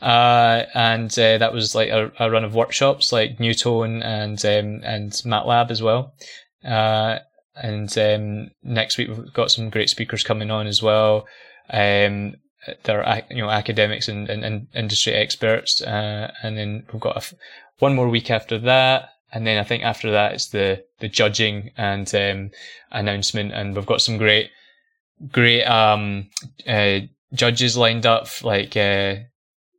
uh, 0.00 0.64
and 0.74 1.10
uh, 1.18 1.38
that 1.38 1.52
was 1.52 1.74
like 1.74 1.88
a, 1.88 2.12
a, 2.20 2.30
run 2.30 2.44
of 2.44 2.54
workshops 2.54 3.12
like 3.12 3.38
Neutone 3.38 4.04
and 4.04 4.44
um, 4.44 4.82
and 4.84 5.10
MATLAB 5.12 5.70
as 5.70 5.82
well. 5.82 6.14
Uh, 6.64 7.18
and 7.56 7.96
um, 7.98 8.50
next 8.62 8.98
week 8.98 9.08
we've 9.08 9.32
got 9.32 9.50
some 9.50 9.70
great 9.70 9.90
speakers 9.90 10.22
coming 10.22 10.50
on 10.52 10.68
as 10.68 10.80
well. 10.80 11.26
Um, 11.70 12.36
there 12.84 13.04
are 13.04 13.22
you 13.30 13.38
know 13.38 13.50
academics 13.50 14.08
and, 14.08 14.28
and, 14.28 14.44
and 14.44 14.66
industry 14.74 15.14
experts, 15.14 15.80
uh, 15.82 16.32
and 16.42 16.56
then 16.56 16.84
we've 16.92 17.00
got 17.00 17.32
one 17.78 17.94
more 17.94 18.08
week 18.08 18.30
after 18.30 18.58
that, 18.58 19.10
and 19.32 19.46
then 19.46 19.58
I 19.58 19.64
think 19.64 19.82
after 19.82 20.10
that 20.10 20.34
it's 20.34 20.48
the 20.48 20.84
the 20.98 21.08
judging 21.08 21.70
and 21.76 22.12
um, 22.14 22.50
announcement, 22.90 23.52
and 23.52 23.74
we've 23.74 23.86
got 23.86 24.02
some 24.02 24.18
great 24.18 24.50
great 25.32 25.64
um, 25.64 26.28
uh, 26.66 27.00
judges 27.32 27.76
lined 27.76 28.06
up, 28.06 28.26
like 28.42 28.76
uh, 28.76 29.16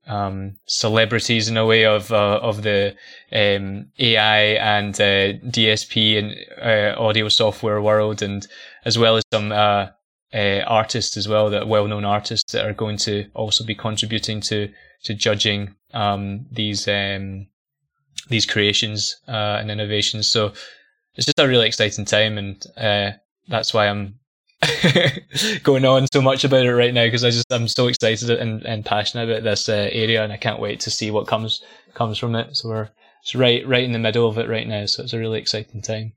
um, 0.08 0.58
celebrities 0.66 1.48
in 1.48 1.58
a 1.58 1.66
way 1.66 1.86
of 1.86 2.12
uh, 2.12 2.40
of 2.42 2.64
the 2.64 2.96
um, 3.32 3.88
AI 4.00 4.42
and 4.56 4.96
uh, 4.96 5.34
DSP 5.50 6.18
and 6.18 6.36
uh, 6.62 7.00
audio 7.00 7.30
software 7.30 7.82
world, 7.82 8.22
and 8.22 8.48
as 8.86 8.98
well 8.98 9.18
as 9.18 9.24
some 9.32 9.52
uh, 10.34 10.62
artists 10.66 11.18
as 11.18 11.28
well, 11.28 11.50
that 11.50 11.68
well-known 11.68 12.06
artists 12.06 12.54
that 12.54 12.66
are 12.66 12.74
going 12.74 12.98
to 12.98 13.26
also 13.34 13.64
be 13.64 13.76
contributing 13.76 14.42
to 14.42 14.70
to 15.04 15.14
judging 15.14 15.76
um, 15.94 16.46
these 16.52 16.88
um, 16.88 17.48
these 18.30 18.46
creations 18.46 19.18
uh, 19.28 19.58
and 19.60 19.72
innovations. 19.72 20.28
So 20.28 20.54
it's 21.16 21.26
just 21.26 21.40
a 21.40 21.48
really 21.48 21.68
exciting 21.68 22.06
time, 22.06 22.38
and 22.38 22.66
uh, 22.78 23.12
that's 23.48 23.74
why 23.74 23.88
I'm 23.88 24.20
going 25.64 25.86
on 25.86 26.08
so 26.14 26.22
much 26.22 26.44
about 26.44 26.66
it 26.66 26.76
right 26.76 26.94
now 26.94 27.06
because 27.06 27.24
I 27.24 27.32
just 27.32 27.52
I'm 27.52 27.68
so 27.68 27.88
excited 27.88 28.30
and, 28.30 28.64
and 28.64 28.86
passionate 28.86 29.30
about 29.30 29.44
this 29.44 29.68
uh, 29.68 29.90
area, 29.92 30.24
and 30.24 30.32
I 30.32 30.38
can't 30.38 30.62
wait 30.62 30.80
to 30.82 30.92
see 30.92 31.12
what 31.12 31.28
comes 31.28 31.62
comes 31.94 32.18
from 32.18 32.36
it. 32.36 32.56
So 32.56 32.70
we're 32.70 32.90
it's 33.22 33.36
right 33.36 33.68
right 33.68 33.84
in 33.84 33.92
the 33.92 34.00
middle 34.00 34.28
of 34.28 34.38
it 34.38 34.50
right 34.50 34.68
now, 34.68 34.86
so 34.86 35.04
it's 35.04 35.14
a 35.14 35.20
really 35.20 35.40
exciting 35.40 35.82
time. 35.82 36.14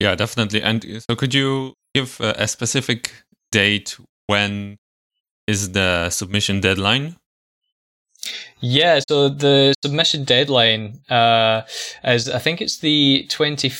Yeah, 0.00 0.14
definitely. 0.14 0.62
And 0.62 1.02
so, 1.02 1.16
could 1.16 1.34
you 1.34 1.74
give 1.98 2.20
a, 2.20 2.42
a 2.44 2.48
specific 2.48 3.12
date 3.50 3.98
when 4.26 4.76
is 5.46 5.72
the 5.72 6.10
submission 6.10 6.60
deadline? 6.60 7.16
Yeah, 8.60 9.00
so 9.08 9.28
the 9.28 9.74
submission 9.82 10.24
deadline 10.24 11.00
uh, 11.08 11.62
is 12.04 12.28
I 12.28 12.38
think 12.38 12.60
it's 12.60 12.78
the 12.78 13.26
twenty 13.30 13.70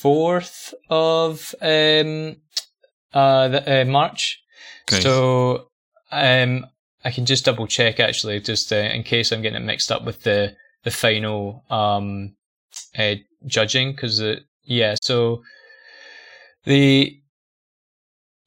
fourth 0.00 0.74
of 0.90 1.54
um, 1.62 2.36
uh, 3.12 3.48
the, 3.48 3.82
uh, 3.82 3.84
March. 3.84 4.40
Okay. 4.88 5.00
So 5.00 5.68
um, 6.10 6.66
I 7.04 7.10
can 7.10 7.24
just 7.24 7.44
double 7.44 7.66
check 7.66 8.00
actually, 8.00 8.40
just 8.40 8.72
uh, 8.72 8.76
in 8.76 9.02
case 9.02 9.32
I'm 9.32 9.42
getting 9.42 9.62
it 9.62 9.66
mixed 9.66 9.90
up 9.92 10.04
with 10.04 10.22
the 10.22 10.56
the 10.82 10.90
final 10.90 11.64
um, 11.70 12.36
uh, 12.98 13.14
judging, 13.46 13.92
because 13.92 14.20
yeah, 14.64 14.96
so 15.00 15.42
the 16.64 17.18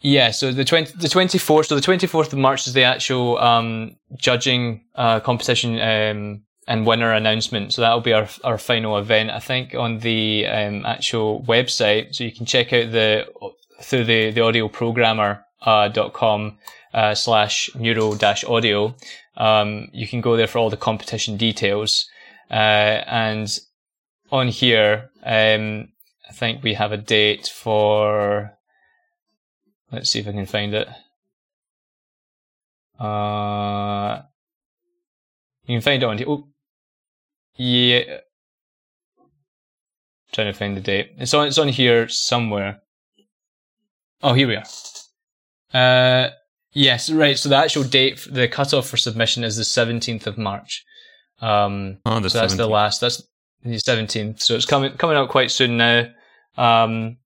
yeah, 0.02 0.32
so 0.32 0.52
the 0.52 0.64
twenty 0.64 0.92
the 0.98 1.10
twenty 1.10 1.38
fourth, 1.38 1.68
so 1.68 1.76
the 1.76 1.82
twenty 1.82 2.08
fourth 2.08 2.32
of 2.34 2.40
March 2.40 2.68
is 2.68 2.74
the 2.74 2.84
actual 2.84 3.38
um, 3.40 3.96
judging 4.18 4.86
uh, 4.96 5.20
competition 5.20 5.80
um, 5.80 6.44
and 6.68 6.86
winner 6.86 7.14
announcement. 7.14 7.74
So 7.74 7.82
that'll 7.82 8.02
be 8.02 8.14
our 8.14 8.28
our 8.44 8.58
final 8.58 8.98
event, 8.98 9.32
I 9.32 9.40
think, 9.40 9.74
on 9.74 10.00
the 10.00 10.46
um, 10.46 10.86
actual 10.86 11.44
website. 11.44 12.16
So 12.16 12.24
you 12.24 12.32
can 12.32 12.46
check 12.46 12.74
out 12.74 12.92
the 12.92 13.26
through 13.82 14.06
the 14.06 14.32
the 14.32 14.42
audio 14.42 14.68
programmer 14.68 15.44
uh, 15.62 15.88
dot 15.88 16.14
com 16.14 16.58
uh, 16.94 17.16
slash 17.16 17.70
neuro 17.76 18.16
dash 18.16 18.44
audio. 18.44 18.96
Um, 19.36 19.90
you 19.94 20.08
can 20.08 20.22
go 20.22 20.36
there 20.36 20.48
for 20.48 20.60
all 20.60 20.70
the 20.70 20.78
competition 20.78 21.38
details, 21.38 22.10
uh, 22.50 23.04
and 23.06 23.48
on 24.32 24.48
here, 24.48 25.10
um, 25.24 25.90
I 26.30 26.34
think 26.34 26.64
we 26.64 26.74
have 26.74 26.92
a 26.92 26.98
date 26.98 27.48
for 27.48 28.57
Let's 29.92 30.10
see 30.10 30.20
if 30.20 30.28
I 30.28 30.32
can 30.32 30.46
find 30.46 30.74
it. 30.74 30.88
Uh, 33.00 34.22
you 35.66 35.76
can 35.76 35.82
find 35.82 36.02
it 36.02 36.06
on. 36.06 36.18
Here. 36.18 36.28
Oh, 36.28 36.48
yeah. 37.56 38.18
Trying 40.34 40.52
to 40.52 40.58
find 40.58 40.76
the 40.76 40.82
date. 40.82 41.12
It's 41.18 41.34
on. 41.34 41.48
It's 41.48 41.58
on 41.58 41.70
here 41.70 42.08
somewhere. 42.10 42.82
Oh, 44.22 44.34
here 44.34 44.48
we 44.48 44.56
are. 44.56 44.64
Uh, 45.74 46.30
yes, 46.74 47.10
right. 47.10 47.38
So 47.38 47.50
the 47.50 47.56
actual 47.56 47.84
date, 47.84 48.28
the 48.30 48.48
cutoff 48.48 48.88
for 48.90 48.98
submission 48.98 49.44
is 49.44 49.56
the 49.56 49.64
seventeenth 49.64 50.28
of 50.28 50.38
March. 50.38 50.84
Um, 51.40 52.00
oh, 52.06 52.22
so 52.28 52.40
that's 52.40 52.54
17th. 52.56 52.58
the 52.58 52.68
last. 52.68 53.02
That's 53.02 53.24
the 53.64 53.80
seventeenth. 53.80 54.42
So 54.42 54.56
it's 54.56 54.66
coming 54.66 54.92
coming 54.98 55.16
out 55.16 55.30
quite 55.30 55.52
soon 55.52 55.78
now. 55.78 56.08
Um, 56.58 57.18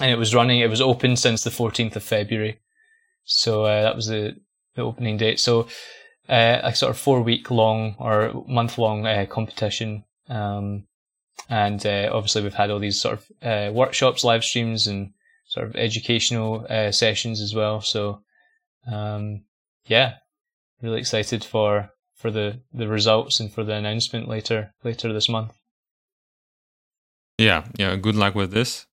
and 0.00 0.10
it 0.10 0.18
was 0.18 0.34
running. 0.34 0.60
It 0.60 0.70
was 0.70 0.80
open 0.80 1.16
since 1.16 1.44
the 1.44 1.50
fourteenth 1.50 1.96
of 1.96 2.02
February. 2.02 2.60
So 3.24 3.64
uh, 3.64 3.82
that 3.82 3.96
was 3.96 4.06
the 4.06 4.36
the 4.74 4.82
opening 4.82 5.16
date. 5.16 5.40
So 5.40 5.68
uh, 6.28 6.60
a 6.62 6.74
sort 6.74 6.90
of 6.90 6.98
four 6.98 7.22
week 7.22 7.50
long 7.50 7.96
or 7.98 8.44
month 8.46 8.78
long 8.78 9.06
uh, 9.06 9.26
competition. 9.28 10.04
Um, 10.28 10.84
and 11.48 11.84
uh, 11.86 12.10
obviously 12.12 12.42
we've 12.42 12.54
had 12.54 12.70
all 12.70 12.78
these 12.78 13.00
sort 13.00 13.18
of 13.18 13.26
uh, 13.42 13.72
workshops, 13.72 14.24
live 14.24 14.44
streams, 14.44 14.86
and 14.86 15.12
sort 15.46 15.66
of 15.66 15.76
educational 15.76 16.66
uh, 16.68 16.92
sessions 16.92 17.40
as 17.40 17.54
well. 17.54 17.80
So 17.80 18.22
um, 18.90 19.44
yeah, 19.86 20.14
really 20.82 21.00
excited 21.00 21.44
for 21.44 21.90
for 22.14 22.30
the 22.30 22.60
the 22.72 22.88
results 22.88 23.40
and 23.40 23.52
for 23.52 23.64
the 23.64 23.74
announcement 23.74 24.28
later 24.28 24.74
later 24.84 25.12
this 25.12 25.28
month. 25.28 25.52
Yeah, 27.38 27.66
yeah. 27.78 27.96
Good 27.96 28.16
luck 28.16 28.34
with 28.34 28.50
this. 28.50 28.87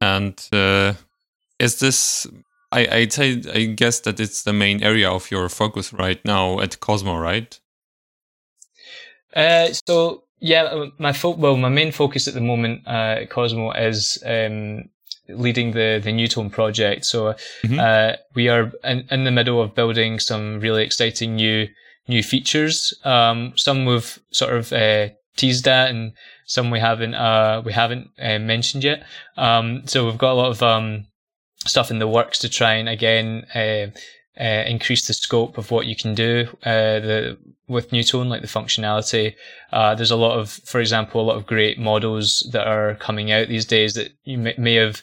And 0.00 0.40
uh, 0.52 0.94
is 1.58 1.78
this 1.78 2.26
I, 2.72 2.86
I'd 2.86 3.12
say 3.12 3.42
I 3.52 3.64
guess 3.66 4.00
that 4.00 4.20
it's 4.20 4.42
the 4.42 4.52
main 4.52 4.82
area 4.82 5.10
of 5.10 5.30
your 5.30 5.48
focus 5.48 5.92
right 5.92 6.24
now 6.24 6.60
at 6.60 6.80
Qosmo, 6.80 7.20
right? 7.20 7.58
Uh, 9.34 9.68
so 9.86 10.24
yeah, 10.40 10.62
uh, 10.62 10.86
my 10.98 11.12
fo- 11.12 11.36
well, 11.36 11.56
my 11.56 11.68
main 11.68 11.92
focus 11.92 12.28
at 12.28 12.34
the 12.34 12.40
moment 12.40 12.86
uh, 12.86 13.20
at 13.20 13.30
Qosmo 13.30 13.72
is 13.78 14.22
um, 14.24 14.88
leading 15.28 15.72
the 15.72 16.00
the 16.02 16.10
Neutone 16.10 16.50
project. 16.50 17.04
So 17.04 17.34
mm-hmm. 17.62 17.78
uh, 17.78 18.16
we 18.34 18.48
are 18.48 18.72
in, 18.84 19.06
in, 19.10 19.24
the 19.24 19.30
middle 19.30 19.60
of 19.60 19.74
building 19.74 20.18
some 20.20 20.60
really 20.60 20.84
exciting 20.84 21.36
new 21.36 21.68
new 22.08 22.22
features. 22.22 22.94
Um, 23.04 23.52
some 23.56 23.84
we've 23.84 24.18
sort 24.30 24.54
of 24.54 24.72
uh, 24.72 25.08
teased 25.36 25.66
at, 25.68 25.90
and 25.90 26.12
some 26.50 26.72
we 26.72 26.80
haven't 26.80 27.14
uh, 27.14 27.62
we 27.64 27.72
haven't 27.72 28.08
uh, 28.18 28.40
mentioned 28.40 28.82
yet. 28.82 29.04
Um, 29.36 29.86
so 29.86 30.04
we've 30.04 30.18
got 30.18 30.32
a 30.32 30.40
lot 30.42 30.50
of 30.50 30.62
um, 30.64 31.06
stuff 31.64 31.92
in 31.92 32.00
the 32.00 32.08
works 32.08 32.40
to 32.40 32.48
try 32.48 32.74
and 32.74 32.88
again 32.88 33.46
uh, 33.54 33.86
uh, 34.40 34.64
increase 34.66 35.06
the 35.06 35.14
scope 35.14 35.58
of 35.58 35.70
what 35.70 35.86
you 35.86 35.94
can 35.94 36.12
do 36.12 36.48
uh, 36.64 36.98
the 36.98 37.38
with 37.68 37.90
Neutone, 37.90 38.26
like 38.26 38.40
the 38.40 38.48
functionality. 38.48 39.36
Uh, 39.70 39.94
there's 39.94 40.10
a 40.10 40.16
lot 40.16 40.36
of, 40.36 40.50
for 40.50 40.80
example, 40.80 41.20
a 41.20 41.28
lot 41.28 41.36
of 41.36 41.46
great 41.46 41.78
models 41.78 42.48
that 42.50 42.66
are 42.66 42.96
coming 42.96 43.30
out 43.30 43.46
these 43.46 43.64
days 43.64 43.94
that 43.94 44.10
you 44.24 44.38
may, 44.38 44.54
may 44.58 44.74
have, 44.74 45.02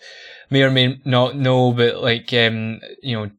may 0.49 0.63
or 0.63 0.71
may 0.71 0.99
not 1.05 1.35
know, 1.35 1.71
but 1.71 2.01
like 2.01 2.33
um, 2.33 2.79
you 3.01 3.15
know, 3.15 3.31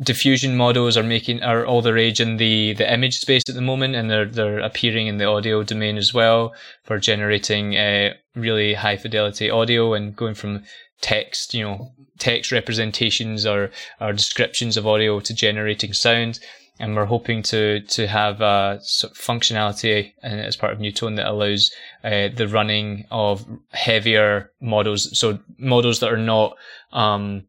diffusion 0.00 0.56
models 0.56 0.96
are 0.96 1.02
making 1.02 1.42
are 1.42 1.66
all 1.66 1.82
the 1.82 1.92
rage 1.92 2.20
in 2.20 2.36
the 2.36 2.74
the 2.74 2.92
image 2.92 3.18
space 3.18 3.42
at 3.48 3.54
the 3.54 3.60
moment, 3.60 3.94
and 3.94 4.10
they're 4.10 4.26
they're 4.26 4.60
appearing 4.60 5.06
in 5.06 5.18
the 5.18 5.24
audio 5.24 5.62
domain 5.62 5.96
as 5.96 6.14
well 6.14 6.54
for 6.84 6.98
generating 6.98 7.76
uh, 7.76 8.14
really 8.34 8.74
high 8.74 8.96
fidelity 8.96 9.50
audio 9.50 9.94
and 9.94 10.16
going 10.16 10.34
from 10.34 10.64
text, 11.00 11.54
you 11.54 11.62
know, 11.62 11.92
text 12.18 12.52
representations 12.52 13.46
or, 13.46 13.70
or 14.00 14.12
descriptions 14.12 14.76
of 14.76 14.86
audio 14.86 15.20
to 15.20 15.34
generating 15.34 15.92
sound. 15.92 16.40
And 16.80 16.94
we're 16.94 17.06
hoping 17.06 17.42
to, 17.44 17.80
to 17.80 18.06
have 18.06 18.40
a 18.40 18.78
sort 18.82 19.12
of 19.12 19.18
functionality 19.18 20.12
as 20.22 20.56
part 20.56 20.72
of 20.72 20.78
Neutone 20.78 21.16
that 21.16 21.26
allows 21.26 21.72
uh, 22.04 22.28
the 22.34 22.46
running 22.48 23.04
of 23.10 23.44
heavier 23.70 24.52
models. 24.60 25.18
So 25.18 25.40
models 25.58 26.00
that 26.00 26.12
are 26.12 26.16
not, 26.16 26.56
um, 26.92 27.44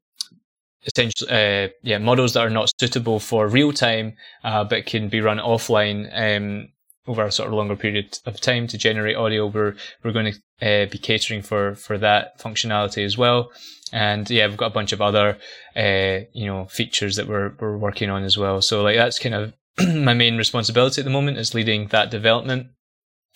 essentially, 0.85 1.29
uh, 1.31 1.69
yeah, 1.83 1.99
models 1.99 2.33
that 2.33 2.45
are 2.45 2.49
not 2.49 2.71
suitable 2.79 3.19
for 3.19 3.47
real 3.47 3.71
time, 3.71 4.15
uh, 4.43 4.63
but 4.63 4.85
can 4.85 5.09
be 5.09 5.21
run 5.21 5.37
offline, 5.37 6.09
um, 6.13 6.69
over 7.07 7.25
a 7.25 7.31
sort 7.31 7.47
of 7.47 7.53
longer 7.53 7.75
period 7.75 8.19
of 8.25 8.39
time 8.39 8.67
to 8.67 8.77
generate 8.77 9.15
audio. 9.15 9.47
We're 9.47 9.75
we're 10.03 10.11
going 10.11 10.33
to 10.33 10.85
uh, 10.85 10.85
be 10.89 10.99
catering 10.99 11.41
for 11.41 11.75
for 11.75 11.97
that 11.97 12.39
functionality 12.39 13.03
as 13.03 13.17
well. 13.17 13.51
And 13.91 14.29
yeah, 14.29 14.47
we've 14.47 14.57
got 14.57 14.67
a 14.67 14.73
bunch 14.73 14.91
of 14.91 15.01
other 15.01 15.37
uh, 15.75 16.25
you 16.33 16.45
know 16.45 16.65
features 16.65 17.15
that 17.15 17.27
we're 17.27 17.53
we're 17.59 17.77
working 17.77 18.09
on 18.09 18.23
as 18.23 18.37
well. 18.37 18.61
So 18.61 18.83
like 18.83 18.95
that's 18.95 19.19
kind 19.19 19.35
of 19.35 19.53
my 19.79 20.13
main 20.13 20.37
responsibility 20.37 21.01
at 21.01 21.05
the 21.05 21.11
moment 21.11 21.37
is 21.37 21.53
leading 21.53 21.87
that 21.87 22.11
development, 22.11 22.67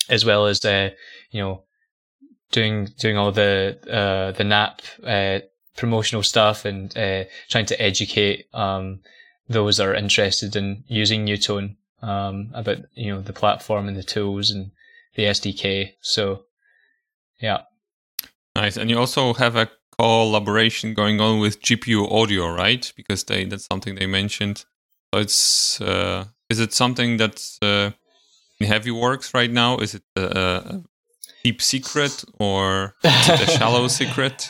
as 0.09 0.25
well 0.25 0.45
as 0.45 0.63
uh, 0.63 0.91
you 1.31 1.41
know 1.41 1.63
doing 2.51 2.89
doing 2.99 3.17
all 3.17 3.31
the 3.31 3.77
uh, 3.89 4.31
the 4.31 4.43
NAP 4.43 4.81
uh, 5.05 5.39
promotional 5.75 6.23
stuff 6.23 6.65
and 6.65 6.95
uh, 6.97 7.23
trying 7.49 7.65
to 7.65 7.81
educate 7.81 8.45
um, 8.53 9.01
those 9.49 9.77
that 9.77 9.87
are 9.87 9.95
interested 9.95 10.55
in 10.55 10.83
using 10.87 11.25
Neutone 11.25 11.75
um, 12.01 12.51
about 12.53 12.77
you 12.93 13.13
know 13.13 13.21
the 13.21 13.33
platform 13.33 13.87
and 13.87 13.97
the 13.97 14.03
tools 14.03 14.51
and 14.51 14.71
the 15.15 15.23
SDK. 15.23 15.93
So 16.01 16.43
yeah, 17.39 17.61
nice. 18.55 18.77
And 18.77 18.89
you 18.89 18.97
also 18.97 19.33
have 19.33 19.55
a 19.55 19.69
collaboration 20.03 20.93
going 20.93 21.21
on 21.21 21.39
with 21.39 21.61
GPU 21.61 22.11
Audio, 22.11 22.53
right? 22.53 22.91
Because 22.95 23.23
they 23.23 23.45
that's 23.45 23.67
something 23.71 23.95
they 23.95 24.05
mentioned. 24.05 24.65
So 25.13 25.21
it's 25.21 25.81
uh, 25.81 26.25
is 26.49 26.59
it 26.59 26.73
something 26.73 27.17
that's 27.17 27.57
uh, 27.61 27.91
in 28.59 28.67
heavy 28.67 28.91
works 28.91 29.33
right 29.33 29.51
now? 29.51 29.77
Is 29.77 29.95
it 29.95 30.03
a, 30.15 30.25
a 30.25 30.83
deep 31.43 31.61
secret 31.61 32.25
or 32.37 32.95
a 33.03 33.47
shallow 33.57 33.87
secret? 33.99 34.49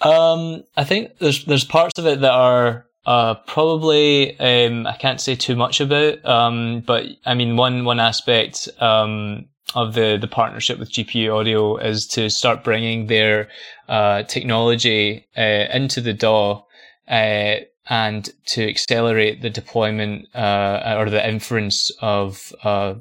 Um, 0.00 0.62
I 0.76 0.84
think 0.84 1.18
there's 1.18 1.44
there's 1.44 1.64
parts 1.64 1.98
of 1.98 2.06
it 2.06 2.20
that 2.20 2.32
are 2.32 2.86
uh, 3.06 3.34
probably 3.46 4.38
um, 4.38 4.86
I 4.86 4.96
can't 4.96 5.20
say 5.20 5.34
too 5.34 5.56
much 5.56 5.80
about, 5.80 6.24
um, 6.24 6.84
but 6.86 7.04
I 7.26 7.34
mean 7.34 7.56
one 7.56 7.84
one 7.84 8.00
aspect 8.00 8.68
um, 8.78 9.46
of 9.74 9.94
the 9.94 10.16
the 10.20 10.28
partnership 10.28 10.78
with 10.78 10.92
GPU 10.92 11.34
Audio 11.34 11.76
is 11.76 12.06
to 12.08 12.30
start 12.30 12.64
bringing 12.64 13.06
their 13.06 13.48
uh, 13.88 14.22
technology 14.22 15.26
uh, 15.36 15.66
into 15.72 16.00
the 16.00 16.12
DAW 16.12 16.64
uh, 17.08 17.56
and 17.88 18.30
to 18.46 18.68
accelerate 18.68 19.42
the 19.42 19.50
deployment 19.50 20.34
uh, 20.34 20.96
or 20.98 21.10
the 21.10 21.28
inference 21.28 21.90
of 22.00 22.52
uh, 22.62 22.94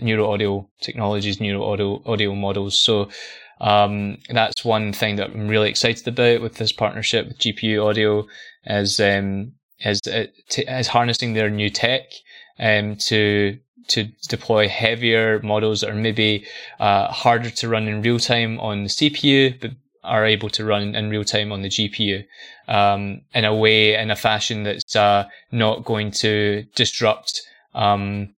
neuro 0.00 0.30
audio 0.32 0.68
technologies, 0.80 1.40
neural 1.40 1.70
audio 1.70 2.02
audio 2.06 2.34
models. 2.34 2.78
So. 2.78 3.08
Um, 3.60 4.18
that's 4.30 4.64
one 4.64 4.92
thing 4.92 5.16
that 5.16 5.30
I'm 5.30 5.48
really 5.48 5.68
excited 5.68 6.06
about 6.06 6.42
with 6.42 6.58
this 6.58 6.70
partnership 6.70 7.26
with 7.26 7.38
GPU 7.38 7.84
Audio 7.84 8.24
is 8.66 9.00
um, 9.00 9.54
is 9.80 10.00
uh, 10.06 10.26
is 10.56 10.86
harnessing 10.86 11.32
their 11.32 11.50
new 11.50 11.68
tech 11.68 12.02
um, 12.58 12.96
to 12.96 13.58
to 13.88 14.04
deploy 14.28 14.68
heavier 14.68 15.40
models 15.42 15.80
that 15.80 15.90
are 15.90 15.94
maybe 15.94 16.46
uh, 16.78 17.08
harder 17.08 17.50
to 17.50 17.68
run 17.68 17.88
in 17.88 18.02
real 18.02 18.18
time 18.18 18.60
on 18.60 18.82
the 18.82 18.88
CPU, 18.88 19.58
but 19.60 19.70
are 20.04 20.24
able 20.24 20.50
to 20.50 20.64
run 20.64 20.94
in 20.94 21.10
real 21.10 21.24
time 21.24 21.52
on 21.52 21.62
the 21.62 21.68
GPU 21.68 22.24
um, 22.68 23.22
in 23.34 23.44
a 23.44 23.54
way, 23.54 23.94
in 23.94 24.10
a 24.10 24.16
fashion 24.16 24.62
that's 24.62 24.94
uh, 24.94 25.26
not 25.50 25.84
going 25.84 26.10
to 26.10 26.64
disrupt, 26.74 27.42
um, 27.74 28.34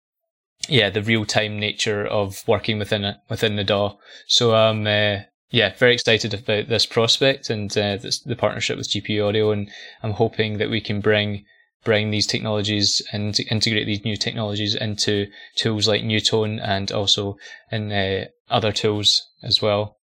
yeah, 0.67 0.89
the 0.89 1.01
real 1.01 1.25
time 1.25 1.59
nature 1.59 2.05
of 2.05 2.47
working 2.47 2.79
within 2.79 3.03
it 3.03 3.17
within 3.29 3.55
the 3.55 3.63
DAW. 3.63 3.97
So 4.27 4.55
um, 4.55 4.85
uh, 4.85 5.19
yeah, 5.51 5.73
very 5.77 5.93
excited 5.93 6.33
about 6.33 6.69
this 6.69 6.85
prospect 6.85 7.49
and 7.49 7.71
uh, 7.77 7.97
this, 7.97 8.19
the 8.19 8.35
partnership 8.35 8.77
with 8.77 8.89
GPU 8.89 9.27
Audio, 9.27 9.51
and 9.51 9.69
I'm 10.03 10.13
hoping 10.13 10.57
that 10.59 10.69
we 10.69 10.81
can 10.81 11.01
bring 11.01 11.45
bring 11.83 12.11
these 12.11 12.27
technologies 12.27 13.01
and 13.11 13.39
integrate 13.51 13.85
these 13.85 14.03
new 14.03 14.17
technologies 14.17 14.75
into 14.75 15.27
tools 15.55 15.87
like 15.87 16.01
Neutone 16.01 16.59
and 16.61 16.91
also 16.91 17.37
in 17.71 17.91
uh, 17.91 18.25
other 18.49 18.71
tools 18.71 19.27
as 19.43 19.61
well. 19.61 19.97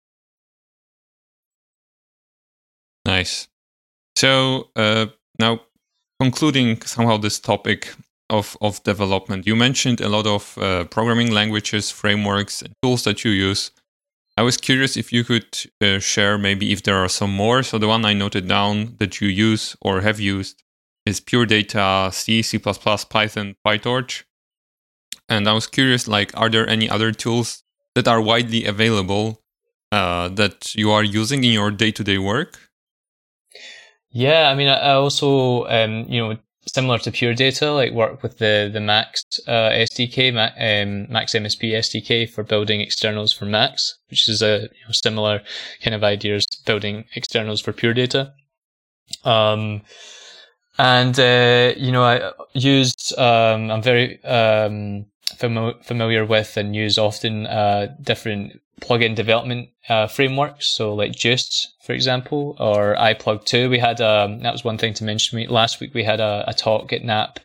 Nice. 3.05 3.47
So 4.15 4.69
uh, 4.76 5.07
now 5.39 5.61
concluding 6.19 6.82
somehow 6.82 7.17
this 7.17 7.39
topic 7.39 7.93
of 8.30 8.57
of 8.61 8.82
development, 8.84 9.45
you 9.45 9.55
mentioned 9.55 10.01
a 10.01 10.09
lot 10.09 10.26
of 10.26 10.57
uh, 10.57 10.86
programming 10.86 11.32
languages, 11.32 11.91
frameworks, 11.91 12.61
and 12.61 12.73
tools 12.82 13.03
that 13.03 13.23
you 13.23 13.32
use. 13.32 13.71
I 14.38 14.41
was 14.41 14.57
curious 14.57 14.97
if 14.97 15.13
you 15.13 15.23
could 15.23 15.47
uh, 15.82 15.99
share 15.99 16.38
maybe 16.38 16.71
if 16.71 16.84
there 16.84 16.97
are 16.97 17.09
some 17.09 17.32
more. 17.32 17.63
So 17.63 17.78
the 17.78 17.88
one 17.88 18.03
I 18.03 18.13
noted 18.13 18.47
down 18.47 18.95
that 18.99 19.21
you 19.21 19.28
use 19.28 19.78
or 19.82 20.01
have 20.01 20.19
used 20.19 20.61
is 21.06 21.20
Pure 21.20 21.47
Data 21.47 22.10
C, 22.12 22.41
C++, 22.41 22.58
Python, 22.58 23.56
PyTorch. 23.66 24.24
And 25.28 25.47
I 25.47 25.53
was 25.53 25.68
curious, 25.68 26.08
like, 26.08 26.32
are 26.36 26.49
there 26.49 26.68
any 26.68 26.89
other 26.89 27.12
tools 27.12 27.64
that 27.95 28.08
are 28.08 28.22
widely 28.22 28.66
available 28.66 29.41
uh, 29.91 30.30
that 30.30 30.76
you 30.76 30.91
are 30.91 31.03
using 31.03 31.43
in 31.43 31.51
your 31.51 31.72
day-to-day 31.72 32.18
work? 32.18 32.60
Yeah, 34.12 34.49
I 34.49 34.56
mean, 34.56 34.68
I 34.68 34.91
also, 34.93 35.66
um, 35.68 36.06
you 36.08 36.22
know, 36.22 36.38
similar 36.68 36.97
to 36.99 37.12
Pure 37.12 37.36
Data, 37.36 37.72
like 37.72 37.91
work 37.91 38.24
with 38.24 38.38
the 38.38 38.70
the 38.72 38.80
Max 38.80 39.24
uh, 39.47 39.70
SDK, 39.72 40.30
um, 40.32 41.12
Max 41.12 41.34
MSP 41.34 41.74
SDK 41.74 42.30
for 42.30 42.43
building 42.43 42.82
externals 42.82 43.34
for 43.34 43.45
Max, 43.45 43.97
which 44.10 44.28
is 44.28 44.41
a 44.41 44.62
you 44.62 44.86
know, 44.86 44.91
similar 44.91 45.41
kind 45.82 45.95
of 45.95 46.03
ideas 46.03 46.45
building 46.66 47.06
externals 47.16 47.62
for 47.62 47.74
Pure 47.74 47.93
Data. 47.93 48.34
Um, 49.24 49.82
and 50.78 51.19
uh, 51.19 51.73
you 51.78 51.91
know, 51.91 52.03
I 52.03 52.32
use 52.53 53.13
um, 53.17 53.71
I'm 53.71 53.82
very 53.82 54.23
um, 54.23 55.05
fami- 55.38 55.84
familiar 55.84 56.26
with 56.26 56.57
and 56.57 56.76
use 56.76 56.97
often 56.97 57.47
uh, 57.47 57.95
different 58.01 58.61
plugin 58.82 59.15
development 59.15 59.69
uh, 59.88 60.07
frameworks. 60.07 60.67
So 60.67 60.93
like 60.93 61.13
JUCE, 61.13 61.73
for 61.84 61.93
example, 61.93 62.55
or 62.59 62.95
iPlug2. 62.95 63.69
We 63.69 63.80
had 63.80 64.01
um, 64.01 64.39
that 64.41 64.51
was 64.51 64.63
one 64.63 64.78
thing 64.78 64.93
to 64.95 65.03
mention. 65.03 65.38
Me 65.38 65.47
last 65.47 65.80
week 65.80 65.93
we 65.93 66.03
had 66.03 66.19
a, 66.19 66.43
a 66.47 66.53
talk 66.53 66.91
at 66.91 67.03
NAP 67.03 67.39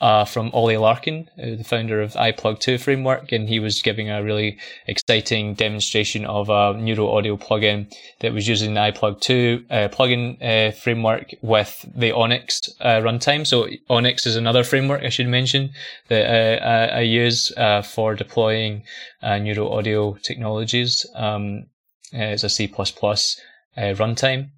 uh, 0.00 0.24
from 0.24 0.50
Oli 0.52 0.76
Larkin, 0.76 1.28
uh, 1.38 1.56
the 1.56 1.64
founder 1.64 2.02
of 2.02 2.12
iPlug2 2.12 2.78
framework, 2.78 3.32
and 3.32 3.48
he 3.48 3.58
was 3.58 3.80
giving 3.80 4.10
a 4.10 4.22
really 4.22 4.58
exciting 4.86 5.54
demonstration 5.54 6.26
of 6.26 6.50
a 6.50 6.74
Neuro 6.74 7.10
Audio 7.10 7.36
plugin 7.36 7.92
that 8.20 8.32
was 8.32 8.46
using 8.46 8.74
the 8.74 8.80
iPlug2 8.80 9.64
uh, 9.70 9.88
plugin 9.88 10.36
uh, 10.42 10.72
framework 10.72 11.34
with 11.40 11.84
the 11.94 12.10
ONNX 12.10 12.68
uh, 12.80 13.00
runtime. 13.00 13.46
So 13.46 13.68
ONNX 13.88 14.26
is 14.26 14.36
another 14.36 14.64
framework 14.64 15.02
I 15.02 15.08
should 15.08 15.28
mention 15.28 15.70
that 16.08 16.26
uh, 16.26 16.64
I, 16.64 16.98
I, 16.98 17.00
use 17.00 17.52
for 17.84 18.14
deploying 18.14 18.82
Neuro 19.22 19.70
Audio 19.72 20.14
technologies. 20.22 21.06
Um, 21.14 21.66
it's 22.12 22.44
a 22.44 22.48
C++ 22.48 22.68
runtime. 22.68 24.50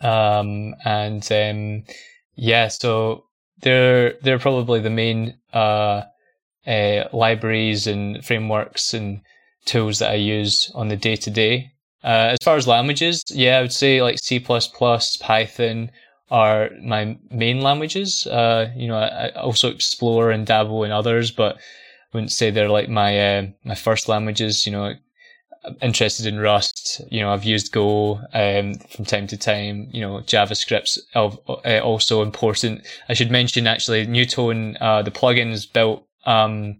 Um, 0.00 0.74
and 0.84 1.32
um, 1.32 1.84
yeah, 2.36 2.68
so 2.68 3.25
they're 3.62 4.14
they're 4.22 4.38
probably 4.38 4.80
the 4.80 4.90
main 4.90 5.38
uh, 5.52 6.02
uh, 6.66 7.04
libraries 7.12 7.86
and 7.86 8.24
frameworks 8.24 8.94
and 8.94 9.20
tools 9.64 9.98
that 9.98 10.10
I 10.10 10.14
use 10.14 10.70
on 10.74 10.88
the 10.88 10.96
day 10.96 11.16
to 11.16 11.30
day. 11.30 11.72
As 12.02 12.38
far 12.42 12.56
as 12.56 12.68
languages, 12.68 13.24
yeah, 13.30 13.58
I 13.58 13.62
would 13.62 13.72
say 13.72 14.00
like 14.00 14.18
C++, 14.20 14.38
Python 14.38 15.90
are 16.30 16.70
my 16.82 17.18
main 17.30 17.60
languages. 17.60 18.26
Uh, 18.26 18.70
you 18.76 18.88
know, 18.88 18.96
I, 18.96 19.30
also 19.30 19.70
explore 19.70 20.30
and 20.30 20.46
dabble 20.46 20.84
in 20.84 20.92
others, 20.92 21.30
but 21.30 21.56
I 21.56 21.60
wouldn't 22.12 22.32
say 22.32 22.50
they're 22.50 22.68
like 22.68 22.88
my 22.88 23.38
uh, 23.38 23.46
my 23.64 23.74
first 23.74 24.08
languages. 24.08 24.66
You 24.66 24.72
know, 24.72 24.94
interested 25.82 26.26
in 26.26 26.38
Rust. 26.38 27.00
You 27.10 27.20
know, 27.20 27.32
I've 27.32 27.44
used 27.44 27.72
Go 27.72 28.20
um, 28.32 28.74
from 28.74 29.04
time 29.04 29.26
to 29.28 29.36
time. 29.36 29.88
You 29.92 30.00
know, 30.00 30.18
JavaScript's 30.18 30.98
uh, 31.14 31.80
also 31.80 32.22
important. 32.22 32.86
I 33.08 33.14
should 33.14 33.30
mention 33.30 33.66
actually, 33.66 34.06
Neutone, 34.06 34.76
uh, 34.80 35.02
the 35.02 35.10
plugin 35.10 35.52
is 35.52 35.66
built. 35.66 36.06
Um, 36.24 36.78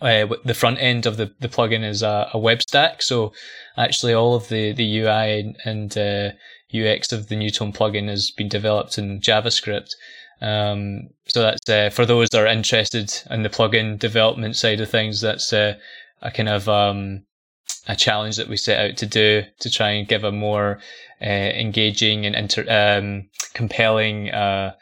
uh, 0.00 0.26
the 0.44 0.54
front 0.54 0.78
end 0.80 1.06
of 1.06 1.16
the, 1.16 1.32
the 1.40 1.48
plugin 1.48 1.84
is 1.84 2.02
a, 2.02 2.28
a, 2.34 2.38
web 2.38 2.60
stack. 2.60 3.02
So 3.02 3.32
actually, 3.76 4.14
all 4.14 4.34
of 4.34 4.48
the 4.48 4.72
the 4.72 4.98
UI 4.98 5.54
and, 5.64 5.96
uh, 5.96 6.30
UX 6.74 7.12
of 7.12 7.28
the 7.28 7.36
Neutone 7.36 7.74
plugin 7.74 8.08
has 8.08 8.32
been 8.32 8.48
developed 8.48 8.98
in 8.98 9.20
JavaScript. 9.20 9.94
Um, 10.40 11.08
so 11.28 11.42
that's 11.42 11.68
uh, 11.68 11.90
for 11.90 12.04
those 12.04 12.28
that 12.30 12.42
are 12.42 12.46
interested 12.46 13.12
in 13.30 13.44
the 13.44 13.48
plugin 13.48 13.98
development 13.98 14.56
side 14.56 14.80
of 14.80 14.90
things. 14.90 15.20
That's 15.20 15.52
uh, 15.52 15.76
a 16.22 16.30
kind 16.30 16.48
of 16.48 16.68
um, 16.68 17.22
a 17.88 17.96
challenge 17.96 18.36
that 18.36 18.48
we 18.48 18.56
set 18.56 18.90
out 18.90 18.96
to 18.98 19.06
do 19.06 19.42
to 19.60 19.70
try 19.70 19.90
and 19.90 20.08
give 20.08 20.24
a 20.24 20.32
more 20.32 20.80
uh, 21.22 21.24
engaging 21.24 22.26
and 22.26 22.34
inter- 22.34 22.66
um, 22.68 23.28
compelling 23.54 24.30
uh, 24.30 24.74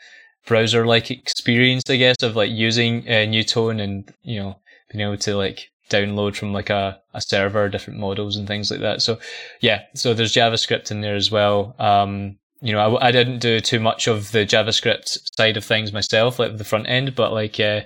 browser-like 0.47 1.11
experience, 1.11 1.83
I 1.89 1.97
guess, 1.97 2.23
of 2.23 2.37
like 2.37 2.51
using 2.51 3.07
uh, 3.09 3.27
Neutone 3.27 3.81
and 3.81 4.13
you 4.23 4.41
know 4.41 4.59
being 4.91 5.07
able 5.07 5.19
to 5.19 5.37
like 5.37 5.71
download 5.91 6.35
from 6.35 6.53
like 6.53 6.71
a, 6.71 7.01
a 7.13 7.21
server 7.21 7.69
different 7.69 8.01
models 8.01 8.37
and 8.37 8.49
things 8.49 8.71
like 8.71 8.81
that. 8.81 9.03
So 9.03 9.19
yeah, 9.61 9.83
so 9.95 10.15
there's 10.15 10.35
JavaScript 10.35 10.91
in 10.91 11.01
there 11.01 11.17
as 11.17 11.31
well. 11.31 11.75
Um, 11.79 12.39
you 12.61 12.73
know, 12.73 12.97
I, 12.97 13.09
I 13.09 13.13
didn't 13.13 13.41
do 13.41 13.61
too 13.61 13.81
much 13.81 14.07
of 14.07 14.33
the 14.33 14.47
JavaScript 14.47 15.19
side 15.37 15.57
of 15.57 15.65
things 15.65 15.93
myself, 15.93 16.39
like 16.39 16.57
the 16.57 16.65
front 16.65 16.89
end, 16.89 17.15
but 17.15 17.33
like 17.33 17.61
uh, 17.61 17.83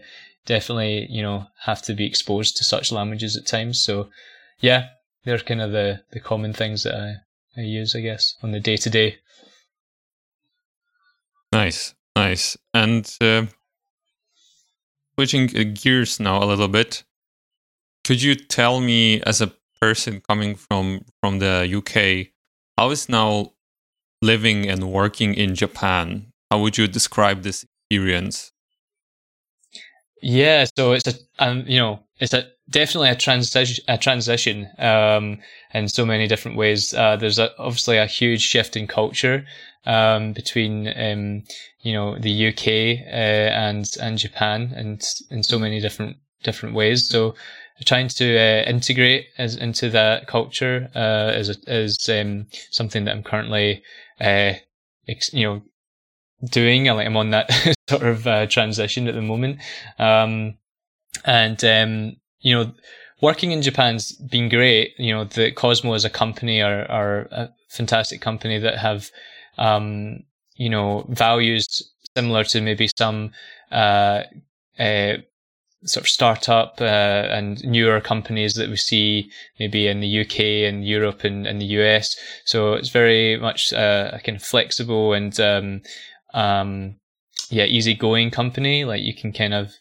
definitely 0.46 1.06
you 1.10 1.22
know 1.22 1.46
have 1.62 1.82
to 1.82 1.94
be 1.94 2.06
exposed 2.06 2.56
to 2.56 2.64
such 2.64 2.92
languages 2.92 3.36
at 3.36 3.46
times. 3.46 3.80
So 3.80 4.08
yeah, 4.60 4.88
they're 5.24 5.38
kind 5.38 5.60
of 5.60 5.72
the, 5.72 6.02
the 6.12 6.20
common 6.20 6.52
things 6.52 6.84
that 6.84 6.94
I, 6.94 7.60
I 7.60 7.64
use, 7.64 7.94
I 7.94 8.00
guess, 8.00 8.34
on 8.42 8.52
the 8.52 8.60
day 8.60 8.76
to 8.76 8.90
day. 8.90 9.18
Nice, 11.52 11.94
nice. 12.14 12.56
And 12.74 13.10
uh, 13.20 13.46
switching 15.14 15.46
gears 15.74 16.20
now 16.20 16.42
a 16.42 16.46
little 16.46 16.68
bit, 16.68 17.04
could 18.04 18.22
you 18.22 18.34
tell 18.34 18.80
me, 18.80 19.20
as 19.22 19.40
a 19.40 19.52
person 19.80 20.22
coming 20.28 20.54
from 20.54 21.04
from 21.20 21.38
the 21.38 21.68
UK, 21.76 22.32
how 22.76 22.90
is 22.90 23.08
now 23.08 23.52
living 24.22 24.68
and 24.68 24.90
working 24.90 25.34
in 25.34 25.54
Japan? 25.54 26.32
How 26.50 26.60
would 26.60 26.78
you 26.78 26.88
describe 26.88 27.42
this 27.42 27.64
experience? 27.64 28.52
Yeah, 30.22 30.64
so 30.76 30.92
it's 30.92 31.06
a, 31.06 31.14
um, 31.38 31.64
you 31.66 31.78
know, 31.78 32.00
it's 32.20 32.34
a 32.34 32.48
definitely 32.70 33.10
a 33.10 33.16
transition, 33.16 33.84
a 33.88 33.96
transition, 33.98 34.68
um, 34.78 35.38
in 35.72 35.88
so 35.88 36.04
many 36.04 36.26
different 36.26 36.56
ways. 36.56 36.92
Uh, 36.92 37.16
there's 37.16 37.38
a, 37.38 37.56
obviously 37.58 37.96
a 37.96 38.06
huge 38.06 38.42
shift 38.42 38.76
in 38.76 38.86
culture, 38.86 39.46
um, 39.86 40.32
between, 40.32 40.88
um, 40.96 41.44
you 41.80 41.92
know, 41.92 42.18
the 42.18 42.48
UK, 42.48 43.06
uh, 43.06 43.50
and, 43.54 43.88
and 44.00 44.18
Japan 44.18 44.72
and 44.76 45.02
in 45.30 45.42
so 45.42 45.58
many 45.58 45.80
different, 45.80 46.16
different 46.42 46.74
ways. 46.74 47.08
So 47.08 47.34
trying 47.84 48.08
to, 48.08 48.36
uh, 48.36 48.68
integrate 48.68 49.26
as, 49.38 49.56
into 49.56 49.88
that 49.90 50.26
culture, 50.26 50.90
uh, 50.94 51.32
is, 51.34 51.50
is, 51.66 52.08
um, 52.08 52.46
something 52.70 53.04
that 53.04 53.12
I'm 53.14 53.22
currently, 53.22 53.82
uh, 54.20 54.54
ex- 55.08 55.32
you 55.32 55.44
know, 55.44 55.62
doing. 56.44 56.84
Like 56.84 57.06
I'm 57.06 57.16
on 57.16 57.30
that 57.30 57.50
sort 57.88 58.02
of 58.02 58.26
uh, 58.26 58.46
transition 58.46 59.08
at 59.08 59.14
the 59.14 59.22
moment. 59.22 59.60
And, 61.24 61.62
um, 61.64 62.16
you 62.40 62.54
know, 62.54 62.72
working 63.20 63.52
in 63.52 63.62
Japan's 63.62 64.12
been 64.12 64.48
great. 64.48 64.94
You 64.98 65.14
know, 65.14 65.24
the 65.24 65.52
Qosmo 65.52 65.94
as 65.94 66.04
a 66.04 66.10
company 66.10 66.62
are, 66.62 66.90
are 66.90 67.20
a 67.30 67.48
fantastic 67.68 68.20
company 68.20 68.58
that 68.58 68.78
have, 68.78 69.10
um, 69.58 70.24
you 70.56 70.70
know, 70.70 71.06
values 71.08 71.66
similar 72.16 72.44
to 72.44 72.60
maybe 72.60 72.88
some, 72.96 73.32
uh, 73.70 74.22
uh, 74.78 75.18
sort 75.84 76.04
of 76.04 76.08
startup 76.08 76.80
uh, 76.80 76.84
and 77.30 77.64
newer 77.64 78.00
companies 78.00 78.54
that 78.54 78.68
we 78.68 78.76
see 78.76 79.30
maybe 79.60 79.86
in 79.86 80.00
the 80.00 80.20
UK 80.20 80.40
and 80.68 80.86
Europe 80.86 81.24
and, 81.24 81.46
and 81.46 81.60
the 81.60 81.66
US. 81.66 82.16
So 82.44 82.74
it's 82.74 82.88
very 82.88 83.36
much 83.36 83.72
uh, 83.72 84.10
a 84.12 84.20
kind 84.20 84.36
of 84.36 84.42
flexible 84.42 85.12
and 85.12 85.38
um, 85.38 85.82
um, 86.34 86.96
yeah, 87.50 87.64
easygoing 87.64 88.30
company. 88.30 88.84
Like 88.84 89.02
you 89.02 89.14
can 89.14 89.32
kind 89.32 89.54
of 89.54 89.74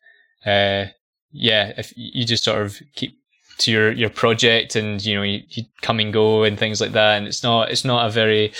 uh, 0.45 0.85
yeah, 1.31 1.73
if 1.77 1.93
you 1.95 2.25
just 2.25 2.43
sort 2.43 2.61
of 2.61 2.79
keep 2.95 3.17
to 3.59 3.71
your 3.71 3.91
your 3.91 4.09
project 4.09 4.75
and 4.75 5.03
you 5.03 5.15
know 5.15 5.23
you, 5.23 5.41
you, 5.49 5.63
come 5.81 5.99
and 5.99 6.13
go 6.13 6.43
and 6.43 6.57
things 6.57 6.79
like 6.81 6.91
that. 6.93 7.17
And 7.17 7.27
it's 7.27 7.43
not 7.43 7.71
it's 7.71 7.85
not 7.85 8.07
a 8.07 8.11
very 8.11 8.53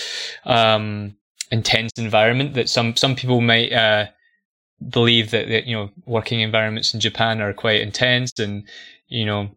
um 0.46 1.16
intense 1.52 1.92
environment 1.98 2.56
that 2.56 2.70
some 2.70 2.96
some 2.96 3.16
people 3.16 3.42
might 3.42 3.72
uh 3.72 4.08
believe 4.90 5.32
that, 5.32 5.48
that 5.50 5.66
you 5.68 5.76
know 5.76 5.90
working 6.06 6.42
environments 6.42 6.94
in 6.94 7.00
Japan 7.00 7.42
are 7.42 7.54
quite 7.54 7.82
intense 7.82 8.38
and 8.40 8.64
you 9.08 9.26
know 9.26 9.50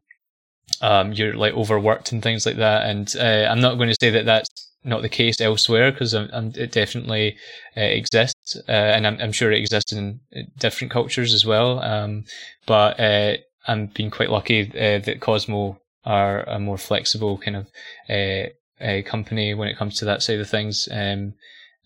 um 0.83 1.13
you're 1.13 1.35
like 1.35 1.55
overworked 1.55 2.13
and 2.13 2.23
things 2.23 2.47
like 2.47 2.57
that. 2.57 2.87
And 2.89 3.15
uh, 3.19 3.49
I'm 3.51 3.61
not 3.61 3.77
going 3.77 3.89
to 3.91 3.97
say 4.01 4.11
that 4.11 4.27
that's 4.27 4.70
not 4.85 5.03
the 5.03 5.09
case 5.09 5.41
elsewhere 5.41 5.93
because 5.93 6.15
it 6.15 6.73
definitely 6.73 7.37
uh, 7.77 7.81
exists, 7.81 8.57
uh, 8.69 8.73
and 8.73 9.07
I'm, 9.07 9.19
I'm, 9.21 9.33
sure 9.33 9.53
it 9.53 9.59
exists 9.59 9.93
in 9.93 10.21
different 10.59 10.91
cultures 10.91 11.35
as 11.35 11.45
well. 11.45 11.81
Um, 11.81 12.25
but 12.67 12.99
uh, 12.99 13.37
I'm 13.67 13.87
being 13.87 14.11
quite 14.11 14.31
lucky 14.31 14.63
uh, 14.63 14.99
that 15.01 15.21
Qosmo 15.21 15.79
are 16.05 16.43
a 16.45 16.59
more 16.59 16.79
flexible 16.79 17.39
kind 17.39 17.57
of 17.57 17.67
uh, 18.09 19.03
company 19.05 19.55
when 19.55 19.69
it 19.69 19.77
comes 19.77 19.97
to 19.99 20.07
that 20.07 20.23
side 20.23 20.41
of 20.41 20.49
things, 20.49 20.89
um, 20.91 21.35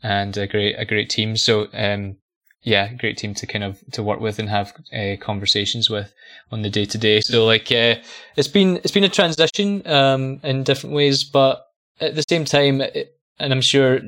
and 0.03 0.36
a 0.36 0.47
great 0.47 0.76
a 0.78 0.84
great 0.84 1.11
team. 1.11 1.36
So 1.36 1.68
um, 1.72 2.16
yeah, 2.64 2.92
great 2.95 3.18
team 3.18 3.34
to 3.34 3.47
kind 3.47 3.64
of 3.64 3.82
to 3.92 4.03
work 4.03 4.20
with 4.20 4.38
and 4.38 4.49
have 4.49 4.72
uh, 4.92 5.16
conversations 5.20 5.90
with 5.90 6.12
on 6.51 6.62
the 6.62 6.70
day 6.70 6.86
to 6.86 6.99
day. 6.99 7.20
So 7.20 7.45
like 7.45 7.70
uh, 7.70 7.97
it's 8.36 8.49
been 8.49 8.76
it's 8.78 8.92
been 8.92 9.05
a 9.05 9.09
transition 9.09 9.86
um, 9.86 10.40
in 10.42 10.64
different 10.64 10.95
ways, 10.95 11.24
but 11.24 11.66
at 12.01 12.14
the 12.14 12.24
same 12.28 12.45
time, 12.45 12.82
and 13.38 13.53
I'm 13.53 13.61
sure, 13.61 14.01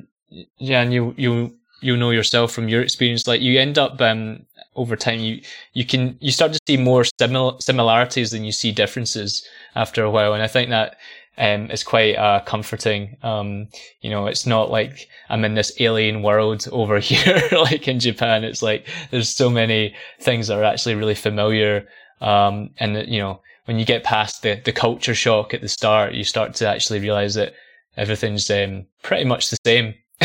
Jan, 0.60 0.92
you 0.92 1.14
you 1.16 1.54
you 1.80 1.96
know 1.96 2.10
yourself 2.10 2.52
from 2.52 2.68
your 2.68 2.82
experience, 2.82 3.26
like 3.26 3.40
you 3.40 3.58
end 3.60 3.78
up 3.78 4.00
um, 4.00 4.44
over 4.74 4.96
time, 4.96 5.20
you 5.20 5.40
you 5.72 5.84
can 5.84 6.16
you 6.20 6.30
start 6.32 6.52
to 6.52 6.60
see 6.66 6.76
more 6.76 7.02
simil- 7.20 7.60
similarities 7.62 8.30
than 8.30 8.44
you 8.44 8.52
see 8.52 8.72
differences 8.72 9.46
after 9.74 10.02
a 10.02 10.10
while, 10.10 10.32
and 10.34 10.42
I 10.42 10.48
think 10.48 10.70
that 10.70 10.96
um, 11.38 11.70
is 11.70 11.82
quite 11.84 12.16
uh, 12.16 12.40
comforting. 12.40 13.16
Um, 13.22 13.68
you 14.00 14.10
know, 14.10 14.26
it's 14.26 14.46
not 14.46 14.70
like 14.70 15.08
I'm 15.28 15.44
in 15.44 15.54
this 15.54 15.72
alien 15.80 16.22
world 16.22 16.66
over 16.72 16.98
here, 16.98 17.42
like 17.52 17.88
in 17.88 18.00
Japan. 18.00 18.44
It's 18.44 18.62
like 18.62 18.86
there's 19.10 19.28
so 19.28 19.50
many 19.50 19.94
things 20.20 20.48
that 20.48 20.58
are 20.58 20.64
actually 20.64 20.94
really 20.94 21.14
familiar. 21.14 21.86
Um, 22.20 22.70
and 22.78 23.06
you 23.08 23.20
know, 23.20 23.40
when 23.66 23.78
you 23.78 23.84
get 23.84 24.04
past 24.04 24.42
the 24.42 24.60
the 24.64 24.72
culture 24.72 25.14
shock 25.14 25.54
at 25.54 25.60
the 25.60 25.68
start, 25.68 26.14
you 26.14 26.24
start 26.24 26.54
to 26.54 26.68
actually 26.68 27.00
realize 27.00 27.34
that 27.34 27.54
everything's 27.96 28.50
um, 28.50 28.86
pretty 29.02 29.24
much 29.24 29.50
the 29.50 29.56
same. 29.64 29.94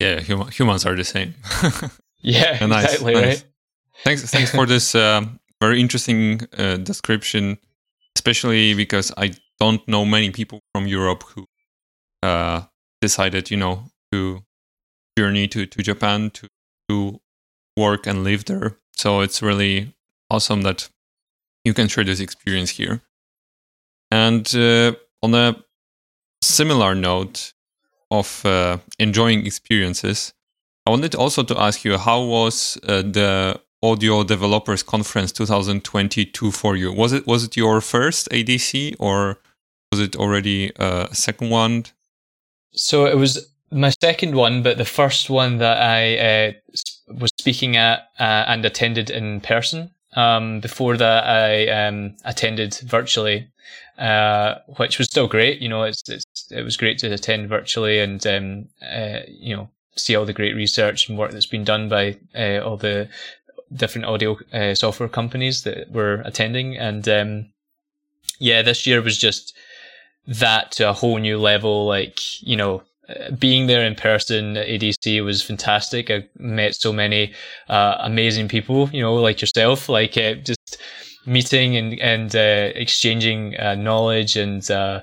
yeah, 0.00 0.20
hum- 0.20 0.48
humans 0.48 0.86
are 0.86 0.96
the 0.96 1.04
same. 1.04 1.34
yeah, 2.20 2.64
nice, 2.66 2.84
exactly 2.84 3.14
nice. 3.14 3.24
right. 3.24 3.44
Thanks, 4.04 4.30
thanks 4.30 4.50
for 4.50 4.66
this 4.66 4.94
um, 4.94 5.40
very 5.60 5.80
interesting 5.80 6.40
uh, 6.56 6.76
description 6.76 7.58
especially 8.18 8.74
because 8.74 9.12
I 9.16 9.32
don't 9.60 9.86
know 9.86 10.04
many 10.04 10.30
people 10.30 10.60
from 10.74 10.86
Europe 10.86 11.22
who 11.34 11.46
uh, 12.22 12.62
decided, 13.00 13.50
you 13.50 13.56
know, 13.56 13.84
to 14.12 14.42
journey 15.16 15.46
to, 15.48 15.66
to 15.66 15.82
Japan 15.82 16.30
to, 16.30 16.48
to 16.88 17.20
work 17.76 18.06
and 18.06 18.24
live 18.24 18.44
there. 18.44 18.76
So 18.96 19.20
it's 19.20 19.40
really 19.40 19.94
awesome 20.30 20.62
that 20.62 20.88
you 21.64 21.74
can 21.74 21.88
share 21.88 22.04
this 22.04 22.20
experience 22.20 22.70
here. 22.70 23.02
And 24.10 24.46
uh, 24.54 24.94
on 25.22 25.34
a 25.34 25.56
similar 26.48 26.94
note 26.94 27.52
of 28.10 28.44
uh, 28.44 28.78
enjoying 28.98 29.46
experiences, 29.46 30.32
I 30.86 30.90
wanted 30.90 31.14
also 31.14 31.42
to 31.42 31.60
ask 31.60 31.84
you 31.84 31.98
how 31.98 32.22
was 32.22 32.78
uh, 32.88 33.02
the 33.02 33.60
Audio 33.82 34.24
Developers 34.24 34.82
Conference 34.82 35.30
2022 35.32 36.50
for 36.50 36.76
you? 36.76 36.92
Was 36.92 37.12
it 37.12 37.26
was 37.26 37.44
it 37.44 37.56
your 37.56 37.80
first 37.80 38.28
ADC 38.30 38.96
or 38.98 39.38
was 39.92 40.00
it 40.00 40.16
already 40.16 40.72
a 40.76 41.08
second 41.12 41.50
one? 41.50 41.84
So 42.72 43.06
it 43.06 43.16
was 43.16 43.48
my 43.70 43.90
second 43.90 44.34
one, 44.34 44.62
but 44.62 44.78
the 44.78 44.84
first 44.84 45.30
one 45.30 45.58
that 45.58 45.78
I 45.80 46.16
uh, 46.18 46.52
was 47.20 47.30
speaking 47.38 47.76
at 47.76 48.08
uh, 48.18 48.44
and 48.48 48.64
attended 48.64 49.10
in 49.10 49.40
person. 49.40 49.90
Um, 50.16 50.60
before 50.60 50.96
that, 50.96 51.24
I 51.24 51.68
um, 51.68 52.16
attended 52.24 52.74
virtually, 52.82 53.48
uh, 53.98 54.56
which 54.76 54.98
was 54.98 55.08
still 55.08 55.26
great. 55.26 55.60
You 55.60 55.68
know, 55.68 55.82
it's, 55.82 56.08
it's, 56.08 56.50
it 56.50 56.62
was 56.62 56.76
great 56.76 56.98
to 56.98 57.12
attend 57.12 57.48
virtually 57.48 57.98
and 57.98 58.24
um, 58.26 58.68
uh, 58.82 59.20
you 59.28 59.56
know 59.56 59.68
see 59.96 60.14
all 60.14 60.24
the 60.24 60.32
great 60.32 60.54
research 60.54 61.08
and 61.08 61.18
work 61.18 61.32
that's 61.32 61.46
been 61.46 61.64
done 61.64 61.88
by 61.88 62.16
uh, 62.36 62.60
all 62.64 62.76
the 62.76 63.08
different 63.74 64.06
audio 64.06 64.38
uh, 64.52 64.74
software 64.74 65.08
companies 65.08 65.62
that 65.64 65.90
were 65.90 66.22
attending, 66.24 66.76
and 66.76 67.08
um, 67.08 67.46
yeah, 68.38 68.62
this 68.62 68.86
year 68.86 69.02
was 69.02 69.18
just 69.18 69.54
that 70.26 70.70
to 70.72 70.88
a 70.88 70.92
whole 70.92 71.18
new 71.18 71.38
level. 71.38 71.86
Like 71.86 72.18
you 72.40 72.56
know, 72.56 72.82
uh, 73.08 73.32
being 73.32 73.66
there 73.66 73.84
in 73.84 73.94
person 73.94 74.56
at 74.56 74.68
ADC 74.68 75.24
was 75.24 75.42
fantastic. 75.42 76.10
I 76.10 76.28
met 76.38 76.74
so 76.74 76.92
many 76.92 77.34
uh, 77.68 77.96
amazing 78.00 78.48
people, 78.48 78.88
you 78.90 79.02
know, 79.02 79.14
like 79.14 79.40
yourself, 79.40 79.88
like 79.88 80.16
uh, 80.16 80.34
meeting 81.28 81.76
and 81.76 81.98
and 82.00 82.34
uh, 82.34 82.72
exchanging 82.74 83.56
uh, 83.58 83.74
knowledge 83.74 84.36
and 84.36 84.68
uh, 84.70 85.02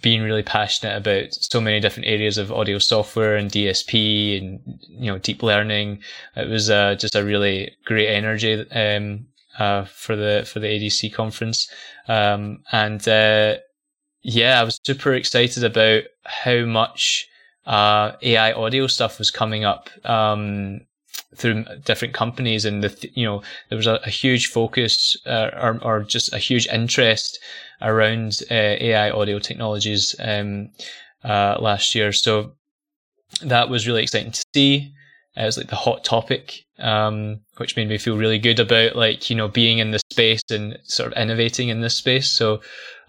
being 0.00 0.22
really 0.22 0.42
passionate 0.42 0.96
about 0.96 1.34
so 1.34 1.60
many 1.60 1.80
different 1.80 2.08
areas 2.08 2.38
of 2.38 2.52
audio 2.52 2.78
software 2.78 3.36
and 3.36 3.50
DSP 3.50 4.38
and 4.38 4.60
you 4.88 5.10
know 5.10 5.18
deep 5.18 5.42
learning. 5.42 6.00
It 6.36 6.48
was 6.48 6.70
uh, 6.70 6.94
just 6.94 7.16
a 7.16 7.24
really 7.24 7.72
great 7.84 8.08
energy 8.08 8.70
um, 8.70 9.26
uh, 9.58 9.84
for 9.84 10.16
the 10.16 10.48
for 10.50 10.60
the 10.60 10.68
ADC 10.68 11.12
conference, 11.12 11.68
um, 12.08 12.62
and 12.72 13.06
uh, 13.08 13.56
yeah, 14.22 14.60
I 14.60 14.64
was 14.64 14.80
super 14.84 15.12
excited 15.12 15.64
about 15.64 16.04
how 16.24 16.64
much 16.64 17.28
AI 17.66 18.52
audio 18.52 18.86
stuff 18.86 19.18
was 19.18 19.30
coming 19.30 19.64
up. 19.64 19.90
Um, 20.04 20.80
through 21.36 21.64
different 21.84 22.14
companies 22.14 22.64
and 22.64 22.82
the 22.82 23.10
you 23.14 23.24
know 23.24 23.42
there 23.68 23.76
was 23.76 23.86
a, 23.86 24.00
a 24.04 24.10
huge 24.10 24.48
focus 24.48 25.16
uh, 25.26 25.50
or, 25.60 25.78
or 25.82 26.02
just 26.02 26.32
a 26.32 26.38
huge 26.38 26.66
interest 26.68 27.38
around 27.82 28.40
uh, 28.50 28.54
AI 28.54 29.10
audio 29.10 29.38
technologies 29.38 30.14
um, 30.20 30.70
uh, 31.24 31.56
last 31.60 31.94
year. 31.94 32.12
So 32.12 32.52
that 33.42 33.68
was 33.68 33.86
really 33.86 34.02
exciting 34.02 34.32
to 34.32 34.44
see. 34.54 34.92
It 35.36 35.44
was 35.44 35.56
like 35.56 35.68
the 35.68 35.76
hot 35.76 36.04
topic, 36.04 36.64
um, 36.78 37.40
which 37.56 37.76
made 37.76 37.88
me 37.88 37.98
feel 37.98 38.16
really 38.16 38.38
good 38.38 38.60
about 38.60 38.94
like 38.94 39.28
you 39.28 39.36
know 39.36 39.48
being 39.48 39.78
in 39.78 39.90
the 39.90 40.00
space 40.10 40.42
and 40.50 40.78
sort 40.84 41.12
of 41.12 41.18
innovating 41.18 41.68
in 41.68 41.80
this 41.80 41.96
space. 41.96 42.30
So 42.30 42.60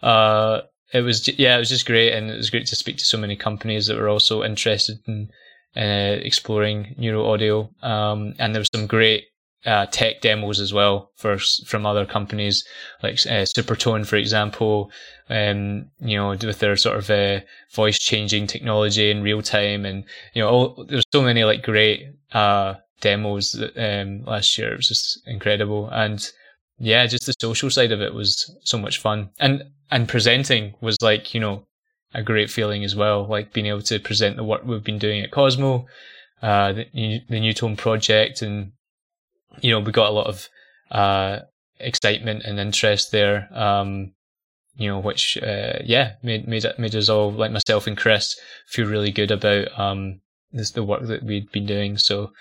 uh, 0.02 0.62
it 0.92 1.02
was 1.02 1.28
yeah, 1.38 1.56
it 1.56 1.60
was 1.60 1.70
just 1.70 1.86
great, 1.86 2.14
and 2.14 2.32
it 2.32 2.38
was 2.38 2.50
great 2.50 2.66
to 2.68 2.76
speak 2.76 2.98
to 2.98 3.06
so 3.06 3.18
many 3.18 3.36
companies 3.36 3.86
that 3.88 3.98
were 3.98 4.10
also 4.10 4.44
interested 4.44 5.00
in 5.08 5.30
uh, 5.78 6.20
exploring 6.22 6.96
neuro 6.98 7.26
audio. 7.32 7.70
Um, 7.82 8.34
and 8.40 8.54
there 8.54 8.60
was 8.62 8.70
some 8.74 8.88
great 8.88 9.26
uh, 9.66 9.88
tech 9.88 10.22
demos 10.22 10.60
as 10.60 10.72
well 10.74 11.12
for 11.16 11.38
from 11.66 11.86
other 11.86 12.06
companies 12.06 12.64
like 13.02 13.16
uh, 13.26 13.46
Supertone, 13.46 14.06
for 14.06 14.16
example. 14.16 14.92
Um, 15.30 15.90
you 16.00 16.18
know, 16.18 16.30
with 16.30 16.60
their 16.60 16.76
sort 16.76 16.98
of 16.98 17.10
uh, 17.10 17.40
voice 17.74 17.98
changing 17.98 18.46
technology 18.46 19.10
in 19.10 19.24
real 19.24 19.42
time, 19.42 19.86
and 19.86 20.04
you 20.34 20.42
know, 20.42 20.50
all, 20.50 20.86
there's 20.88 21.06
so 21.12 21.24
many 21.24 21.44
like 21.44 21.64
great 21.64 22.14
uh, 22.34 22.76
demos 23.02 23.54
that, 23.54 23.76
um, 23.76 24.24
last 24.26 24.58
year. 24.58 24.72
It 24.72 24.78
was 24.78 24.88
just 24.88 25.28
incredible, 25.28 25.90
and 25.92 26.24
yeah, 26.78 27.08
just 27.08 27.26
the 27.26 27.34
social 27.40 27.72
side 27.72 27.92
of 27.92 28.02
it 28.02 28.14
was 28.14 28.56
so 28.64 28.78
much 28.78 29.00
fun, 29.00 29.30
and 29.40 29.64
and 29.90 30.08
presenting 30.08 30.76
was 30.80 31.02
like 31.02 31.34
you 31.34 31.40
know 31.40 31.66
a 32.16 32.24
great 32.24 32.50
feeling 32.50 32.84
as 32.84 32.96
well, 32.96 33.28
like 33.28 33.54
being 33.54 33.68
able 33.68 33.82
to 33.84 34.00
present 34.00 34.38
the 34.38 34.44
work 34.44 34.64
we've 34.66 34.84
been 34.84 35.00
doing 35.00 35.22
at 35.22 35.32
Qosmo, 35.32 35.86
uh, 36.42 36.74
the, 36.74 37.22
the 37.30 37.54
Tone 37.54 37.76
project, 37.76 38.42
and 38.42 38.72
you 39.62 39.72
know, 39.72 39.80
we 39.80 39.92
got 39.92 40.10
a 40.10 40.14
lot 40.14 40.28
of 40.28 40.50
uh, 40.92 41.40
excitement 41.80 42.44
and 42.44 42.60
interest 42.60 43.12
there. 43.12 43.50
Um, 43.54 44.14
you 44.78 44.90
know, 44.90 45.00
which 45.00 45.38
uh, 45.38 45.80
yeah 45.84 46.14
made 46.22 46.48
made 46.48 46.66
made 46.78 46.96
us 46.96 47.10
all 47.10 47.32
like 47.32 47.52
myself 47.52 47.88
and 47.88 47.98
Chris 47.98 48.36
feel 48.68 48.88
really 48.88 49.12
good 49.12 49.32
about 49.32 49.68
um, 49.80 50.20
this 50.52 50.72
the 50.72 50.84
work 50.84 51.04
that 51.04 51.24
we'd 51.24 51.52
been 51.52 51.66
doing. 51.66 51.98
So 51.98 52.32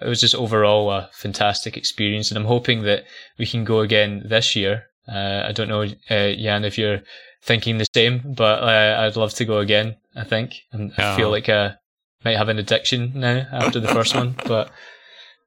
it 0.00 0.08
was 0.08 0.20
just 0.20 0.34
overall 0.34 0.90
a 0.90 1.08
fantastic 1.12 1.76
experience, 1.76 2.30
and 2.30 2.38
I'm 2.38 2.46
hoping 2.46 2.82
that 2.82 3.04
we 3.38 3.46
can 3.46 3.64
go 3.64 3.80
again 3.80 4.22
this 4.24 4.56
year. 4.56 4.84
Uh, 5.08 5.44
I 5.48 5.52
don't 5.52 5.68
know, 5.68 5.82
uh, 5.82 6.32
Jan, 6.34 6.64
if 6.64 6.76
you're 6.76 7.00
thinking 7.42 7.78
the 7.78 7.86
same, 7.94 8.34
but 8.36 8.62
uh, 8.62 9.00
I'd 9.00 9.16
love 9.16 9.34
to 9.34 9.44
go 9.44 9.58
again. 9.58 9.96
I 10.14 10.24
think, 10.24 10.62
and 10.72 10.92
I 10.98 11.16
feel 11.16 11.30
like 11.30 11.48
I 11.48 11.76
might 12.24 12.36
have 12.36 12.48
an 12.48 12.58
addiction 12.58 13.12
now 13.14 13.46
after 13.52 13.78
the 13.78 13.88
first 13.88 14.14
one, 14.14 14.34
but 14.44 14.70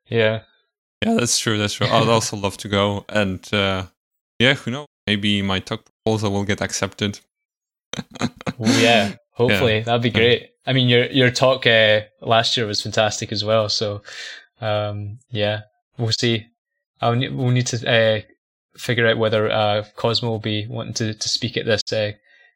yeah. 0.08 0.42
Yeah, 1.04 1.16
that's 1.16 1.38
true. 1.40 1.58
That's 1.58 1.74
true. 1.74 1.88
I'd 1.88 2.08
also 2.08 2.38
love 2.38 2.58
to 2.58 2.68
go, 2.70 3.06
and 3.10 3.42
uh, 3.54 3.86
yeah, 4.40 4.54
who 4.54 4.72
knows? 4.72 4.88
Maybe 5.08 5.42
my 5.42 5.60
talk 5.60 5.86
proposal 5.86 6.32
will 6.32 6.46
get 6.46 6.62
accepted. 6.62 7.20
yeah, 8.60 9.16
hopefully 9.32 9.78
yeah. 9.78 9.84
that'd 9.84 10.02
be 10.02 10.10
great. 10.10 10.52
I 10.66 10.74
mean, 10.74 10.88
your 10.88 11.06
your 11.06 11.32
talk 11.32 11.66
uh, 11.66 12.02
last 12.22 12.56
year 12.56 12.68
was 12.68 12.82
fantastic 12.82 13.32
as 13.32 13.44
well. 13.44 13.68
So, 13.68 14.04
um, 14.62 15.20
yeah, 15.32 15.62
we'll 15.98 16.12
see. 16.12 16.48
I'll 17.02 17.18
we'll 17.18 17.50
need 17.50 17.68
to 17.68 17.78
uh, 17.90 18.22
figure 18.78 19.08
out 19.08 19.18
whether 19.18 19.50
uh, 19.50 19.84
Qosmo 19.98 20.24
will 20.24 20.40
be 20.40 20.68
wanting 20.68 20.94
to, 20.96 21.14
to 21.14 21.30
speak 21.30 21.58
at 21.58 21.66
this 21.66 21.82
uh, 21.92 22.12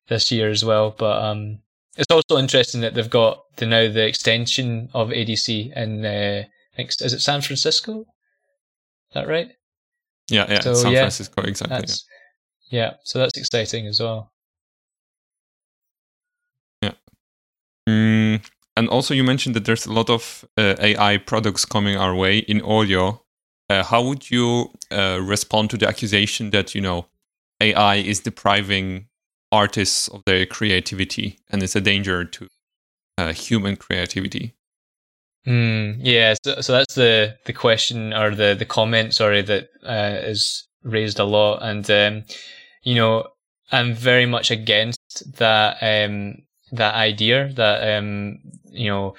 this 0.07 0.31
year 0.31 0.49
as 0.49 0.63
well. 0.63 0.95
But 0.97 1.21
um, 1.23 1.59
it's 1.97 2.11
also 2.11 2.37
interesting 2.37 2.81
that 2.81 2.93
they've 2.93 3.09
got 3.09 3.43
the 3.57 3.65
now 3.65 3.89
the 3.89 4.05
extension 4.07 4.89
of 4.93 5.09
ADC 5.09 5.75
in 5.75 6.05
uh, 6.05 6.43
I 6.73 6.75
think 6.75 6.89
is 7.01 7.13
it 7.13 7.21
San 7.21 7.41
Francisco 7.41 8.01
Is 8.01 8.05
that 9.13 9.27
right? 9.27 9.51
Yeah, 10.29 10.45
yeah, 10.49 10.59
so, 10.59 10.73
San 10.73 10.91
yeah, 10.91 10.99
Francisco, 11.01 11.41
exactly. 11.43 11.85
Yeah. 12.69 12.79
yeah, 12.79 12.93
so 13.03 13.19
that's 13.19 13.37
exciting 13.37 13.85
as 13.85 13.99
well. 13.99 14.31
Yeah. 16.81 16.93
Mm, 17.87 18.41
and 18.75 18.89
also, 18.89 19.13
you 19.13 19.23
mentioned 19.23 19.55
that 19.55 19.65
there's 19.65 19.85
a 19.85 19.93
lot 19.93 20.09
of 20.09 20.43
uh, 20.57 20.75
AI 20.79 21.17
products 21.17 21.63
coming 21.63 21.95
our 21.95 22.15
way 22.15 22.39
in 22.39 22.61
audio. 22.61 23.21
Uh, 23.69 23.83
how 23.83 24.01
would 24.01 24.29
you 24.29 24.71
uh, 24.91 25.19
respond 25.21 25.69
to 25.71 25.77
the 25.77 25.87
accusation 25.87 26.51
that 26.51 26.75
you 26.75 26.81
know 26.81 27.07
AI 27.61 27.95
is 27.95 28.19
depriving 28.19 29.07
artists 29.51 30.07
of 30.09 30.21
their 30.25 30.45
creativity 30.45 31.39
and 31.49 31.63
it's 31.63 31.75
a 31.75 31.81
danger 31.81 32.25
to 32.25 32.47
uh, 33.17 33.33
human 33.33 33.75
creativity? 33.75 34.53
Mm, 35.47 35.99
yeah, 35.99 36.33
so, 36.43 36.59
so 36.61 36.73
that's 36.73 36.95
the, 36.95 37.37
the 37.45 37.53
question 37.53 38.13
or 38.13 38.33
the, 38.33 38.55
the 38.57 38.65
comment, 38.65 39.13
sorry, 39.13 39.41
that 39.43 39.69
uh, 39.83 40.17
is 40.23 40.67
raised 40.83 41.19
a 41.19 41.23
lot. 41.23 41.59
And, 41.61 41.89
um, 41.91 42.23
you 42.81 42.95
know, 42.95 43.27
I'm 43.71 43.93
very 43.93 44.25
much 44.25 44.49
against 44.49 44.99
that, 45.37 45.77
um, 45.81 46.41
that 46.71 46.95
idea 46.95 47.49
that, 47.53 47.97
um, 47.97 48.39
you 48.71 48.89
know, 48.89 49.15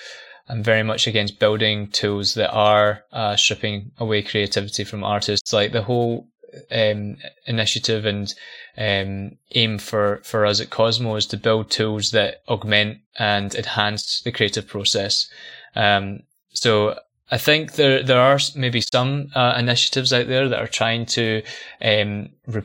I'm 0.49 0.63
very 0.63 0.83
much 0.83 1.07
against 1.07 1.39
building 1.39 1.89
tools 1.89 2.35
that 2.35 2.51
are 2.53 3.03
uh, 3.13 3.37
stripping 3.37 3.91
away 3.99 4.23
creativity 4.23 4.85
from 4.85 5.03
artists. 5.03 5.53
Like 5.53 5.73
the 5.73 5.83
whole 5.83 6.29
um, 6.71 7.17
initiative 7.47 8.07
and 8.07 8.33
um, 8.79 9.39
aim 9.55 9.79
for, 9.79 10.21
for 10.25 10.47
us 10.47 10.61
at 10.61 10.71
Qosmo 10.71 11.19
is 11.19 11.27
to 11.27 11.37
build 11.37 11.71
tools 11.71 12.13
that 12.13 12.43
augment 12.49 12.99
and 13.19 13.55
enhance 13.55 14.21
the 14.23 14.33
creative 14.33 14.67
process. 14.67 15.29
Um, 15.75 16.21
so 16.53 16.99
I 17.31 17.39
think 17.39 17.73
there 17.73 18.03
there 18.03 18.21
are 18.21 18.39
maybe 18.55 18.81
some 18.81 19.29
uh, 19.35 19.55
initiatives 19.59 20.13
out 20.13 20.29
there 20.29 20.49
that 20.49 20.61
are 20.61 20.69
trying 20.69 21.07
to 21.07 21.43
um, 21.83 22.29
re- 22.47 22.63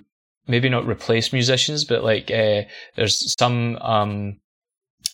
maybe 0.47 0.69
not 0.69 0.87
replace 0.87 1.33
musicians, 1.33 1.83
but 1.83 2.03
like 2.03 2.29
uh, 2.29 2.63
there's 2.95 3.35
some 3.39 3.77
um, 3.77 4.39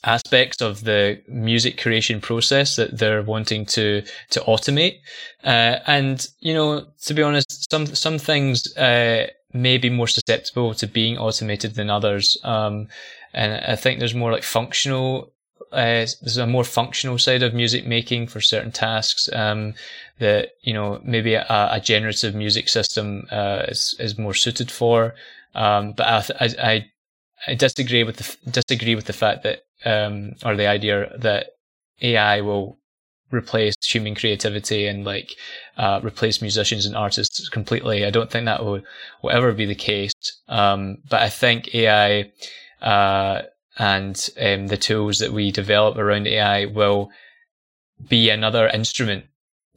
aspects 0.03 0.61
of 0.61 0.83
the 0.83 1.21
music 1.27 1.77
creation 1.77 2.21
process 2.21 2.75
that 2.75 2.97
they're 2.97 3.23
wanting 3.23 3.65
to 3.65 4.03
to 4.29 4.39
automate. 4.41 4.99
Uh, 5.43 5.79
and 5.87 6.27
you 6.39 6.53
know, 6.53 6.87
to 7.03 7.13
be 7.13 7.23
honest, 7.23 7.69
some 7.71 7.85
some 7.85 8.17
things 8.17 8.75
uh, 8.77 9.27
may 9.53 9.77
be 9.77 9.89
more 9.89 10.07
susceptible 10.07 10.73
to 10.75 10.87
being 10.87 11.17
automated 11.17 11.75
than 11.75 11.89
others. 11.89 12.37
Um, 12.43 12.87
and 13.33 13.53
I 13.65 13.75
think 13.75 13.99
there's 13.99 14.15
more 14.15 14.31
like 14.31 14.43
functional. 14.43 15.31
Uh, 15.71 16.07
there's 16.21 16.37
a 16.37 16.47
more 16.47 16.63
functional 16.63 17.17
side 17.17 17.43
of 17.43 17.53
music 17.53 17.85
making 17.85 18.27
for 18.27 18.39
certain 18.39 18.71
tasks 18.71 19.29
um, 19.33 19.73
that 20.19 20.51
you 20.61 20.73
know 20.73 21.01
maybe 21.03 21.33
a, 21.33 21.45
a 21.49 21.81
generative 21.81 22.35
music 22.35 22.69
system 22.69 23.27
uh, 23.31 23.65
is 23.67 23.95
is 23.99 24.17
more 24.17 24.33
suited 24.33 24.71
for. 24.71 25.15
Um, 25.55 25.93
but 25.93 26.31
I, 26.39 26.49
I 26.61 26.91
I 27.47 27.55
disagree 27.55 28.03
with 28.03 28.17
the 28.17 28.49
disagree 28.49 28.95
with 28.95 29.05
the 29.05 29.13
fact 29.13 29.43
that 29.43 29.63
um, 29.85 30.33
or 30.45 30.55
the 30.55 30.67
idea 30.67 31.11
that 31.17 31.47
AI 32.01 32.41
will 32.41 32.79
replace 33.31 33.75
human 33.83 34.15
creativity 34.15 34.87
and 34.87 35.03
like 35.03 35.35
uh, 35.77 35.99
replace 36.03 36.41
musicians 36.41 36.85
and 36.85 36.95
artists 36.95 37.49
completely. 37.49 38.05
I 38.05 38.09
don't 38.09 38.31
think 38.31 38.45
that 38.45 38.63
will, 38.63 38.81
will 39.21 39.31
ever 39.31 39.51
be 39.51 39.65
the 39.65 39.75
case. 39.75 40.13
Um, 40.47 40.99
but 41.09 41.21
I 41.21 41.29
think 41.29 41.73
AI 41.75 42.31
uh, 42.81 43.41
and 43.77 44.29
um, 44.39 44.67
the 44.67 44.77
tools 44.77 45.19
that 45.19 45.33
we 45.33 45.51
develop 45.51 45.97
around 45.97 46.27
AI 46.27 46.65
will 46.65 47.09
be 48.07 48.29
another 48.29 48.67
instrument 48.69 49.25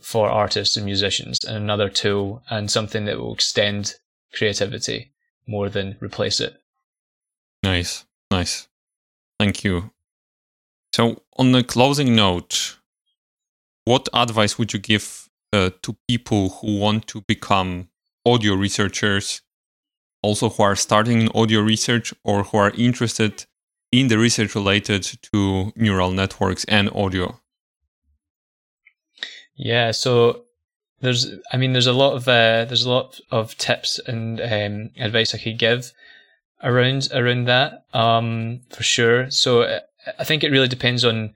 for 0.01 0.31
artists 0.31 0.77
and 0.77 0.87
musicians 0.87 1.39
and 1.45 1.57
another 1.57 1.89
tool 1.89 2.43
and 2.51 2.71
something 2.71 3.05
that 3.05 3.19
will 3.19 3.35
extend 3.35 3.95
creativity 4.33 5.13
more 5.47 5.69
than 5.69 5.97
replace 6.01 6.41
it. 6.41 6.55
Nice, 7.63 8.05
nice. 8.31 8.69
Thank 9.41 9.65
you. 9.65 9.91
So, 10.93 11.23
on 11.39 11.53
the 11.53 11.65
closing 11.65 12.15
note, 12.15 12.77
what 13.87 14.07
advice 14.13 14.59
would 14.59 14.75
you 14.75 14.79
give 14.79 15.31
uh, 15.51 15.71
to 15.81 15.97
people 16.07 16.51
who 16.51 16.79
want 16.79 17.07
to 17.07 17.23
become 17.23 17.89
audio 18.27 18.55
researchers, 18.55 19.41
also 20.23 20.51
who 20.51 20.63
are 20.63 20.77
starting 20.77 21.23
in 21.23 21.31
audio 21.35 21.63
research 21.63 22.13
or 22.23 22.43
who 22.43 22.59
are 22.59 22.73
interested 22.73 23.47
in 23.91 24.09
the 24.09 24.19
research 24.19 24.55
related 24.55 25.05
to 25.33 25.73
neural 25.75 26.11
networks 26.11 26.65
and 26.65 26.91
audio? 26.91 27.41
Yeah, 29.57 29.93
so 29.93 30.43
there's, 31.01 31.33
I 31.51 31.57
mean, 31.57 31.73
there's 31.73 31.87
a 31.87 31.95
lot 31.95 32.13
of 32.13 32.29
uh, 32.29 32.67
there's 32.67 32.85
a 32.85 32.91
lot 32.91 33.19
of 33.31 33.57
tips 33.57 33.99
and 34.07 34.39
um, 34.39 34.91
advice 35.03 35.35
I 35.35 35.39
could 35.39 35.59
give 35.59 35.95
around 36.63 37.09
around 37.13 37.47
that 37.47 37.85
um, 37.93 38.61
for 38.71 38.83
sure. 38.83 39.31
So 39.31 39.81
I 40.19 40.25
think 40.25 40.45
it 40.45 40.51
really 40.51 40.69
depends 40.69 41.05
on 41.05 41.35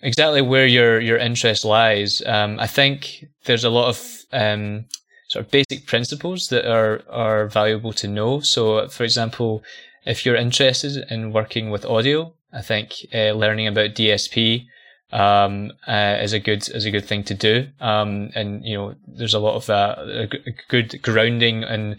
exactly 0.00 0.42
where 0.42 0.66
your 0.66 1.00
your 1.00 1.18
interest 1.18 1.64
lies. 1.64 2.22
Um, 2.26 2.58
I 2.60 2.66
think 2.66 3.26
there's 3.44 3.64
a 3.64 3.70
lot 3.70 3.88
of 3.88 4.24
um, 4.32 4.86
sort 5.28 5.44
of 5.44 5.50
basic 5.50 5.86
principles 5.86 6.48
that 6.48 6.70
are 6.70 7.02
are 7.08 7.48
valuable 7.48 7.92
to 7.94 8.08
know. 8.08 8.40
So, 8.40 8.88
for 8.88 9.04
example, 9.04 9.62
if 10.06 10.24
you're 10.24 10.36
interested 10.36 11.04
in 11.10 11.32
working 11.32 11.70
with 11.70 11.84
audio, 11.84 12.32
I 12.52 12.62
think 12.62 13.06
uh, 13.14 13.32
learning 13.32 13.66
about 13.66 13.94
DSP 13.94 14.66
um, 15.12 15.72
uh, 15.86 16.18
is 16.20 16.32
a 16.32 16.40
good 16.40 16.68
is 16.68 16.84
a 16.84 16.90
good 16.90 17.04
thing 17.04 17.24
to 17.24 17.34
do. 17.34 17.68
Um, 17.80 18.30
and 18.34 18.64
you 18.64 18.76
know, 18.76 18.94
there's 19.06 19.34
a 19.34 19.38
lot 19.38 19.56
of 19.56 19.70
uh, 19.70 19.96
a 19.98 20.28
good 20.68 21.00
grounding 21.02 21.62
in 21.62 21.98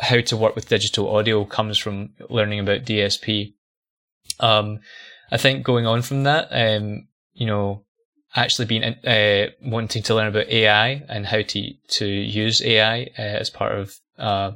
how 0.00 0.20
to 0.20 0.36
work 0.36 0.54
with 0.54 0.68
digital 0.68 1.14
audio 1.14 1.44
comes 1.44 1.78
from 1.78 2.10
learning 2.28 2.60
about 2.60 2.84
DSP. 2.84 3.54
Um, 4.40 4.80
I 5.30 5.36
think 5.36 5.64
going 5.64 5.86
on 5.86 6.02
from 6.02 6.24
that, 6.24 6.48
um, 6.50 7.06
you 7.34 7.46
know, 7.46 7.84
actually 8.34 8.66
being 8.66 8.84
uh, 8.84 9.46
wanting 9.62 10.02
to 10.04 10.14
learn 10.14 10.28
about 10.28 10.48
AI 10.48 11.02
and 11.08 11.26
how 11.26 11.42
to 11.42 11.72
to 11.88 12.06
use 12.06 12.62
AI 12.62 13.10
uh, 13.18 13.22
as 13.22 13.50
part 13.50 13.72
of 13.78 13.96
uh, 14.18 14.52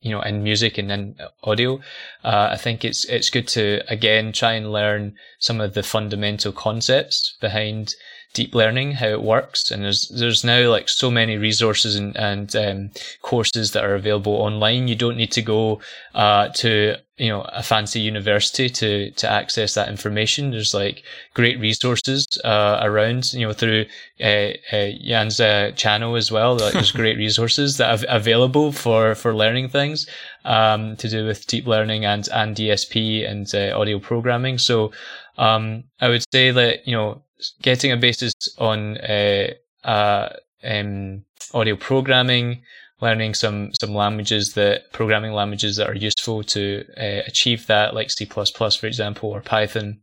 you 0.00 0.10
know 0.10 0.20
in 0.22 0.42
music 0.42 0.78
and 0.78 0.90
in 0.90 1.16
audio. 1.42 1.76
Uh, 2.24 2.50
I 2.52 2.56
think 2.56 2.84
it's 2.84 3.04
it's 3.06 3.30
good 3.30 3.48
to 3.48 3.82
again 3.88 4.32
try 4.32 4.52
and 4.52 4.72
learn 4.72 5.16
some 5.38 5.60
of 5.60 5.74
the 5.74 5.82
fundamental 5.82 6.52
concepts 6.52 7.36
behind 7.40 7.94
deep 8.34 8.54
learning, 8.54 8.92
how 8.92 9.08
it 9.08 9.22
works. 9.22 9.70
And 9.70 9.84
there's 9.84 10.08
there's 10.08 10.44
now 10.44 10.70
like 10.70 10.88
so 10.88 11.10
many 11.10 11.36
resources 11.36 11.96
and, 11.96 12.16
and 12.16 12.54
um, 12.56 12.90
courses 13.22 13.72
that 13.72 13.84
are 13.84 13.94
available 13.94 14.34
online. 14.34 14.88
You 14.88 14.94
don't 14.94 15.16
need 15.16 15.32
to 15.32 15.42
go 15.42 15.80
uh, 16.14 16.48
to 16.48 16.96
you 17.18 17.28
know 17.28 17.42
a 17.52 17.62
fancy 17.62 18.00
university 18.00 18.68
to 18.70 19.10
to 19.12 19.30
access 19.30 19.74
that 19.74 19.88
information. 19.88 20.50
There's 20.50 20.74
like 20.74 21.02
great 21.34 21.60
resources 21.60 22.26
uh, 22.44 22.80
around. 22.82 23.32
You 23.34 23.46
know 23.46 23.52
through 23.52 23.86
uh, 24.20 24.52
uh 24.72 24.90
Jan's 25.04 25.38
uh, 25.38 25.72
channel 25.76 26.16
as 26.16 26.32
well. 26.32 26.56
Like 26.56 26.72
there's 26.72 26.92
great 27.02 27.18
resources 27.18 27.76
that 27.76 28.04
are 28.04 28.06
available 28.08 28.72
for 28.72 29.14
for 29.14 29.34
learning 29.34 29.68
things 29.68 30.06
um, 30.44 30.96
to 30.96 31.08
do 31.08 31.26
with 31.26 31.46
deep 31.46 31.66
learning 31.66 32.04
and 32.04 32.28
and 32.32 32.56
DSP 32.56 33.28
and 33.28 33.54
uh, 33.54 33.78
audio 33.78 33.98
programming. 33.98 34.58
So 34.58 34.92
um, 35.38 35.84
I 36.00 36.08
would 36.08 36.24
say 36.32 36.50
that 36.50 36.86
you 36.88 36.96
know 36.96 37.22
getting 37.62 37.92
a 37.92 37.96
basis 37.96 38.34
on 38.58 38.98
uh, 38.98 39.52
uh, 39.84 40.28
um, 40.64 41.24
audio 41.54 41.76
programming, 41.76 42.62
learning 43.00 43.34
some 43.34 43.72
some 43.80 43.94
languages 43.94 44.54
that 44.54 44.92
programming 44.92 45.32
languages 45.32 45.76
that 45.76 45.88
are 45.88 45.94
useful 45.94 46.42
to 46.44 46.84
uh, 46.96 47.22
achieve 47.26 47.66
that, 47.66 47.94
like 47.94 48.10
C++, 48.10 48.24
for 48.24 48.86
example, 48.86 49.30
or 49.30 49.40
Python. 49.40 50.00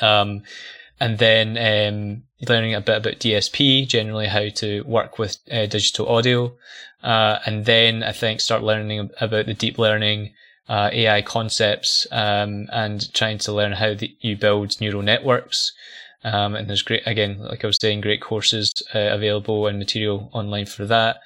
Um, 0.00 0.42
and 1.00 1.18
then 1.18 1.56
um, 1.56 2.22
learning 2.48 2.74
a 2.74 2.80
bit 2.80 2.98
about 2.98 3.20
DSP, 3.20 3.86
generally 3.86 4.26
how 4.26 4.48
to 4.48 4.82
work 4.82 5.18
with 5.18 5.38
uh, 5.50 5.66
digital 5.66 6.08
audio, 6.08 6.56
uh, 7.02 7.38
and 7.46 7.64
then 7.64 8.02
I 8.02 8.12
think 8.12 8.40
start 8.40 8.62
learning 8.62 9.10
about 9.20 9.46
the 9.46 9.54
deep 9.54 9.78
learning 9.78 10.34
uh, 10.68 10.90
AI 10.92 11.22
concepts 11.22 12.06
um, 12.10 12.66
and 12.72 13.12
trying 13.14 13.38
to 13.38 13.52
learn 13.52 13.72
how 13.72 13.94
the, 13.94 14.14
you 14.20 14.36
build 14.36 14.80
neural 14.80 15.02
networks. 15.02 15.72
Um, 16.24 16.56
and 16.56 16.68
there's 16.68 16.82
great, 16.82 17.02
again, 17.06 17.38
like 17.38 17.64
I 17.64 17.68
was 17.68 17.78
saying, 17.80 18.00
great 18.00 18.20
courses 18.20 18.72
uh, 18.94 18.98
available 18.98 19.66
and 19.66 19.78
material 19.78 20.30
online 20.32 20.66
for 20.66 20.84
that. 20.86 21.16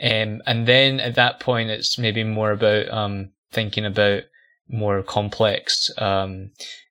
Um, 0.00 0.42
and 0.46 0.66
then 0.66 1.00
at 1.00 1.16
that 1.16 1.40
point, 1.40 1.70
it's 1.70 1.98
maybe 1.98 2.24
more 2.24 2.52
about 2.52 2.88
um, 2.90 3.30
thinking 3.52 3.84
about 3.84 4.22
more 4.68 5.02
complex 5.02 5.90
um, 5.98 6.50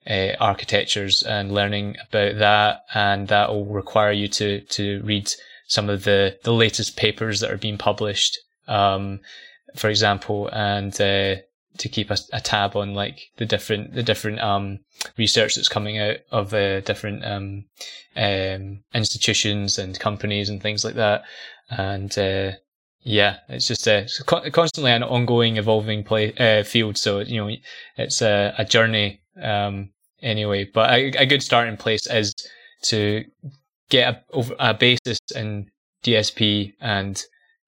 uh, 0.09 0.33
architectures 0.39 1.23
and 1.23 1.51
learning 1.51 1.95
about 2.09 2.37
that. 2.39 2.81
And 2.93 3.27
that 3.29 3.49
will 3.49 3.65
require 3.65 4.11
you 4.11 4.27
to 4.29 4.61
to 4.61 5.01
read 5.03 5.31
some 5.67 5.89
of 5.89 6.03
the 6.03 6.37
the 6.43 6.53
latest 6.53 6.97
papers 6.97 7.39
that 7.39 7.51
are 7.51 7.57
being 7.57 7.77
published, 7.77 8.37
um, 8.67 9.19
for 9.75 9.89
example, 9.89 10.49
and 10.51 10.99
uh, 10.99 11.35
to 11.77 11.89
keep 11.89 12.09
a, 12.09 12.17
a, 12.33 12.41
tab 12.41 12.75
on 12.75 12.93
like 12.93 13.19
the 13.37 13.45
different 13.45 13.93
the 13.93 14.03
different 14.03 14.39
um, 14.39 14.79
research 15.17 15.55
that's 15.55 15.69
coming 15.69 15.97
out 15.97 16.17
of 16.31 16.53
uh, 16.53 16.81
different 16.81 17.23
um, 17.25 17.65
um, 18.15 18.83
institutions 18.93 19.77
and 19.77 19.99
companies 19.99 20.49
and 20.49 20.61
things 20.61 20.83
like 20.83 20.95
that. 20.95 21.23
And 21.69 22.17
uh, 22.17 22.51
yeah, 23.01 23.37
it's 23.47 23.67
just 23.67 23.87
a 23.87 23.99
it's 23.99 24.21
constantly 24.23 24.91
an 24.91 25.03
ongoing, 25.03 25.57
evolving 25.57 26.03
play 26.03 26.33
uh, 26.33 26.63
field. 26.63 26.97
So 26.97 27.19
you 27.19 27.37
know, 27.37 27.55
it's 27.97 28.21
a, 28.21 28.53
a 28.57 28.65
journey 28.65 29.21
um, 29.41 29.91
anyway. 30.21 30.69
But 30.73 30.91
a, 30.91 31.11
a, 31.17 31.25
good 31.25 31.43
starting 31.43 31.77
place 31.77 32.07
is 32.07 32.33
to 32.83 33.23
get 33.89 34.25
a, 34.33 34.45
a 34.59 34.73
basis 34.73 35.19
in 35.35 35.67
DSP 36.03 36.73
and 36.81 37.23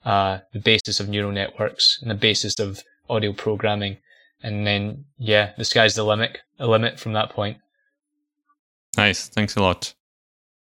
uh, 0.06 0.40
the 0.54 0.60
basis 0.60 1.00
of 1.00 1.10
neural 1.10 1.32
networks 1.32 2.00
and 2.02 2.10
the 2.10 2.16
basis 2.16 2.60
of 2.60 2.82
audio 3.10 3.34
programming. 3.34 3.98
And 4.42 4.66
then, 4.66 5.06
yeah, 5.18 5.52
the 5.58 5.66
sky's 5.66 5.96
the 5.96 6.04
limit, 6.04 6.40
a 6.60 6.68
limit 6.68 7.00
from 7.00 7.14
that 7.14 7.32
point. 7.32 7.58
Nice. 8.96 9.28
Thanks 9.28 9.56
a 9.56 9.62
lot. 9.62 9.94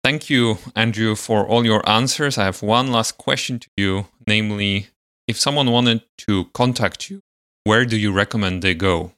Thank 0.04 0.30
you, 0.30 0.58
Andrew, 0.76 1.16
for 1.16 1.48
all 1.48 1.64
your 1.64 1.88
answers. 1.88 2.38
I 2.38 2.46
have 2.46 2.62
one 2.62 2.92
last 2.92 3.18
question 3.18 3.60
to 3.60 3.68
you, 3.78 4.08
namely, 4.26 4.88
if 5.28 5.39
someone 5.39 5.70
wanted 5.72 6.02
to 6.20 6.46
contact 6.54 7.10
you, 7.10 7.22
where 7.64 7.86
do 7.86 7.96
you 7.96 8.12
recommend 8.12 8.62
they 8.62 8.74
go? 8.74 9.14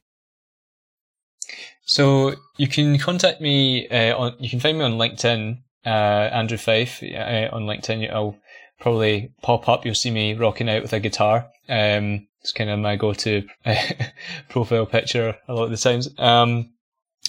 So 1.85 2.35
you 2.57 2.67
can 2.67 2.97
contact 2.97 3.41
me 3.41 3.87
uh, 3.87 4.17
on. 4.17 4.35
You 4.39 4.49
can 4.49 4.59
find 4.59 4.77
me 4.77 4.83
on 4.83 4.93
LinkedIn, 4.93 5.59
uh, 5.85 5.89
Andrew 5.89 6.57
Fyfe 6.57 7.01
uh, 7.01 7.55
on 7.55 7.63
LinkedIn. 7.63 8.11
I'll 8.11 8.37
probably 8.79 9.31
pop 9.41 9.67
up. 9.69 9.85
You'll 9.85 9.95
see 9.95 10.11
me 10.11 10.33
rocking 10.33 10.69
out 10.69 10.81
with 10.81 10.93
a 10.93 10.99
guitar. 10.99 11.49
Um, 11.69 12.27
it's 12.41 12.51
kind 12.51 12.69
of 12.69 12.79
my 12.79 12.95
go-to 12.95 13.47
profile 14.49 14.85
picture 14.85 15.37
a 15.47 15.53
lot 15.53 15.65
of 15.65 15.71
the 15.71 15.77
times. 15.77 16.09
Um, 16.17 16.71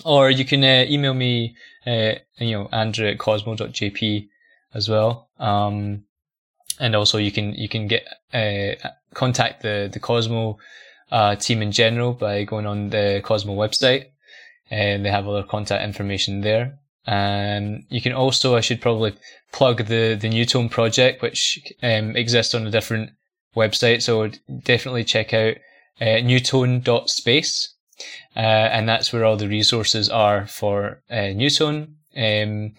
or 0.05 0.31
you 0.31 0.45
can 0.45 0.65
uh, 0.65 0.85
email 0.89 1.15
me, 1.15 1.57
uh, 1.87 2.15
you 2.39 2.53
know, 2.53 2.69
Andrew 2.73 3.07
at 3.07 3.19
qosmo.jp 3.19 4.29
as 4.75 4.89
well. 4.89 5.29
Um, 5.39 6.05
and 6.81 6.97
also 6.97 7.19
you 7.19 7.31
can 7.31 7.55
you 7.55 7.69
can 7.69 7.87
get 7.87 8.05
uh, 8.33 8.89
contact 9.15 9.63
the 9.63 9.89
the 9.93 10.01
Qosmo 10.01 10.57
uh, 11.13 11.37
team 11.37 11.63
in 11.63 11.73
general 11.73 12.13
by 12.13 12.45
going 12.45 12.67
on 12.67 12.91
the 12.91 13.23
Qosmo 13.25 13.57
website, 13.57 14.07
and 14.71 15.05
they 15.05 15.11
have 15.11 15.27
all 15.27 15.35
their 15.35 15.45
contact 15.45 15.85
information 15.85 16.41
there. 16.41 16.79
And 17.07 17.85
you 17.91 18.01
can 18.01 18.13
also, 18.13 18.57
I 18.57 18.61
should 18.61 18.81
probably 18.81 19.15
plug 19.53 19.87
the 19.87 20.17
the 20.21 20.29
Neutone 20.29 20.71
project, 20.71 21.23
which 21.23 21.61
um, 21.83 22.17
exists 22.17 22.55
on 22.55 22.67
a 22.67 22.71
different 22.71 23.11
website. 23.55 24.03
So 24.03 24.31
definitely 24.63 25.05
check 25.05 25.33
out 25.33 25.57
uh, 26.01 26.21
neutone.space. 26.23 27.75
Uh, 28.37 28.39
and 28.39 28.89
that's 28.89 29.13
where 29.13 29.25
all 29.25 29.37
the 29.37 29.49
resources 29.49 30.09
are 30.09 30.47
for 30.47 31.03
uh, 31.11 31.33
Neutone. 31.33 31.95
Um, 32.17 32.75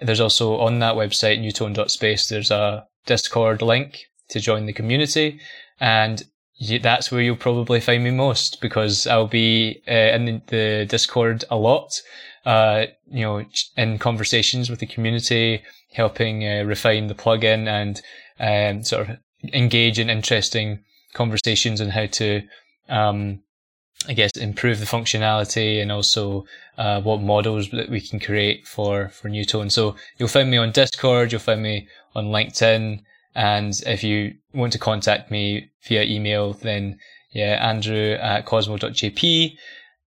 there's 0.00 0.20
also 0.20 0.56
on 0.58 0.78
that 0.78 0.94
website, 0.94 1.40
neutone.space, 1.40 2.28
there's 2.28 2.50
a 2.50 2.86
Discord 3.06 3.62
link 3.62 4.04
to 4.28 4.40
join 4.40 4.66
the 4.66 4.72
community. 4.72 5.40
And 5.80 6.22
that's 6.82 7.10
where 7.10 7.22
you'll 7.22 7.36
probably 7.36 7.80
find 7.80 8.04
me 8.04 8.10
most 8.10 8.60
because 8.60 9.06
I'll 9.06 9.26
be 9.26 9.82
uh, 9.88 10.14
in 10.14 10.42
the 10.46 10.86
Discord 10.88 11.44
a 11.50 11.56
lot, 11.56 12.00
uh, 12.44 12.86
you 13.10 13.22
know, 13.22 13.44
in 13.76 13.98
conversations 13.98 14.70
with 14.70 14.78
the 14.78 14.86
community, 14.86 15.62
helping 15.92 16.46
uh, 16.46 16.62
refine 16.64 17.08
the 17.08 17.14
plugin 17.14 17.66
and 17.66 18.00
um, 18.38 18.84
sort 18.84 19.08
of 19.08 19.16
engage 19.52 19.98
in 19.98 20.10
interesting 20.10 20.80
conversations 21.12 21.80
on 21.80 21.88
how 21.88 22.06
to, 22.06 22.42
um, 22.88 23.40
I 24.08 24.14
guess, 24.14 24.32
improve 24.32 24.80
the 24.80 24.86
functionality 24.86 25.82
and 25.82 25.90
also 25.90 26.46
uh, 26.78 27.00
what 27.00 27.20
models 27.20 27.70
that 27.70 27.90
we 27.90 28.00
can 28.00 28.20
create 28.20 28.66
for 28.66 29.08
for 29.08 29.28
Neutone. 29.28 29.70
So 29.70 29.96
you'll 30.18 30.28
find 30.28 30.50
me 30.50 30.56
on 30.56 30.72
Discord, 30.72 31.32
you'll 31.32 31.40
find 31.40 31.62
me 31.62 31.88
on 32.14 32.26
LinkedIn, 32.26 33.02
and 33.34 33.74
if 33.86 34.02
you 34.02 34.34
want 34.52 34.72
to 34.72 34.78
contact 34.78 35.30
me 35.30 35.70
via 35.86 36.02
email, 36.02 36.54
then 36.54 36.98
yeah, 37.32 37.58
Andrew 37.60 38.14
at 38.14 38.46
qosmo.jp. 38.46 39.56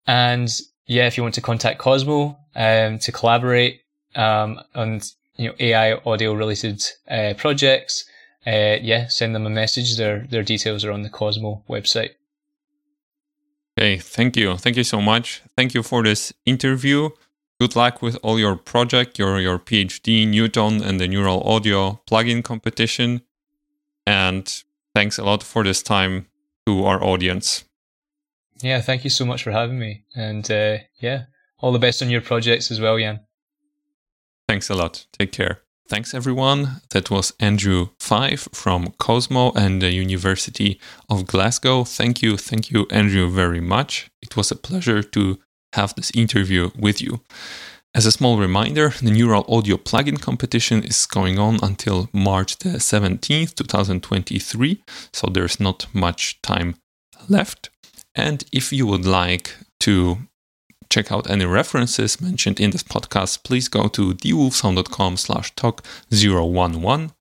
And 0.07 0.49
yeah, 0.85 1.07
if 1.07 1.17
you 1.17 1.23
want 1.23 1.35
to 1.35 1.41
contact 1.41 1.79
Qosmo 1.79 2.35
um, 2.55 2.99
to 2.99 3.11
collaborate 3.11 3.81
um, 4.15 4.59
on 4.75 5.01
you 5.37 5.47
know 5.47 5.55
AI 5.59 5.93
audio 6.05 6.33
related 6.33 6.83
uh, 7.09 7.33
projects, 7.37 8.05
uh, 8.45 8.77
yeah, 8.81 9.07
send 9.07 9.35
them 9.35 9.45
a 9.45 9.49
message. 9.49 9.97
Their 9.97 10.25
their 10.29 10.43
details 10.43 10.83
are 10.85 10.91
on 10.91 11.01
the 11.01 11.09
Qosmo 11.09 11.63
website. 11.67 12.11
Okay, 13.77 13.97
thank 13.97 14.37
you, 14.37 14.57
thank 14.57 14.77
you 14.77 14.83
so 14.83 15.01
much. 15.01 15.41
Thank 15.57 15.73
you 15.73 15.81
for 15.83 16.03
this 16.03 16.33
interview. 16.45 17.09
Good 17.59 17.75
luck 17.75 18.01
with 18.01 18.17
all 18.21 18.39
your 18.39 18.55
project, 18.55 19.17
your 19.17 19.39
your 19.39 19.59
PhD, 19.59 20.27
Neutone, 20.27 20.81
and 20.81 20.99
the 20.99 21.07
Neural 21.07 21.41
Audio 21.43 22.01
plugin 22.09 22.43
competition. 22.43 23.21
And 24.05 24.63
thanks 24.93 25.17
a 25.17 25.23
lot 25.23 25.43
for 25.43 25.63
this 25.63 25.81
time 25.81 26.27
to 26.67 26.85
our 26.85 27.03
audience. 27.03 27.63
Yeah, 28.61 28.81
thank 28.81 29.03
you 29.03 29.09
so 29.09 29.25
much 29.25 29.43
for 29.43 29.51
having 29.51 29.79
me. 29.79 30.05
And 30.15 30.49
uh, 30.51 30.77
yeah, 30.99 31.25
all 31.59 31.71
the 31.71 31.79
best 31.79 32.01
on 32.01 32.09
your 32.09 32.21
projects 32.21 32.71
as 32.71 32.79
well, 32.79 32.97
Jan. 32.97 33.21
Thanks 34.47 34.69
a 34.69 34.75
lot. 34.75 35.05
Take 35.13 35.31
care. 35.31 35.61
Thanks, 35.93 36.15
everyone. 36.15 36.81
That 36.89 37.11
was 37.11 37.33
Andrew 37.39 37.89
Fyfe 37.99 38.47
from 38.51 38.93
Qosmo 38.99 39.55
and 39.55 39.79
the 39.79 39.91
University 39.91 40.79
of 41.07 41.27
Glasgow. 41.27 41.83
Thank 41.83 42.23
you. 42.23 42.35
Thank 42.35 42.71
you, 42.71 42.87
Andrew, 42.89 43.29
very 43.29 43.61
much. 43.61 44.09
It 44.19 44.35
was 44.35 44.49
a 44.49 44.55
pleasure 44.55 45.03
to 45.03 45.37
have 45.73 45.93
this 45.93 46.09
interview 46.15 46.71
with 46.75 46.99
you. 46.99 47.19
As 47.93 48.07
a 48.07 48.11
small 48.11 48.39
reminder, 48.39 48.89
the 49.03 49.11
Neural 49.11 49.45
Audio 49.47 49.77
plugin 49.77 50.19
competition 50.19 50.83
is 50.83 51.05
going 51.05 51.37
on 51.37 51.59
until 51.61 52.09
March 52.11 52.57
the 52.57 52.79
17th, 52.79 53.53
2023, 53.53 54.81
so 55.13 55.27
there's 55.27 55.59
not 55.59 55.85
much 55.93 56.41
time 56.41 56.73
left. 57.29 57.69
And 58.15 58.43
if 58.51 58.73
you 58.73 58.87
would 58.87 59.05
like 59.05 59.53
to 59.81 60.17
check 60.93 61.11
out 61.11 61.27
any 61.27 61.45
references 61.45 62.21
mentioned 62.21 62.59
in 62.59 62.69
this 62.69 62.83
podcast, 62.83 63.43
please 63.43 63.67
go 63.67 63.87
to 63.87 64.13
thewolfsound.com 64.13 65.17
slash 65.17 65.55
talk 65.55 65.81
011. 66.11 67.11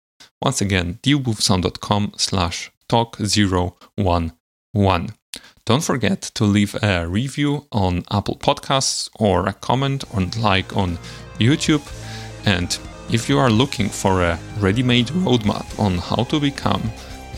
Once 0.43 0.61
again, 0.61 0.99
thewolfsound.com 1.03 2.13
slash 2.19 2.71
talk 2.87 3.17
011. 3.19 4.33
Don't 5.65 5.85
forget 5.85 6.21
to 6.35 6.45
leave 6.45 6.77
a 6.83 7.09
review 7.09 7.67
on 7.73 8.05
Apple 8.11 8.37
Podcasts 8.37 9.09
or 9.19 9.49
a 9.49 9.55
comment 9.55 10.05
or 10.13 10.21
like 10.39 10.77
on 10.77 10.99
YouTube. 11.39 11.85
And 12.45 12.79
if 13.11 13.31
you 13.31 13.39
are 13.39 13.51
looking 13.51 13.89
for 13.89 14.23
a 14.23 14.39
ready 14.59 14.83
made 14.83 15.07
roadmap 15.25 15.67
on 15.79 15.97
how 15.97 16.25
to 16.25 16.39
become 16.39 16.83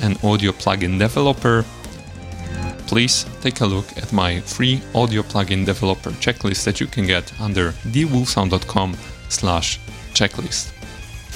an 0.01 0.17
audio 0.25 0.51
plugin 0.51 0.99
developer, 0.99 1.65
please 2.87 3.27
take 3.41 3.61
a 3.61 3.67
look 3.67 3.97
at 3.97 4.13
my 4.13 4.41
free 4.41 4.81
audio 4.95 5.23
plugin 5.23 5.65
developer 5.65 6.11
checklist 6.11 6.65
that 6.65 6.81
you 6.81 6.87
can 6.87 7.07
get 7.07 7.33
under 7.41 7.73
thewolfsound.com 7.93 8.97
slash 9.29 9.81
checklist. 10.13 10.71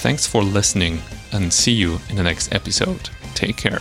Thanks 0.03 0.27
for 0.27 0.43
listening 0.43 1.01
and 1.33 1.53
see 1.53 1.73
you 1.73 1.99
in 2.09 2.17
the 2.17 2.23
next 2.23 2.55
episode. 2.55 3.11
Take 3.35 3.57
care. 3.57 3.81